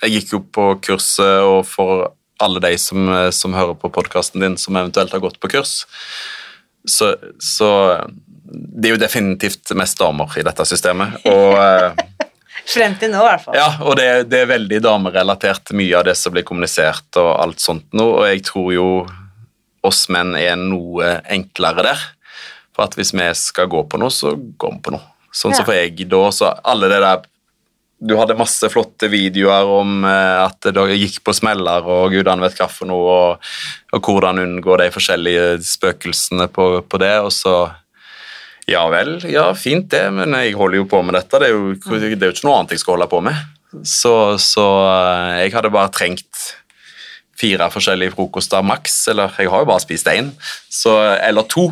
Jeg 0.02 0.16
gikk 0.16 0.32
jo 0.34 0.40
på 0.56 0.64
kurset, 0.82 1.44
og 1.46 1.60
for 1.68 2.08
alle 2.42 2.62
de 2.64 2.72
som, 2.80 3.06
som 3.30 3.54
hører 3.54 3.76
på 3.78 3.92
podkasten 3.94 4.42
din, 4.42 4.56
som 4.58 4.74
eventuelt 4.74 5.12
har 5.14 5.22
gått 5.22 5.38
på 5.38 5.52
kurs, 5.52 5.84
så, 6.88 7.12
så 7.38 7.68
Det 8.42 8.88
er 8.88 8.96
jo 8.96 9.02
definitivt 9.04 9.70
mest 9.78 10.00
damer 10.00 10.32
i 10.40 10.42
dette 10.42 10.66
systemet. 10.66 11.22
Og, 11.30 11.54
eh, 11.62 12.26
Frem 12.72 12.96
til 12.98 13.10
nå, 13.10 13.20
i 13.22 13.28
hvert 13.28 13.44
fall. 13.44 13.56
ja, 13.58 13.68
og 13.82 13.96
det, 13.98 14.08
det 14.30 14.42
er 14.42 14.50
veldig 14.50 14.80
damerelatert, 14.84 15.70
mye 15.78 15.98
av 15.98 16.06
det 16.06 16.16
som 16.18 16.34
blir 16.34 16.46
kommunisert 16.46 17.18
og 17.20 17.30
alt 17.42 17.62
sånt 17.62 17.94
nå, 17.96 18.06
og 18.20 18.26
jeg 18.28 18.42
tror 18.46 18.68
jo 18.74 18.88
oss 19.86 20.04
menn 20.14 20.36
er 20.38 20.58
noe 20.58 21.16
enklere 21.30 21.86
der. 21.88 22.04
For 22.72 22.86
at 22.86 22.96
hvis 22.96 23.12
vi 23.12 23.26
skal 23.38 23.68
gå 23.72 23.82
på 23.88 24.00
noe, 24.00 24.12
så 24.12 24.34
går 24.36 24.78
vi 24.78 24.80
på 24.86 24.94
noe. 24.94 25.04
Sånn 25.32 25.54
som 25.54 25.62
Ja. 25.62 25.68
for 25.68 25.76
jeg 25.76 26.08
da, 26.08 26.22
så 26.30 26.54
alle 26.64 26.88
det 26.92 27.00
der 27.00 27.22
Du 28.02 28.16
hadde 28.18 28.34
masse 28.34 28.66
flotte 28.66 29.06
videoer 29.06 29.68
om 29.78 30.04
eh, 30.04 30.38
at 30.42 30.66
dere 30.74 30.96
gikk 30.98 31.20
på 31.22 31.32
smeller 31.38 31.86
og 31.86 32.10
gudene 32.10 32.42
vet 32.42 32.58
hva 32.58 32.66
for 32.66 32.90
noe, 32.90 33.12
og, 33.14 33.52
og 33.94 34.02
hvordan 34.02 34.40
unngå 34.42 34.74
de 34.80 34.88
forskjellige 34.90 35.60
spøkelsene 35.62 36.48
på, 36.50 36.82
på 36.82 36.98
det, 36.98 37.12
og 37.22 37.30
så 37.30 37.54
ja 38.66 38.82
vel, 38.90 39.20
ja, 39.30 39.52
fint 39.54 39.86
det, 39.94 40.02
men 40.14 40.34
jeg 40.34 40.56
holder 40.58 40.80
jo 40.80 40.88
på 40.90 40.98
med 41.06 41.14
dette. 41.14 41.38
Det 41.38 41.46
er 41.46 41.54
jo, 41.54 41.74
det 41.78 42.02
er 42.18 42.26
jo 42.26 42.34
ikke 42.34 42.46
noe 42.48 42.58
annet 42.58 42.74
jeg 42.74 42.82
skal 42.82 42.96
holde 42.96 43.08
på 43.10 43.22
med. 43.22 43.38
Så, 43.86 44.12
så 44.42 44.66
eh, 44.90 45.44
jeg 45.44 45.54
hadde 45.54 45.70
bare 45.72 45.94
trengt 45.94 46.42
fire 47.38 47.66
forskjellige 47.72 48.12
frokoster 48.14 48.62
maks, 48.66 48.96
eller 49.10 49.32
jeg 49.40 49.50
har 49.50 49.62
jo 49.64 49.68
bare 49.70 49.82
spist 49.82 50.06
én, 50.12 50.28
så, 50.70 50.92
eller 51.16 51.46
to. 51.50 51.64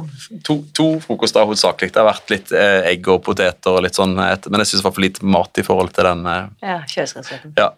To, 0.47 0.57
to 0.75 0.87
frokoster 1.05 1.45
hovedsakelig. 1.47 1.93
Det 1.93 2.01
har 2.01 2.09
vært 2.09 2.33
litt 2.33 2.53
eh, 2.57 2.81
egg 2.91 3.07
og 3.13 3.21
poteter 3.27 3.77
og 3.77 3.85
litt 3.85 3.99
sånn, 3.99 4.17
et, 4.25 4.49
men 4.51 4.65
jeg 4.65 4.73
syns 4.73 4.83
det 4.83 4.89
var 4.89 4.97
for 4.97 5.05
lite 5.05 5.29
mat 5.37 5.61
i 5.61 5.67
forhold 5.67 5.93
til 5.95 6.09
den 6.09 6.25
eh, 6.27 6.49
Ja, 6.65 6.81
kjøleskapsretten. 6.91 7.55
ja. 7.61 7.71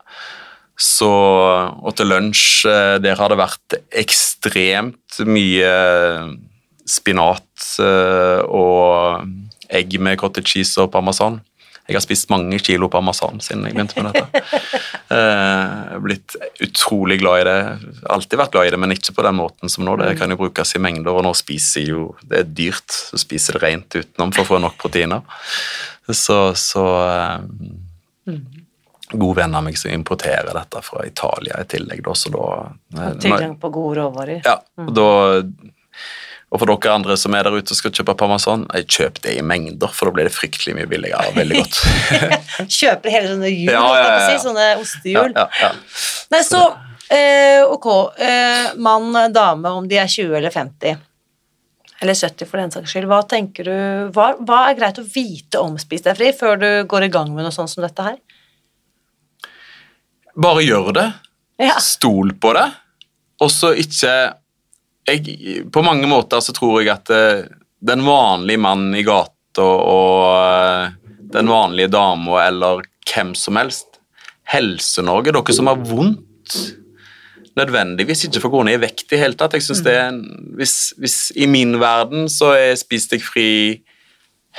Så, 0.82 1.06
og 1.12 1.92
til 1.98 2.08
lunsj, 2.10 2.64
eh, 2.70 2.96
der 3.04 3.18
har 3.20 3.30
det 3.30 3.38
vært 3.42 3.76
ekstremt 4.02 5.20
mye 5.28 5.74
spinat 6.88 7.66
eh, 7.82 8.40
og 8.48 9.28
egg 9.72 9.94
med 10.02 10.18
cottage 10.20 10.54
cheese 10.54 10.80
og 10.82 10.90
parmesan. 10.94 11.40
Jeg 11.88 11.96
har 11.96 12.04
spist 12.04 12.30
mange 12.30 12.60
kilo 12.62 12.86
parmesan 12.92 13.40
siden 13.42 13.66
jeg 13.66 13.74
begynte 13.76 14.02
med 14.02 14.14
dette. 14.14 14.42
Eh, 15.12 15.98
blitt 16.00 16.32
utrolig 16.64 17.18
glad 17.20 17.42
i 17.42 17.44
det. 17.44 17.56
Alltid 18.14 18.38
vært 18.40 18.54
glad 18.54 18.64
i 18.64 18.70
det, 18.72 18.78
men 18.80 18.94
ikke 18.94 19.12
på 19.12 19.24
den 19.26 19.36
måten 19.36 19.68
som 19.68 19.84
nå. 19.84 19.98
Det 20.00 20.14
kan 20.16 20.32
jo 20.32 20.38
brukes 20.40 20.72
i 20.78 20.80
mengder, 20.80 21.12
og 21.12 21.26
nå 21.26 21.34
spiser 21.36 21.84
jo 21.84 22.06
Det 22.24 22.38
er 22.38 22.46
dyrt, 22.48 22.88
så 22.88 23.20
spiser 23.20 23.58
det 23.58 23.62
rent 23.66 23.98
utenom 23.98 24.32
for 24.32 24.46
å 24.46 24.50
få 24.54 24.60
nok 24.62 24.78
proteiner. 24.80 25.20
Så, 26.08 26.38
så 26.56 26.86
eh, 27.10 28.38
god 29.12 29.36
venn 29.36 29.58
av 29.58 29.66
meg 29.66 29.76
som 29.76 29.92
importerer 29.92 30.54
dette 30.56 30.82
fra 30.86 31.04
Italia 31.06 31.60
i 31.60 31.68
tillegg, 31.68 32.00
da, 32.08 32.16
så 32.16 32.32
da 32.32 32.48
eh, 32.96 33.14
tilgang 33.26 33.58
på 33.60 33.72
gode 33.74 34.00
råvarer. 34.00 34.40
Ja, 34.48 34.56
og 34.86 34.92
da 34.96 35.08
og 36.52 36.60
for 36.60 36.68
dere 36.68 36.92
andre 36.92 37.14
som 37.16 37.32
er 37.32 37.46
der 37.48 37.54
ute 37.56 37.72
og 37.72 37.78
skal 37.78 37.92
kjøpe 37.96 38.12
parmesan, 38.20 38.66
jeg 38.76 38.88
kjøp 38.92 39.20
det 39.24 39.38
i 39.38 39.44
mengder, 39.46 39.88
for 39.88 40.10
da 40.10 40.16
blir 40.18 40.28
det 40.28 40.34
fryktelig 40.36 40.74
mye 40.76 40.88
billigere 40.90 41.30
og 41.30 41.38
veldig 41.38 41.62
godt. 41.62 41.78
Kjøper 42.78 43.14
hele 43.14 43.30
sånne 43.30 43.48
hjul, 43.52 43.70
Ja, 43.72 43.84
ja, 43.96 44.02
ja, 44.04 44.26
si, 44.28 44.42
sånne 44.42 44.66
ja, 44.66 44.74
ostehjul. 44.82 45.32
Nei, 46.34 46.42
så 46.44 46.60
eh, 47.08 47.62
ok, 47.64 47.88
eh, 48.20 48.66
mann, 48.84 49.16
dame, 49.32 49.72
om 49.80 49.88
de 49.88 49.96
er 50.02 50.12
20 50.12 50.36
eller 50.42 50.52
50, 50.52 51.00
eller 52.04 52.18
70 52.20 52.50
for 52.50 52.60
den 52.60 52.74
saks 52.74 52.92
skyld, 52.92 53.08
hva 53.08 53.22
tenker 53.32 53.70
du, 53.70 53.74
hva, 54.12 54.32
hva 54.44 54.60
er 54.68 54.76
greit 54.76 55.00
å 55.00 55.06
vite 55.08 55.60
om 55.62 55.80
Spis 55.80 56.04
deg 56.04 56.20
fri 56.20 56.34
før 56.36 56.60
du 56.60 56.68
går 56.90 57.08
i 57.08 57.10
gang 57.16 57.32
med 57.32 57.48
noe 57.48 57.54
sånt 57.56 57.72
som 57.72 57.84
dette 57.86 58.04
her? 58.10 58.20
Bare 60.36 60.62
gjør 60.64 60.92
det. 60.96 61.08
Ja, 61.62 61.76
Stol 61.80 62.32
på 62.40 62.52
det. 62.56 62.68
og 63.40 63.50
så 63.52 63.72
ikke 63.78 64.12
jeg, 65.08 65.64
På 65.72 65.82
mange 65.82 66.08
måter 66.10 66.42
så 66.44 66.54
tror 66.56 66.80
jeg 66.82 66.92
at 66.94 67.10
eh, 67.12 67.46
den 67.82 68.04
vanlige 68.06 68.62
mannen 68.62 68.94
i 68.94 69.04
gata 69.06 69.64
og 69.64 70.28
eh, 70.36 70.92
den 71.32 71.48
vanlige 71.50 71.92
dama 71.92 72.42
eller 72.44 72.84
hvem 73.08 73.34
som 73.38 73.58
helst 73.60 73.98
Helse-Norge, 74.52 75.32
dere 75.32 75.54
som 75.56 75.70
har 75.70 75.80
vondt 75.80 76.56
nødvendigvis 77.58 78.26
ikke 78.26 78.40
får 78.42 78.52
gå 78.52 78.62
ned 78.66 78.78
i 78.78 78.82
vekt 78.86 79.12
i 79.12 79.20
hele 79.20 79.36
tatt. 79.38 79.56
Jeg 79.56 79.64
synes 79.66 79.82
det 79.84 79.94
er 79.96 80.18
hvis, 80.58 80.76
hvis 81.00 81.16
I 81.36 81.48
min 81.50 81.76
verden 81.80 82.28
så 82.32 82.52
er 82.56 82.78
Spis 82.80 83.08
deg 83.10 83.24
fri 83.24 83.48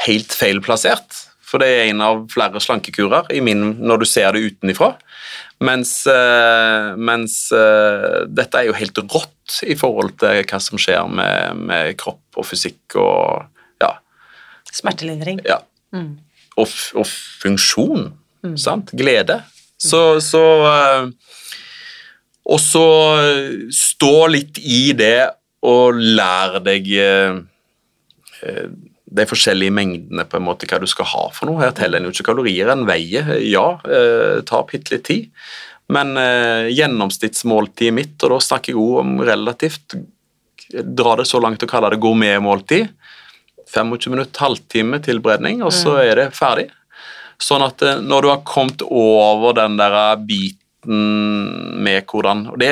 helt 0.06 0.34
feil 0.34 0.62
plassert. 0.66 1.24
For 1.54 1.62
det 1.62 1.68
er 1.70 1.92
en 1.92 2.02
av 2.02 2.24
flere 2.34 2.58
slankekurer 2.58 3.28
i 3.38 3.38
min, 3.46 3.76
når 3.86 4.02
du 4.02 4.08
ser 4.10 4.34
det 4.34 4.42
utenifra. 4.42 4.96
Mens, 5.62 5.92
uh, 6.10 6.98
mens 6.98 7.36
uh, 7.54 8.24
dette 8.26 8.58
er 8.58 8.72
jo 8.72 8.74
helt 8.74 8.98
rått 9.14 9.60
i 9.70 9.76
forhold 9.78 10.16
til 10.24 10.42
hva 10.50 10.60
som 10.66 10.82
skjer 10.82 11.06
med, 11.14 11.62
med 11.70 11.94
kropp 12.02 12.42
og 12.42 12.48
fysikk 12.50 12.98
og 12.98 13.46
ja. 13.84 13.92
Smertelindring. 14.74 15.44
ja. 15.46 15.62
Mm. 15.94 16.16
Og, 16.58 16.74
og 16.98 17.06
funksjon. 17.06 18.08
Sant? 18.58 18.90
Glede. 18.98 19.44
Så, 19.78 20.18
så 20.26 20.42
uh, 20.66 21.06
Og 22.50 22.60
så 22.60 22.88
stå 23.72 24.16
litt 24.34 24.58
i 24.58 24.90
det 24.98 25.30
og 25.64 26.02
lær 26.02 26.58
deg 26.66 26.90
de 29.14 29.26
forskjellige 29.30 29.74
mengdene 29.74 30.26
på 30.30 30.40
en 30.40 30.46
måte 30.48 30.68
hva 30.70 30.80
du 30.82 30.88
skal 30.90 31.08
ha 31.12 31.28
for 31.36 31.50
noe. 31.50 31.62
Her 31.62 31.76
teller 31.78 32.02
en 32.02 32.10
jo 32.10 32.14
ikke 32.16 32.32
kalorier, 32.32 32.72
en 32.74 32.88
veier. 32.90 33.36
Ja, 33.46 33.78
eh, 33.86 34.42
tar 34.48 34.66
bitte 34.70 34.96
litt 34.96 35.06
tid. 35.10 35.30
Men 35.94 36.16
eh, 36.18 36.72
gjennomsnittsmåltidet 36.74 37.94
mitt, 37.94 38.16
og 38.24 38.36
da 38.36 38.40
snakker 38.42 38.74
jeg 38.74 38.82
også 38.82 39.06
om 39.06 39.16
relativt 39.28 40.00
Dra 40.74 41.12
det 41.20 41.28
så 41.30 41.38
langt 41.44 41.62
å 41.62 41.68
kalle 41.70 41.92
det 41.92 42.00
gourmetmåltid. 42.02 42.88
25 43.70 44.10
minutter, 44.10 44.42
halvtime 44.42 44.98
tilberedning, 45.06 45.60
og 45.62 45.70
så 45.76 46.00
er 46.02 46.18
det 46.18 46.26
ferdig. 46.34 46.66
Sånn 47.42 47.62
at 47.66 47.84
eh, 47.86 48.02
når 48.02 48.26
du 48.26 48.30
har 48.32 48.42
kommet 48.48 48.82
over 48.88 49.54
den 49.60 49.78
der 49.78 49.98
biten 50.24 51.78
med 51.84 52.08
hvordan 52.10 52.48
og 52.56 52.58
det, 52.64 52.72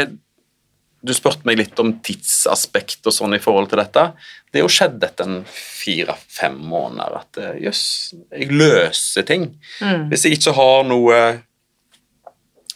Du 1.02 1.14
spurte 1.18 1.48
meg 1.50 1.58
litt 1.58 1.80
om 1.82 1.96
tidsaspekt 2.06 3.08
og 3.10 3.16
sånn 3.16 3.34
i 3.34 3.42
forhold 3.42 3.72
til 3.72 3.82
dette. 3.82 4.12
Det 4.52 4.60
er 4.60 4.66
jo 4.66 4.72
skjedd 4.72 5.02
etter 5.08 5.30
en 5.30 5.40
fire-fem 5.50 6.60
måneder 6.72 7.16
at 7.22 7.40
eh, 7.42 7.62
jøss, 7.66 7.86
jeg 8.30 8.52
løser 8.54 9.26
ting. 9.26 9.48
Mm. 9.82 10.12
Hvis 10.12 10.28
jeg 10.28 10.38
ikke 10.38 10.54
har 10.60 10.86
noe 10.86 11.18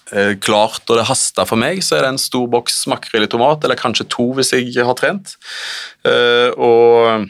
eh, 0.10 0.34
klart 0.42 0.90
og 0.90 0.98
det 0.98 1.06
haster 1.12 1.46
for 1.50 1.62
meg, 1.62 1.84
så 1.86 2.00
er 2.00 2.08
det 2.08 2.16
en 2.16 2.22
stor 2.22 2.50
boks 2.50 2.82
makrell 2.90 3.28
i 3.28 3.30
tomat, 3.30 3.62
eller 3.64 3.80
kanskje 3.80 4.10
to 4.16 4.32
hvis 4.40 4.56
jeg 4.58 4.74
har 4.90 4.98
trent. 4.98 5.38
Eh, 6.08 6.50
og 6.58 7.30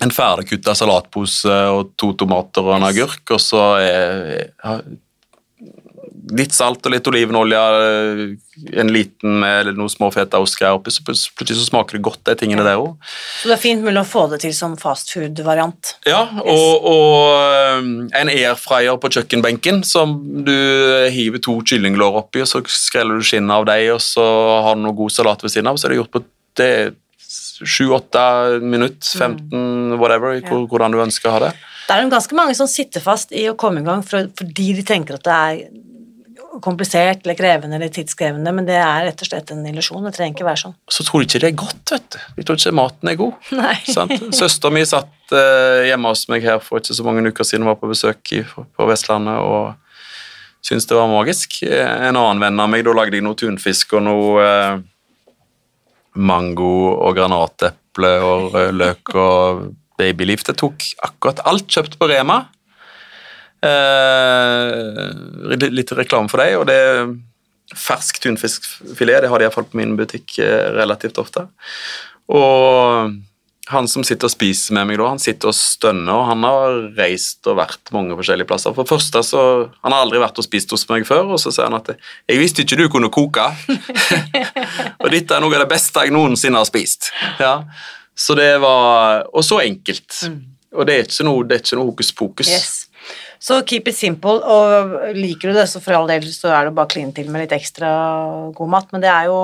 en 0.00 0.14
ferdigkutta 0.16 0.72
salatpose 0.78 1.60
og 1.74 1.92
to 2.00 2.14
tomater 2.24 2.64
og 2.64 2.78
en 2.78 2.88
agurk, 2.88 3.24
og 3.36 3.42
så 3.44 3.64
er 3.84 4.80
litt 6.36 6.54
salt 6.54 6.84
og 6.86 6.92
litt 6.94 7.08
olivenolje, 7.08 7.60
eh, 7.80 8.22
en 8.80 8.92
liten 8.92 9.38
med 9.40 9.70
noen 9.76 9.90
små 9.90 10.10
feta 10.14 10.40
oster 10.42 10.68
oppi, 10.70 10.92
så 10.92 11.04
plutselig 11.04 11.58
så 11.58 11.68
smaker 11.70 11.96
det 11.96 12.04
godt, 12.04 12.22
de 12.28 12.36
tingene 12.42 12.64
der 12.66 12.80
òg. 12.80 12.96
Så 13.40 13.50
det 13.50 13.56
er 13.56 13.62
fint 13.62 13.84
mulig 13.84 14.02
å 14.02 14.08
få 14.08 14.26
det 14.32 14.40
til 14.44 14.54
som 14.56 14.76
fast 14.80 15.12
food-variant. 15.14 15.94
Ja, 16.08 16.22
og, 16.44 16.88
og 16.90 17.80
um, 17.80 17.92
en 18.16 18.32
airfryer 18.32 19.00
på 19.00 19.12
kjøkkenbenken 19.16 19.82
som 19.86 20.18
du 20.46 20.56
hiver 21.12 21.42
to 21.42 21.60
kyllinglår 21.64 22.20
oppi, 22.24 22.44
og 22.44 22.50
så 22.50 22.62
skreller 22.68 23.20
du 23.20 23.26
skinnet 23.26 23.56
av 23.56 23.68
dem, 23.70 23.94
og 23.96 24.02
så 24.04 24.26
har 24.66 24.76
du 24.76 24.84
noe 24.84 24.98
god 24.98 25.14
salat 25.14 25.46
ved 25.46 25.54
siden 25.56 25.72
av, 25.72 25.80
så 25.80 25.88
er 25.88 25.94
det 25.94 26.02
gjort 26.02 26.18
på 26.18 26.24
det 26.60 26.72
7-8 27.60 28.60
minutt, 28.64 29.04
15, 29.04 29.98
whatever, 30.00 30.40
hvordan 30.40 30.94
du 30.94 31.02
ønsker 31.02 31.30
å 31.30 31.36
ha 31.36 31.44
det. 31.48 31.52
Det 31.90 31.96
er 31.96 32.10
ganske 32.10 32.36
mange 32.38 32.54
som 32.54 32.68
sitter 32.70 33.02
fast 33.02 33.32
i 33.34 33.48
å 33.50 33.56
komme 33.58 33.82
i 33.82 33.86
gang 33.86 34.02
fordi 34.06 34.68
de 34.76 34.84
tenker 34.86 35.18
at 35.18 35.26
det 35.26 35.36
er 35.36 35.62
komplisert 36.64 37.24
eller 37.24 37.36
krevende 37.38 37.76
eller 37.78 37.90
tidskrevende, 37.92 38.52
men 38.56 38.68
det 38.68 38.78
er 38.78 39.06
rett 39.08 39.24
og 39.24 39.30
slett 39.30 39.52
en 39.54 39.66
illusjon. 39.66 40.04
Det 40.06 40.14
trenger 40.16 40.36
ikke 40.36 40.48
være 40.48 40.62
sånn. 40.64 40.76
Så 40.90 41.06
tror 41.06 41.22
de 41.22 41.28
ikke 41.28 41.42
det 41.42 41.50
er 41.50 41.58
godt, 41.62 41.94
vet 41.94 42.08
du. 42.14 42.18
De 42.36 42.46
tror 42.46 42.60
ikke 42.60 42.74
maten 42.78 43.12
er 43.12 43.18
god. 43.20 43.50
Nei. 43.60 43.76
Søsteren 44.36 44.76
min 44.76 44.88
satt 44.88 45.34
eh, 45.36 45.88
hjemme 45.90 46.12
hos 46.12 46.26
meg 46.32 46.46
her 46.46 46.62
for 46.64 46.82
ikke 46.82 46.96
så 46.98 47.06
mange 47.06 47.24
uker 47.28 47.48
siden, 47.48 47.68
var 47.68 47.80
på 47.80 47.90
besøk 47.90 48.34
på 48.50 48.88
Vestlandet 48.90 49.40
og 49.42 49.74
syntes 50.64 50.88
det 50.88 50.96
var 50.98 51.10
magisk. 51.10 51.60
En 51.64 52.16
annen 52.16 52.42
venn 52.42 52.62
av 52.62 52.70
meg, 52.70 52.84
da 52.86 52.94
lagde 52.96 53.16
jeg 53.16 53.26
noe 53.26 53.38
tunfisk 53.38 53.96
og 53.98 54.06
noe 54.06 54.46
eh, 54.46 54.80
mango 56.20 56.72
og 56.94 57.14
granateple 57.16 58.14
og 58.26 58.54
rød 58.54 58.80
løk 58.80 59.14
og 59.16 59.68
babyliv. 60.00 60.44
Det 60.46 60.56
tok 60.60 60.84
akkurat 61.06 61.42
alt 61.48 61.68
kjøpt 61.70 61.98
på 62.00 62.08
Rema. 62.10 62.44
Eh, 63.62 65.10
litt- 65.70 65.92
reklame 65.92 66.30
for 66.30 66.40
deg, 66.40 66.56
og 66.58 66.66
det 66.66 66.76
er 66.76 67.10
fersk 67.76 68.20
tunfiskfilet, 68.24 69.22
det 69.22 69.28
har 69.30 69.38
de 69.38 69.44
iallfall 69.46 69.68
på 69.68 69.78
min 69.78 69.96
butikk 69.98 70.38
eh, 70.42 70.70
relativt 70.74 71.18
ofte. 71.22 71.46
Og 72.30 73.12
han 73.70 73.86
som 73.86 74.02
sitter 74.02 74.26
og 74.26 74.32
spiser 74.32 74.74
med 74.74 74.88
meg 74.88 74.98
da, 74.98 75.10
han 75.12 75.20
sitter 75.22 75.52
og 75.52 75.54
stønner, 75.54 76.10
og 76.10 76.26
han 76.26 76.42
har 76.42 76.78
reist 76.98 77.46
og 77.46 77.58
vært 77.60 77.92
mange 77.94 78.16
forskjellige 78.18 78.48
plasser. 78.50 78.74
For 78.74 78.82
det 78.82 78.90
første 78.90 79.22
så, 79.22 79.42
Han 79.84 79.92
har 79.92 80.02
aldri 80.02 80.18
vært 80.18 80.38
og 80.38 80.44
spist 80.44 80.70
hos 80.74 80.88
meg 80.88 81.06
før, 81.06 81.30
og 81.36 81.38
så 81.38 81.52
sier 81.52 81.68
han 81.68 81.74
at 81.78 81.92
'jeg 82.28 82.38
visste 82.38 82.62
ikke 82.64 82.76
du 82.76 82.88
kunne 82.88 83.10
koke'. 83.10 83.54
og 85.02 85.10
dette 85.10 85.34
er 85.34 85.40
noe 85.40 85.54
av 85.54 85.60
det 85.62 85.68
beste 85.70 86.00
jeg 86.00 86.10
noensinne 86.10 86.56
har 86.58 86.64
spist. 86.64 87.12
Ja. 87.38 87.62
Så 88.16 88.34
det 88.34 88.60
var 88.60 89.24
Og 89.32 89.44
så 89.44 89.60
enkelt. 89.62 90.30
Og 90.74 90.86
det 90.86 90.94
er 90.94 91.02
ikke 91.04 91.24
noe, 91.24 91.44
det 91.46 91.54
er 91.54 91.62
ikke 91.62 91.76
noe 91.76 91.90
hokus 91.90 92.12
pokus. 92.12 92.48
Yes. 92.48 92.79
Så 93.40 93.62
keep 93.64 93.88
it 93.88 93.96
simple, 93.96 94.36
og 94.44 95.16
liker 95.16 95.48
du 95.48 95.56
det, 95.56 95.64
så 95.70 95.80
for 95.80 95.96
all 95.96 96.10
del 96.10 96.26
så 96.28 96.50
er 96.52 96.68
det 96.68 96.74
bare 96.76 96.90
å 96.90 96.92
kline 96.92 97.14
til 97.16 97.30
med 97.32 97.46
litt 97.46 97.54
ekstra 97.56 97.90
god 98.56 98.72
mat, 98.74 98.90
men 98.92 99.00
det 99.00 99.08
er 99.08 99.30
jo 99.30 99.38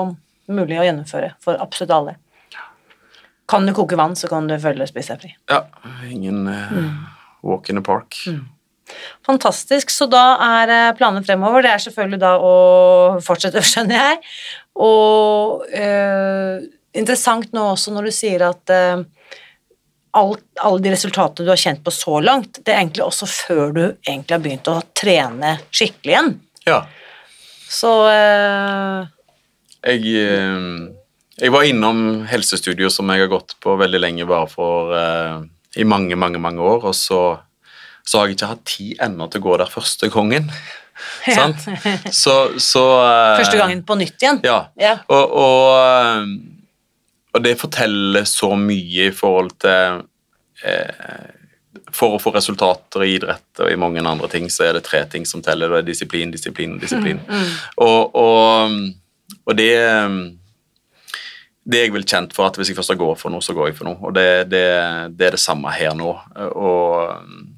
mulig 0.53 0.77
å 0.77 0.85
gjennomføre 0.85 1.31
for 1.43 1.57
absolutt 1.63 1.95
alle. 1.95 2.13
Kan 3.49 3.65
du 3.65 3.73
koke 3.73 3.97
vann, 3.97 4.13
så 4.19 4.29
kan 4.29 4.45
du 4.45 4.53
følge 4.61 4.85
spise 4.89 5.15
deg 5.15 5.23
fri. 5.23 5.33
Ja, 5.49 5.63
ingen 6.11 6.45
eh, 6.51 6.77
walk 7.47 7.71
in 7.71 7.79
the 7.79 7.83
park. 7.83 8.19
Fantastisk, 9.25 9.89
så 9.91 10.05
da 10.11 10.23
er 10.45 10.73
eh, 10.75 10.93
planen 10.99 11.25
fremover, 11.25 11.65
det 11.65 11.73
er 11.73 11.83
selvfølgelig 11.87 12.21
da 12.21 12.33
å 12.37 12.55
fortsette, 13.25 13.65
skjønner 13.71 13.97
jeg, 13.97 14.21
og 14.77 15.65
eh, 15.73 16.67
interessant 16.97 17.49
nå 17.55 17.71
også 17.73 17.95
når 17.95 18.11
du 18.11 18.15
sier 18.15 18.45
at 18.45 18.73
eh, 18.73 19.01
alt, 20.17 20.43
alle 20.63 20.83
de 20.83 20.93
resultatene 20.93 21.47
du 21.47 21.51
har 21.53 21.61
kjent 21.61 21.83
på 21.85 21.93
så 21.93 22.19
langt, 22.23 22.61
det 22.63 22.73
er 22.73 22.81
egentlig 22.81 23.05
også 23.05 23.29
før 23.29 23.65
du 23.75 23.83
egentlig 23.85 24.33
har 24.33 24.43
begynt 24.43 24.71
å 24.71 24.79
trene 24.97 25.57
skikkelig 25.69 26.13
igjen. 26.13 26.31
Ja. 26.67 26.79
Så 27.67 27.91
eh, 28.11 29.07
Jeg, 29.87 30.15
eh, 30.23 30.69
jeg 31.37 31.53
var 31.53 31.67
innom 31.67 32.01
helsestudio 32.29 32.89
som 32.93 33.11
jeg 33.13 33.25
har 33.25 33.31
gått 33.31 33.57
på 33.63 33.75
veldig 33.79 34.01
lenge, 34.01 34.27
bare 34.29 34.49
for 34.51 34.95
eh, 34.97 35.45
i 35.77 35.85
mange, 35.85 36.17
mange 36.17 36.41
mange 36.41 36.63
år, 36.63 36.89
og 36.89 36.95
så, 36.97 37.21
så 38.07 38.19
har 38.19 38.27
jeg 38.27 38.39
ikke 38.39 38.51
hatt 38.55 38.67
tid 38.67 39.05
ennå 39.07 39.29
til 39.29 39.43
å 39.43 39.47
gå 39.49 39.61
der 39.63 39.73
første 39.77 40.11
gangen. 40.13 40.51
Ja. 41.29 41.43
Så, 42.09 42.31
så 42.57 42.81
eh, 43.03 43.35
første 43.37 43.59
gangen 43.59 43.83
på 43.85 43.93
nytt 43.99 44.17
igjen. 44.17 44.39
Ja. 44.41 44.71
Ja. 44.81 44.95
Og, 45.13 45.35
og, 45.43 45.67
eh, 45.77 46.56
og 47.37 47.43
det 47.45 47.57
forteller 47.59 48.25
så 48.27 48.51
mye 48.57 49.09
i 49.09 49.13
forhold 49.15 49.53
til 49.61 50.01
eh, 50.65 51.27
For 51.93 52.17
å 52.17 52.21
få 52.21 52.33
resultater 52.33 53.05
i 53.05 53.13
idrett 53.15 53.61
og 53.61 53.69
i 53.71 53.77
mange 53.79 54.01
andre 54.01 54.29
ting, 54.31 54.49
så 54.49 54.67
er 54.67 54.77
det 54.77 54.87
tre 54.87 55.03
ting 55.11 55.25
som 55.29 55.43
teller. 55.45 55.69
Det 55.69 55.83
er 55.83 55.91
disiplin, 55.91 56.33
disiplin 56.33 56.75
og 56.75 56.81
disiplin. 56.81 57.21
Og, 57.85 58.17
og, 58.17 58.75
og 59.45 59.57
det 59.57 59.71
det 61.67 61.81
er 61.81 61.89
jeg 61.89 61.93
vel 61.97 62.05
kjent 62.07 62.31
for, 62.35 62.47
at 62.47 62.55
hvis 62.55 62.69
jeg 62.71 62.77
først 62.77 62.95
går 62.95 63.17
for 63.19 63.33
noe, 63.33 63.43
så 63.43 63.51
går 63.55 63.69
jeg 63.69 63.75
for 63.75 63.89
noe. 63.89 63.99
Og 64.07 64.13
det, 64.15 64.47
det, 64.47 64.67
det 65.19 65.25
er 65.27 65.35
det 65.35 65.41
samme 65.43 65.71
her 65.75 65.97
nå. 65.99 66.13
Og 66.55 67.56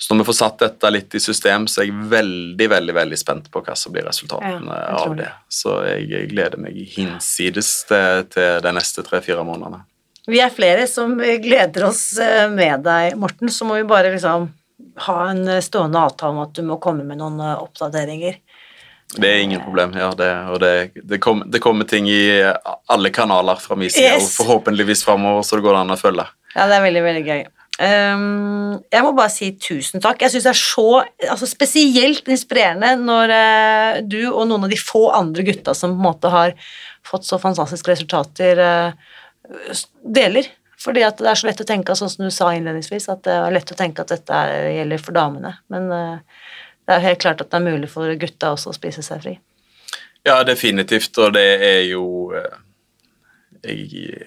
så 0.00 0.14
når 0.14 0.22
vi 0.24 0.28
får 0.30 0.36
satt 0.38 0.58
dette 0.62 0.90
litt 0.94 1.14
i 1.14 1.20
system, 1.20 1.66
så 1.68 1.82
er 1.82 1.90
jeg 1.90 2.06
veldig 2.08 2.68
veldig, 2.72 2.94
veldig 2.96 3.18
spent 3.20 3.50
på 3.52 3.60
hva 3.66 3.74
som 3.76 3.92
blir 3.92 4.06
resultatene 4.08 4.78
Ja, 4.80 4.94
av 5.04 5.12
det. 5.18 5.28
Så 5.52 5.74
jeg, 5.84 6.06
jeg 6.08 6.30
gleder 6.32 6.56
meg 6.62 6.78
hinsides 6.94 7.72
til, 7.90 8.24
til 8.32 8.62
de 8.64 8.72
neste 8.78 9.04
tre-fire 9.04 9.44
månedene. 9.44 9.82
Vi 10.30 10.40
er 10.40 10.52
flere 10.54 10.86
som 10.88 11.18
gleder 11.18 11.84
oss 11.88 12.04
eh, 12.22 12.46
med 12.52 12.84
deg, 12.86 13.16
Morten, 13.20 13.50
så 13.52 13.66
må 13.68 13.76
vi 13.80 13.84
bare 13.88 14.12
liksom 14.14 14.48
ha 15.06 15.18
en 15.30 15.44
eh, 15.48 15.60
stående 15.64 16.00
avtale 16.00 16.32
om 16.36 16.42
at 16.46 16.54
du 16.56 16.62
må 16.68 16.76
komme 16.80 17.04
med 17.04 17.18
noen 17.20 17.40
eh, 17.44 17.56
oppdateringer. 17.60 18.38
Det 19.10 19.26
er 19.26 19.40
ingen 19.42 19.60
problem. 19.64 19.92
ja, 19.98 20.12
det, 20.14 20.28
Og 20.52 20.60
det, 20.62 20.72
det, 21.02 21.18
kom, 21.24 21.42
det 21.50 21.58
kommer 21.64 21.84
ting 21.90 22.06
i 22.08 22.20
alle 22.94 23.10
kanaler 23.10 23.58
fra 23.58 23.76
min 23.76 23.90
side, 23.90 24.12
Yes. 24.16 24.28
og 24.38 24.44
forhåpentligvis 24.44 25.02
framover, 25.04 25.42
så 25.42 25.58
det 25.58 25.64
går 25.66 25.80
an 25.80 25.90
å 25.90 25.98
følge. 25.98 26.28
Ja, 26.54 26.68
det 26.70 26.76
er 26.78 26.84
veldig, 26.84 27.02
veldig 27.08 27.24
gøy. 27.26 27.40
Um, 27.80 28.74
jeg 28.92 29.04
må 29.06 29.14
bare 29.16 29.32
si 29.32 29.54
tusen 29.56 30.02
takk. 30.04 30.20
Jeg 30.20 30.34
syns 30.34 30.44
det 30.44 30.52
er 30.52 30.58
så 30.60 30.88
altså 31.32 31.46
spesielt 31.48 32.26
inspirerende 32.28 32.90
når 33.00 33.32
uh, 33.32 34.00
du 34.04 34.20
og 34.28 34.44
noen 34.50 34.66
av 34.66 34.72
de 34.72 34.76
få 34.76 35.06
andre 35.16 35.46
gutta 35.46 35.72
som 35.76 35.94
på 35.94 35.96
en 35.96 36.08
måte 36.10 36.32
har 36.32 36.52
fått 37.08 37.24
så 37.24 37.38
fantastiske 37.40 37.88
resultater, 37.88 38.60
uh, 38.60 39.84
deler. 40.04 40.50
Fordi 40.80 41.04
at 41.04 41.20
det 41.20 41.32
er 41.32 41.40
så 41.40 41.48
lett 41.48 41.64
å 41.64 41.68
tenke, 41.68 41.96
sånn 41.96 42.12
som 42.12 42.28
du 42.28 42.32
sa 42.32 42.52
innledningsvis, 42.56 43.08
at 43.12 43.24
det 43.24 43.32
er 43.36 43.56
lett 43.56 43.72
å 43.72 43.76
tenke 43.76 44.04
at 44.04 44.12
dette 44.12 44.44
er, 44.44 44.68
gjelder 44.76 45.02
for 45.08 45.16
damene. 45.16 45.56
Men 45.72 45.88
uh, 45.88 46.46
det 46.84 46.96
er 46.98 47.06
helt 47.08 47.24
klart 47.24 47.40
at 47.40 47.48
det 47.48 47.60
er 47.62 47.68
mulig 47.70 47.88
for 47.92 48.12
gutta 48.20 48.52
også 48.56 48.74
å 48.74 48.76
spise 48.76 49.04
seg 49.04 49.24
fri. 49.24 49.38
Ja, 50.28 50.42
definitivt, 50.44 51.16
og 51.16 51.32
det 51.32 51.48
er 51.64 51.84
jo 51.88 52.04
jeg, 53.64 54.18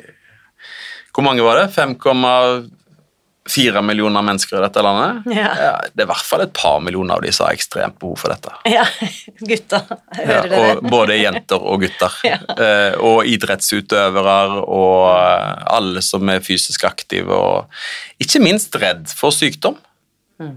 Hvor 1.13 1.25
mange 1.25 1.45
var 1.45 1.61
det? 1.61 1.67
5,4 3.49 3.81
millioner 3.83 4.23
mennesker 4.23 4.57
i 4.57 4.61
dette 4.63 4.81
landet. 4.85 5.25
Ja. 5.35 5.49
Ja, 5.59 5.71
det 5.91 6.03
er 6.03 6.07
i 6.07 6.11
hvert 6.13 6.25
fall 6.29 6.43
et 6.45 6.53
par 6.55 6.79
millioner 6.83 7.17
av 7.17 7.23
de 7.25 7.31
som 7.35 7.45
har 7.47 7.57
ekstremt 7.57 7.97
behov 7.99 8.15
for 8.21 8.31
dette. 8.31 8.53
Ja, 8.71 8.85
gutter. 9.43 9.83
Hører 10.15 10.33
Ja, 10.33 10.43
dere? 10.53 10.89
både 10.93 11.17
jenter 11.19 11.59
og 11.73 11.83
gutter. 11.83 12.15
Eh, 12.63 12.93
og 13.03 13.25
idrettsutøvere 13.27 14.35
og 14.61 15.07
eh, 15.09 15.63
alle 15.75 16.01
som 16.05 16.29
er 16.31 16.43
fysisk 16.45 16.83
aktive, 16.87 17.33
og 17.35 18.21
ikke 18.23 18.39
minst 18.43 18.75
redd 18.79 19.09
for 19.17 19.33
sykdom. 19.35 19.75
Mm. 20.39 20.53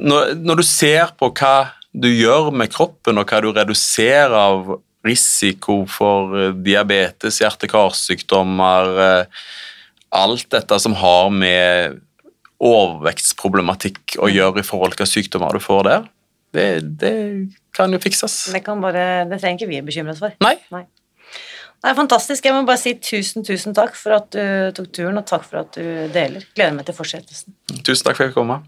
Når, 0.00 0.34
når 0.40 0.60
du 0.62 0.64
ser 0.66 1.12
på 1.20 1.28
hva 1.36 1.54
du 1.92 2.08
gjør 2.08 2.50
med 2.54 2.70
kroppen, 2.72 3.18
og 3.20 3.26
hva 3.30 3.40
du 3.44 3.50
reduserer 3.52 4.34
av 4.38 4.76
risiko 5.06 5.82
for 5.90 6.34
eh, 6.38 6.52
diabetes, 6.64 7.40
hjerte-karsykdommer, 7.44 8.90
eh, 9.06 9.44
alt 10.10 10.48
dette 10.52 10.78
som 10.82 10.96
har 10.98 11.30
med 11.34 12.00
overvektsproblematikk 12.60 14.18
å 14.20 14.28
gjøre 14.28 14.60
i 14.60 14.66
forhold 14.66 14.94
til 14.94 15.04
hva 15.04 15.08
sykdommer 15.08 15.56
du 15.56 15.64
får 15.64 15.84
der, 15.86 16.08
det, 16.54 16.66
det 17.00 17.12
kan 17.76 17.92
jo 17.94 18.00
fikses. 18.02 18.50
Det, 18.52 18.62
kan 18.66 18.82
bare, 18.82 19.24
det 19.30 19.38
trenger 19.40 19.62
ikke 19.62 19.70
vi 19.70 19.84
bekymre 19.86 20.16
oss 20.16 20.22
for. 20.22 20.34
Nei. 20.42 20.56
Nei. 20.74 20.84
Det 21.80 21.88
er 21.88 21.96
fantastisk. 21.96 22.44
Jeg 22.44 22.52
må 22.52 22.66
bare 22.68 22.80
si 22.80 22.92
tusen, 23.00 23.44
tusen 23.46 23.76
takk 23.76 23.94
for 23.96 24.18
at 24.18 24.34
du 24.34 24.74
tok 24.76 24.90
turen, 24.92 25.16
og 25.16 25.24
takk 25.30 25.46
for 25.46 25.62
at 25.62 25.78
du 25.78 26.10
deler. 26.12 26.44
Gleder 26.56 26.74
meg 26.76 26.88
til 26.88 26.96
fortsettelsen. 26.98 27.54
Tusen 27.86 28.04
takk 28.04 28.18
for 28.18 28.26
at 28.26 28.26
jeg 28.26 28.34
fikk 28.34 28.40
komme. 28.42 28.58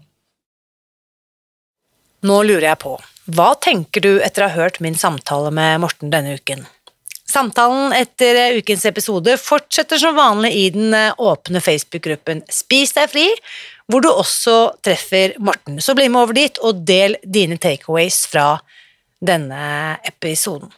Nå 2.23 2.39
lurer 2.47 2.69
jeg 2.71 2.79
på, 2.79 2.95
hva 3.35 3.49
tenker 3.59 4.03
du 4.03 4.13
etter 4.23 4.45
å 4.45 4.47
ha 4.47 4.55
hørt 4.63 4.79
min 4.83 4.95
samtale 4.95 5.51
med 5.53 5.81
Morten 5.83 6.11
denne 6.13 6.37
uken? 6.39 6.63
Samtalen 7.33 7.95
etter 7.97 8.59
ukens 8.59 8.85
episode 8.85 9.33
fortsetter 9.41 9.97
som 9.97 10.13
vanlig 10.15 10.51
i 10.53 10.67
den 10.75 10.93
åpne 11.17 11.61
Facebook-gruppen 11.65 12.43
Spis 12.53 12.93
deg 12.93 13.09
fri, 13.09 13.25
hvor 13.89 14.03
du 14.03 14.11
også 14.11 14.57
treffer 14.85 15.33
Morten. 15.41 15.79
Så 15.81 15.95
bli 15.97 16.09
med 16.13 16.21
over 16.21 16.37
dit 16.37 16.61
og 16.61 16.83
del 16.85 17.17
dine 17.25 17.57
takeaways 17.57 18.23
fra 18.29 18.59
denne 19.23 19.97
episoden. 20.05 20.69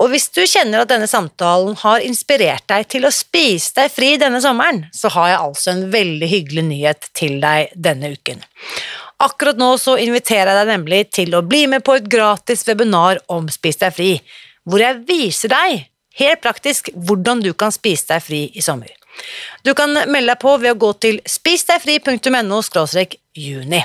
Og 0.00 0.08
hvis 0.14 0.30
du 0.32 0.40
kjenner 0.48 0.80
at 0.80 0.88
denne 0.88 1.08
samtalen 1.10 1.74
har 1.82 2.00
inspirert 2.00 2.64
deg 2.72 2.86
til 2.88 3.04
å 3.04 3.12
spise 3.12 3.74
deg 3.76 3.92
fri 3.92 4.14
denne 4.20 4.40
sommeren, 4.40 4.86
så 4.96 5.12
har 5.12 5.34
jeg 5.34 5.40
altså 5.44 5.74
en 5.74 5.86
veldig 5.92 6.28
hyggelig 6.30 6.64
nyhet 6.70 7.10
til 7.12 7.36
deg 7.42 7.74
denne 7.76 8.14
uken. 8.16 8.40
Akkurat 9.20 9.60
nå 9.60 9.74
så 9.76 9.98
inviterer 10.00 10.54
jeg 10.54 10.62
deg 10.62 10.70
nemlig 10.72 11.02
til 11.12 11.36
å 11.36 11.44
bli 11.44 11.66
med 11.68 11.84
på 11.84 11.98
et 11.98 12.08
gratis 12.08 12.64
webinar 12.64 13.20
om 13.28 13.52
Spis 13.52 13.82
deg 13.82 13.92
fri, 13.92 14.14
hvor 14.70 14.82
jeg 14.82 15.02
viser 15.08 15.52
deg, 15.52 15.86
helt 16.20 16.42
praktisk, 16.42 16.90
hvordan 16.94 17.42
du 17.44 17.52
kan 17.58 17.74
spise 17.74 18.08
deg 18.12 18.24
fri 18.24 18.42
i 18.54 18.64
sommer. 18.64 18.90
Du 19.66 19.72
kan 19.76 19.92
melde 19.92 20.32
deg 20.32 20.40
på 20.40 20.54
ved 20.62 20.74
å 20.74 20.80
gå 20.80 20.92
til 21.02 21.18
spisdegfri.no 21.28 22.60
juni. 23.36 23.82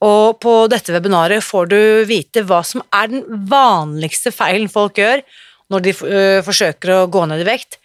Og 0.00 0.40
på 0.40 0.54
dette 0.72 0.94
webinaret 0.94 1.44
får 1.44 1.68
du 1.68 1.80
vite 2.08 2.44
hva 2.48 2.62
som 2.64 2.82
er 2.96 3.10
den 3.12 3.24
vanligste 3.50 4.32
feilen 4.32 4.70
folk 4.72 4.98
gjør 4.98 5.20
når 5.70 5.84
de 5.84 5.92
øh, 5.92 6.40
forsøker 6.42 6.94
å 6.94 7.06
gå 7.12 7.26
ned 7.30 7.44
i 7.44 7.46
vekt, 7.46 7.76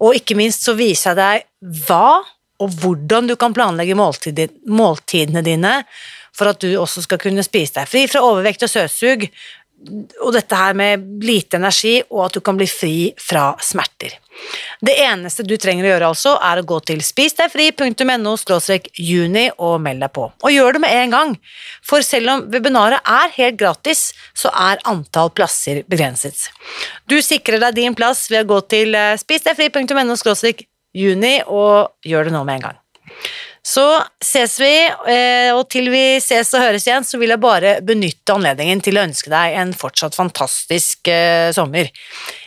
og 0.00 0.16
ikke 0.16 0.36
minst 0.36 0.66
så 0.66 0.74
viser 0.76 1.14
jeg 1.14 1.20
deg 1.20 1.84
hva 1.86 2.20
og 2.60 2.74
hvordan 2.82 3.30
du 3.30 3.36
kan 3.40 3.54
planlegge 3.56 3.96
måltidene 3.96 5.42
dine 5.44 5.74
for 6.36 6.50
at 6.50 6.60
du 6.62 6.68
også 6.78 7.04
skal 7.04 7.20
kunne 7.20 7.44
spise 7.44 7.78
deg 7.78 7.88
fri 7.88 8.04
fra 8.10 8.22
overvekt 8.24 8.64
og 8.66 8.72
søtsug, 8.72 9.26
og 10.20 10.34
dette 10.34 10.56
her 10.56 10.74
med 10.76 11.22
lite 11.24 11.56
energi, 11.56 12.00
og 12.10 12.26
at 12.26 12.36
du 12.36 12.42
kan 12.44 12.58
bli 12.58 12.66
fri 12.68 12.96
fra 13.20 13.54
smerter. 13.64 14.16
Det 14.80 14.94
eneste 15.02 15.44
du 15.44 15.56
trenger 15.60 15.84
å 15.84 15.90
gjøre 15.90 16.10
altså, 16.12 16.34
er 16.44 16.60
å 16.60 16.66
gå 16.68 16.78
til 16.88 17.02
spisdegfri.no 17.04 18.34
juni 18.96 19.44
og 19.58 19.74
meld 19.84 20.04
deg 20.04 20.12
på. 20.16 20.26
Og 20.32 20.54
gjør 20.54 20.76
det 20.76 20.82
med 20.84 20.96
en 20.96 21.14
gang, 21.16 21.34
for 21.84 22.04
selv 22.06 22.32
om 22.34 22.46
webinaret 22.52 23.00
er 23.04 23.34
helt 23.36 23.60
gratis, 23.60 24.10
så 24.34 24.52
er 24.52 24.80
antall 24.88 25.32
plasser 25.36 25.82
begrenset. 25.88 26.48
Du 27.08 27.20
sikrer 27.24 27.60
deg 27.60 27.76
din 27.80 27.96
plass 27.96 28.28
ved 28.30 28.44
å 28.44 28.54
gå 28.54 28.60
til 28.72 28.94
eh, 28.94 29.16
spisdegfri.no 29.20 30.16
juni 30.90 31.36
og 31.46 31.92
gjør 32.06 32.28
det 32.28 32.34
nå 32.34 32.44
med 32.44 32.60
en 32.60 32.68
gang. 32.70 32.80
Så 33.62 33.84
ses 34.24 34.54
vi, 34.60 34.72
eh, 34.88 35.50
og 35.52 35.66
til 35.68 35.90
vi 35.92 36.16
ses 36.24 36.48
og 36.56 36.62
høres 36.62 36.86
igjen, 36.86 37.04
så 37.04 37.18
vil 37.20 37.34
jeg 37.34 37.42
bare 37.42 37.74
benytte 37.84 38.32
anledningen 38.32 38.80
til 38.80 38.96
å 38.96 39.02
ønske 39.04 39.28
deg 39.32 39.56
en 39.60 39.74
fortsatt 39.76 40.16
fantastisk 40.16 41.10
eh, 41.12 41.50
sommer. 41.52 41.90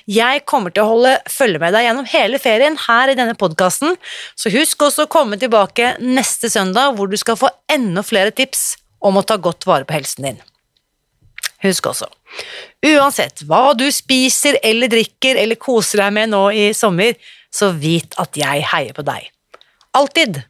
Jeg 0.10 0.42
kommer 0.50 0.74
til 0.74 0.84
å 0.84 0.90
holde 0.90 1.12
følge 1.30 1.62
med 1.62 1.76
deg 1.78 1.86
gjennom 1.86 2.08
hele 2.10 2.40
ferien 2.42 2.78
her 2.88 3.14
i 3.14 3.18
denne 3.20 3.38
podkasten, 3.38 3.94
så 4.34 4.54
husk 4.56 4.88
også 4.88 5.06
å 5.06 5.12
komme 5.14 5.38
tilbake 5.38 5.94
neste 6.02 6.50
søndag, 6.50 6.98
hvor 6.98 7.12
du 7.12 7.20
skal 7.22 7.38
få 7.38 7.52
enda 7.72 8.02
flere 8.06 8.34
tips 8.34 8.74
om 9.04 9.20
å 9.20 9.26
ta 9.28 9.38
godt 9.38 9.68
vare 9.70 9.86
på 9.86 9.96
helsen 9.96 10.32
din. 10.32 10.42
Husk 11.64 11.86
også, 11.94 12.10
uansett 12.90 13.46
hva 13.48 13.70
du 13.78 13.86
spiser 13.94 14.58
eller 14.66 14.90
drikker 14.92 15.38
eller 15.40 15.62
koser 15.62 16.02
deg 16.02 16.18
med 16.18 16.34
nå 16.34 16.42
i 16.52 16.66
sommer, 16.76 17.14
så 17.54 17.70
vit 17.78 18.18
at 18.20 18.36
jeg 18.36 18.66
heier 18.74 18.98
på 18.98 19.06
deg. 19.06 19.30
Alltid! 19.94 20.42